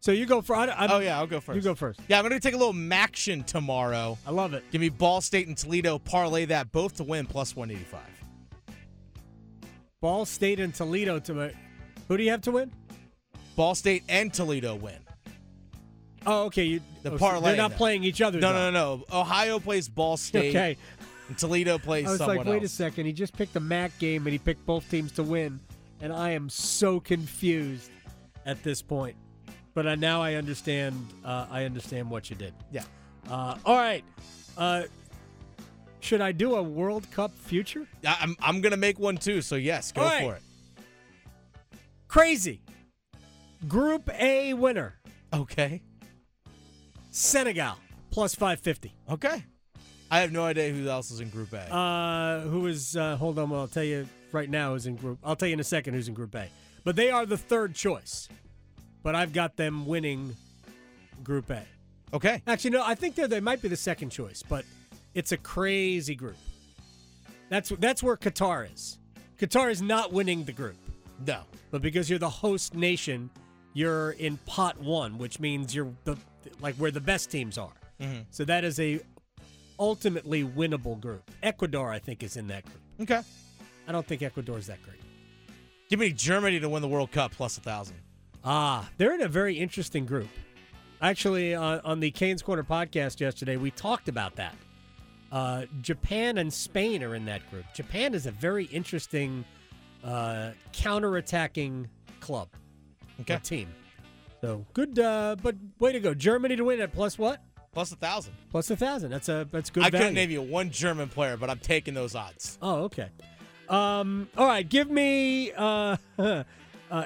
So 0.00 0.12
you 0.12 0.26
go 0.26 0.42
for. 0.42 0.54
I, 0.54 0.66
I'm, 0.66 0.90
oh 0.90 0.98
yeah, 0.98 1.16
I'll 1.16 1.26
go 1.26 1.40
first. 1.40 1.56
You 1.56 1.62
go 1.62 1.74
first. 1.74 2.00
Yeah, 2.08 2.18
I'm 2.18 2.24
gonna 2.24 2.40
take 2.40 2.54
a 2.54 2.58
little 2.58 2.74
MACtion 2.74 3.46
tomorrow. 3.46 4.18
I 4.26 4.32
love 4.32 4.52
it. 4.52 4.62
Give 4.70 4.80
me 4.80 4.90
Ball 4.90 5.20
State 5.20 5.46
and 5.46 5.56
Toledo. 5.56 5.98
Parlay 5.98 6.44
that 6.46 6.72
both 6.72 6.96
to 6.96 7.04
win 7.04 7.26
plus 7.26 7.56
185. 7.56 8.00
Ball 10.00 10.26
State 10.26 10.60
and 10.60 10.74
Toledo 10.74 11.18
to. 11.20 11.52
Who 12.08 12.16
do 12.16 12.22
you 12.22 12.30
have 12.30 12.42
to 12.42 12.50
win? 12.50 12.70
Ball 13.56 13.74
State 13.74 14.02
and 14.08 14.32
Toledo 14.32 14.74
win. 14.74 14.98
Oh, 16.26 16.44
okay. 16.44 16.64
You, 16.64 16.80
The 17.02 17.12
oh, 17.12 17.12
so 17.14 17.18
parlay. 17.18 17.48
They're 17.48 17.56
not 17.56 17.70
that. 17.70 17.78
playing 17.78 18.04
each 18.04 18.20
other. 18.20 18.38
No, 18.40 18.52
though. 18.52 18.70
no, 18.70 18.96
no, 18.96 19.04
no. 19.10 19.20
Ohio 19.20 19.58
plays 19.58 19.88
Ball 19.88 20.16
State. 20.18 20.50
Okay. 20.50 20.76
And 21.28 21.38
Toledo 21.38 21.78
plays 21.78 22.06
I 22.06 22.10
was 22.10 22.20
like, 22.20 22.44
wait 22.44 22.62
a 22.62 22.68
second. 22.68 23.06
He 23.06 23.12
just 23.12 23.36
picked 23.36 23.56
a 23.56 23.60
MAC 23.60 23.98
game 23.98 24.26
and 24.26 24.32
he 24.32 24.38
picked 24.38 24.64
both 24.66 24.88
teams 24.90 25.12
to 25.12 25.22
win, 25.22 25.60
and 26.00 26.12
I 26.12 26.30
am 26.30 26.48
so 26.48 27.00
confused 27.00 27.90
at 28.44 28.62
this 28.62 28.82
point. 28.82 29.16
But 29.72 29.86
uh, 29.86 29.94
now 29.94 30.22
I 30.22 30.34
understand. 30.34 30.94
Uh, 31.24 31.46
I 31.50 31.64
understand 31.64 32.10
what 32.10 32.30
you 32.30 32.36
did. 32.36 32.54
Yeah. 32.70 32.84
Uh, 33.28 33.56
all 33.64 33.76
right. 33.76 34.04
Uh, 34.56 34.82
should 36.00 36.20
I 36.20 36.32
do 36.32 36.56
a 36.56 36.62
World 36.62 37.10
Cup 37.10 37.34
future? 37.34 37.86
I- 38.06 38.18
I'm 38.20 38.36
I'm 38.40 38.60
gonna 38.60 38.76
make 38.76 38.98
one 38.98 39.16
too. 39.16 39.40
So 39.40 39.56
yes, 39.56 39.90
go 39.92 40.02
right. 40.02 40.22
for 40.22 40.34
it. 40.34 40.42
Crazy. 42.06 42.60
Group 43.66 44.10
A 44.20 44.54
winner. 44.54 44.94
Okay. 45.32 45.82
Senegal 47.10 47.76
plus 48.10 48.34
550. 48.34 48.94
Okay. 49.10 49.44
I 50.10 50.20
have 50.20 50.32
no 50.32 50.44
idea 50.44 50.70
who 50.72 50.88
else 50.88 51.10
is 51.10 51.20
in 51.20 51.28
Group 51.30 51.52
A. 51.52 51.74
Uh, 51.74 52.40
who 52.42 52.66
is? 52.66 52.96
Uh, 52.96 53.16
hold 53.16 53.38
on, 53.38 53.52
I'll 53.52 53.66
tell 53.66 53.82
you 53.84 54.06
right 54.32 54.48
now. 54.48 54.72
Who's 54.72 54.86
in 54.86 54.96
group? 54.96 55.18
I'll 55.24 55.34
tell 55.36 55.48
you 55.48 55.54
in 55.54 55.60
a 55.60 55.64
second 55.64 55.94
who's 55.94 56.08
in 56.08 56.14
Group 56.14 56.34
A. 56.34 56.48
But 56.84 56.96
they 56.96 57.10
are 57.10 57.26
the 57.26 57.38
third 57.38 57.74
choice. 57.74 58.28
But 59.02 59.14
I've 59.14 59.32
got 59.32 59.56
them 59.56 59.86
winning 59.86 60.36
Group 61.22 61.50
A. 61.50 61.64
okay. 62.12 62.42
Actually, 62.46 62.70
no, 62.70 62.84
I 62.84 62.94
think 62.94 63.14
they 63.16 63.26
they 63.26 63.40
might 63.40 63.60
be 63.62 63.68
the 63.68 63.76
second 63.76 64.10
choice, 64.10 64.42
but 64.42 64.64
it's 65.14 65.32
a 65.32 65.36
crazy 65.36 66.14
group. 66.14 66.36
That's 67.48 67.70
that's 67.78 68.02
where 68.02 68.16
Qatar 68.16 68.72
is. 68.72 68.98
Qatar 69.38 69.70
is 69.70 69.82
not 69.82 70.12
winning 70.12 70.44
the 70.44 70.52
group, 70.52 70.76
No. 71.26 71.40
but 71.70 71.82
because 71.82 72.08
you're 72.08 72.18
the 72.20 72.28
host 72.30 72.74
nation, 72.74 73.30
you're 73.72 74.12
in 74.12 74.36
pot 74.46 74.78
one, 74.80 75.18
which 75.18 75.40
means 75.40 75.74
you're 75.74 75.92
the 76.04 76.16
like 76.60 76.76
where 76.76 76.90
the 76.92 77.00
best 77.00 77.30
teams 77.30 77.58
are. 77.58 77.72
Mhm. 78.00 78.24
So 78.30 78.44
that 78.44 78.64
is 78.64 78.78
a 78.80 79.00
ultimately 79.78 80.44
winnable 80.44 81.00
group. 81.00 81.30
Ecuador, 81.42 81.90
I 81.92 81.98
think, 81.98 82.22
is 82.22 82.36
in 82.36 82.46
that 82.48 82.64
group. 82.64 82.80
Okay. 83.02 83.22
I 83.88 83.92
don't 83.92 84.06
think 84.06 84.22
Ecuador 84.22 84.58
is 84.58 84.66
that 84.68 84.82
great. 84.82 85.00
Give 85.90 85.98
me 86.00 86.10
Germany 86.12 86.58
to 86.60 86.68
win 86.68 86.82
the 86.82 86.88
World 86.88 87.10
Cup 87.12 87.32
plus 87.32 87.58
a 87.58 87.60
thousand. 87.60 87.96
Ah, 88.44 88.88
they're 88.98 89.14
in 89.14 89.22
a 89.22 89.28
very 89.28 89.56
interesting 89.58 90.06
group. 90.06 90.28
Actually, 91.02 91.54
uh, 91.54 91.80
on 91.84 92.00
the 92.00 92.10
Kane's 92.10 92.42
Corner 92.42 92.62
podcast 92.62 93.20
yesterday, 93.20 93.56
we 93.56 93.70
talked 93.70 94.08
about 94.08 94.36
that. 94.36 94.54
Uh, 95.30 95.64
Japan 95.82 96.38
and 96.38 96.52
Spain 96.52 97.02
are 97.02 97.14
in 97.14 97.24
that 97.26 97.48
group. 97.50 97.64
Japan 97.74 98.14
is 98.14 98.26
a 98.26 98.30
very 98.30 98.64
interesting 98.66 99.44
uh, 100.04 100.52
counterattacking 100.72 101.86
club, 102.20 102.48
Okay. 103.22 103.38
team. 103.42 103.68
So 104.40 104.64
good, 104.74 104.98
uh, 104.98 105.36
but 105.42 105.56
way 105.78 105.92
to 105.92 106.00
go, 106.00 106.14
Germany 106.14 106.56
to 106.56 106.64
win 106.64 106.80
at 106.80 106.92
plus 106.92 107.18
what? 107.18 107.40
Plus 107.74 107.92
a 107.92 107.96
thousand. 107.96 108.32
Plus 108.50 108.70
a 108.70 108.76
thousand. 108.76 109.10
That's 109.10 109.28
a 109.28 109.46
that's 109.50 109.68
good. 109.70 109.82
I 109.84 109.90
value. 109.90 110.04
couldn't 110.04 110.14
name 110.14 110.30
you 110.30 110.40
one 110.42 110.70
German 110.70 111.08
player, 111.08 111.36
but 111.36 111.50
I'm 111.50 111.58
taking 111.58 111.92
those 111.92 112.14
odds. 112.14 112.56
Oh, 112.62 112.84
okay. 112.84 113.08
Um, 113.68 114.28
all 114.36 114.46
right, 114.46 114.66
give 114.68 114.90
me 114.90 115.52
uh, 115.52 115.96
uh, 116.18 116.44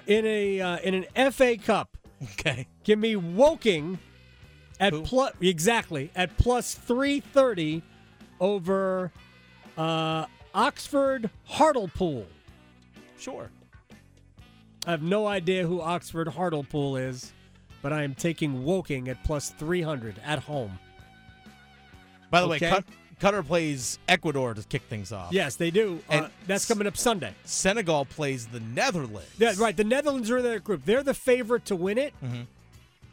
in 0.06 0.26
a 0.26 0.60
uh, 0.60 0.78
in 0.78 1.04
an 1.14 1.32
FA 1.32 1.56
Cup. 1.56 1.96
Okay. 2.34 2.66
Give 2.84 2.98
me 2.98 3.16
Woking 3.16 3.98
at 4.80 4.92
Who? 4.92 5.02
plus 5.02 5.32
exactly 5.40 6.10
at 6.14 6.36
plus 6.36 6.74
three 6.74 7.20
thirty 7.20 7.82
over 8.40 9.10
uh, 9.76 10.26
Oxford 10.54 11.30
Hartlepool. 11.44 12.26
Sure. 13.18 13.50
I 14.86 14.90
have 14.92 15.02
no 15.02 15.26
idea 15.26 15.66
who 15.66 15.80
Oxford 15.80 16.28
Hartlepool 16.28 16.96
is, 16.96 17.32
but 17.82 17.92
I 17.92 18.02
am 18.02 18.14
taking 18.14 18.64
Woking 18.64 19.08
at 19.08 19.22
plus 19.24 19.50
three 19.50 19.82
hundred 19.82 20.16
at 20.24 20.40
home. 20.40 20.78
By 22.30 22.40
the 22.40 22.48
way, 22.48 22.56
Okay. 22.56 22.68
Cut- 22.70 22.84
Qatar 23.20 23.44
plays 23.44 23.98
Ecuador 24.08 24.54
to 24.54 24.62
kick 24.62 24.82
things 24.82 25.10
off. 25.10 25.32
Yes, 25.32 25.56
they 25.56 25.72
do. 25.72 25.98
And 26.08 26.26
uh, 26.26 26.28
that's 26.46 26.66
coming 26.68 26.86
up 26.86 26.96
Sunday. 26.96 27.32
Senegal 27.44 28.04
plays 28.04 28.46
the 28.46 28.60
Netherlands. 28.60 29.28
Yeah, 29.38 29.54
right. 29.58 29.76
The 29.76 29.82
Netherlands 29.82 30.30
are 30.30 30.38
in 30.38 30.44
that 30.44 30.62
group. 30.62 30.84
They're 30.84 31.02
the 31.02 31.14
favorite 31.14 31.64
to 31.64 31.74
win 31.74 31.98
it. 31.98 32.14
Mhm. 32.24 32.46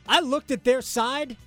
I 0.08 0.20
looked 0.20 0.52
at 0.52 0.64
their 0.64 0.84
side, 0.84 1.38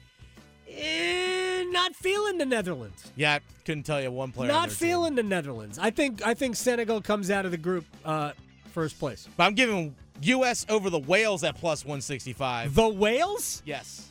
eh, 0.69 1.63
not 1.71 1.95
feeling 1.95 2.39
the 2.39 2.47
Netherlands. 2.47 3.13
Yeah, 3.15 3.35
I 3.35 3.41
couldn't 3.65 3.85
tell 3.85 4.01
you 4.03 4.11
one 4.11 4.33
player. 4.33 4.49
Not 4.51 4.69
their 4.71 4.77
team. 4.77 4.89
feeling 4.89 5.15
the 5.15 5.23
Netherlands. 5.23 5.79
I 5.79 5.91
think 5.91 6.27
I 6.27 6.35
think 6.35 6.57
Senegal 6.57 7.01
comes 7.01 7.31
out 7.31 7.45
of 7.45 7.53
the 7.53 7.57
group 7.59 7.85
uh, 8.05 8.33
first 8.69 8.99
place. 8.99 9.29
But 9.37 9.45
I'm 9.45 9.55
giving 9.55 9.95
U.S. 10.23 10.67
over 10.69 10.91
the 10.91 10.99
Wales 10.99 11.45
at 11.45 11.57
plus 11.57 11.85
165. 11.85 12.75
The 12.75 12.89
Wales? 12.89 13.63
Yes. 13.65 14.09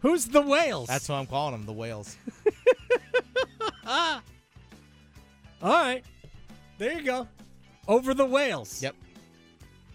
Who's 0.00 0.26
the 0.26 0.42
Wales? 0.42 0.88
That's 0.88 1.08
what 1.08 1.16
I'm 1.16 1.26
calling 1.26 1.52
them, 1.52 1.66
the 1.66 1.72
Wales. 1.72 2.16
All 3.86 4.20
right. 5.62 6.02
There 6.78 6.92
you 6.92 7.02
go. 7.02 7.28
Over 7.88 8.14
the 8.14 8.26
Wales. 8.26 8.82
Yep. 8.82 8.94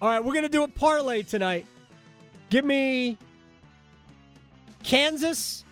All 0.02 0.10
right, 0.10 0.24
we're 0.24 0.34
going 0.34 0.44
to 0.44 0.50
do 0.50 0.64
a 0.64 0.68
parlay 0.68 1.24
tonight. 1.24 1.66
Give 2.50 2.64
me 2.64 3.18
Kansas 4.84 5.66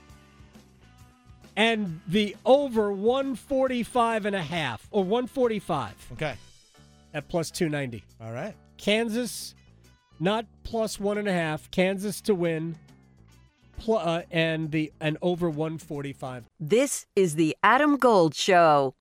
and 1.55 1.99
the 2.07 2.35
over 2.45 2.91
145 2.91 4.25
and 4.25 4.35
a 4.35 4.41
half 4.41 4.87
or 4.91 5.03
145 5.03 5.93
Okay. 6.13 6.35
At 7.17 7.27
plus 7.27 7.49
290. 7.49 8.03
All 8.21 8.31
right. 8.31 8.55
Kansas, 8.77 9.55
not 10.19 10.45
plus 10.63 10.99
one 10.99 11.17
and 11.17 11.27
a 11.27 11.33
half. 11.33 11.69
Kansas 11.71 12.21
to 12.21 12.35
win, 12.35 12.75
pl- 13.79 13.97
uh, 13.97 14.21
and 14.29 14.71
the 14.71 14.93
and 15.01 15.17
over 15.23 15.49
145. 15.49 16.43
This 16.59 17.07
is 17.15 17.35
the 17.35 17.57
Adam 17.63 17.97
Gold 17.97 18.35
Show. 18.35 18.93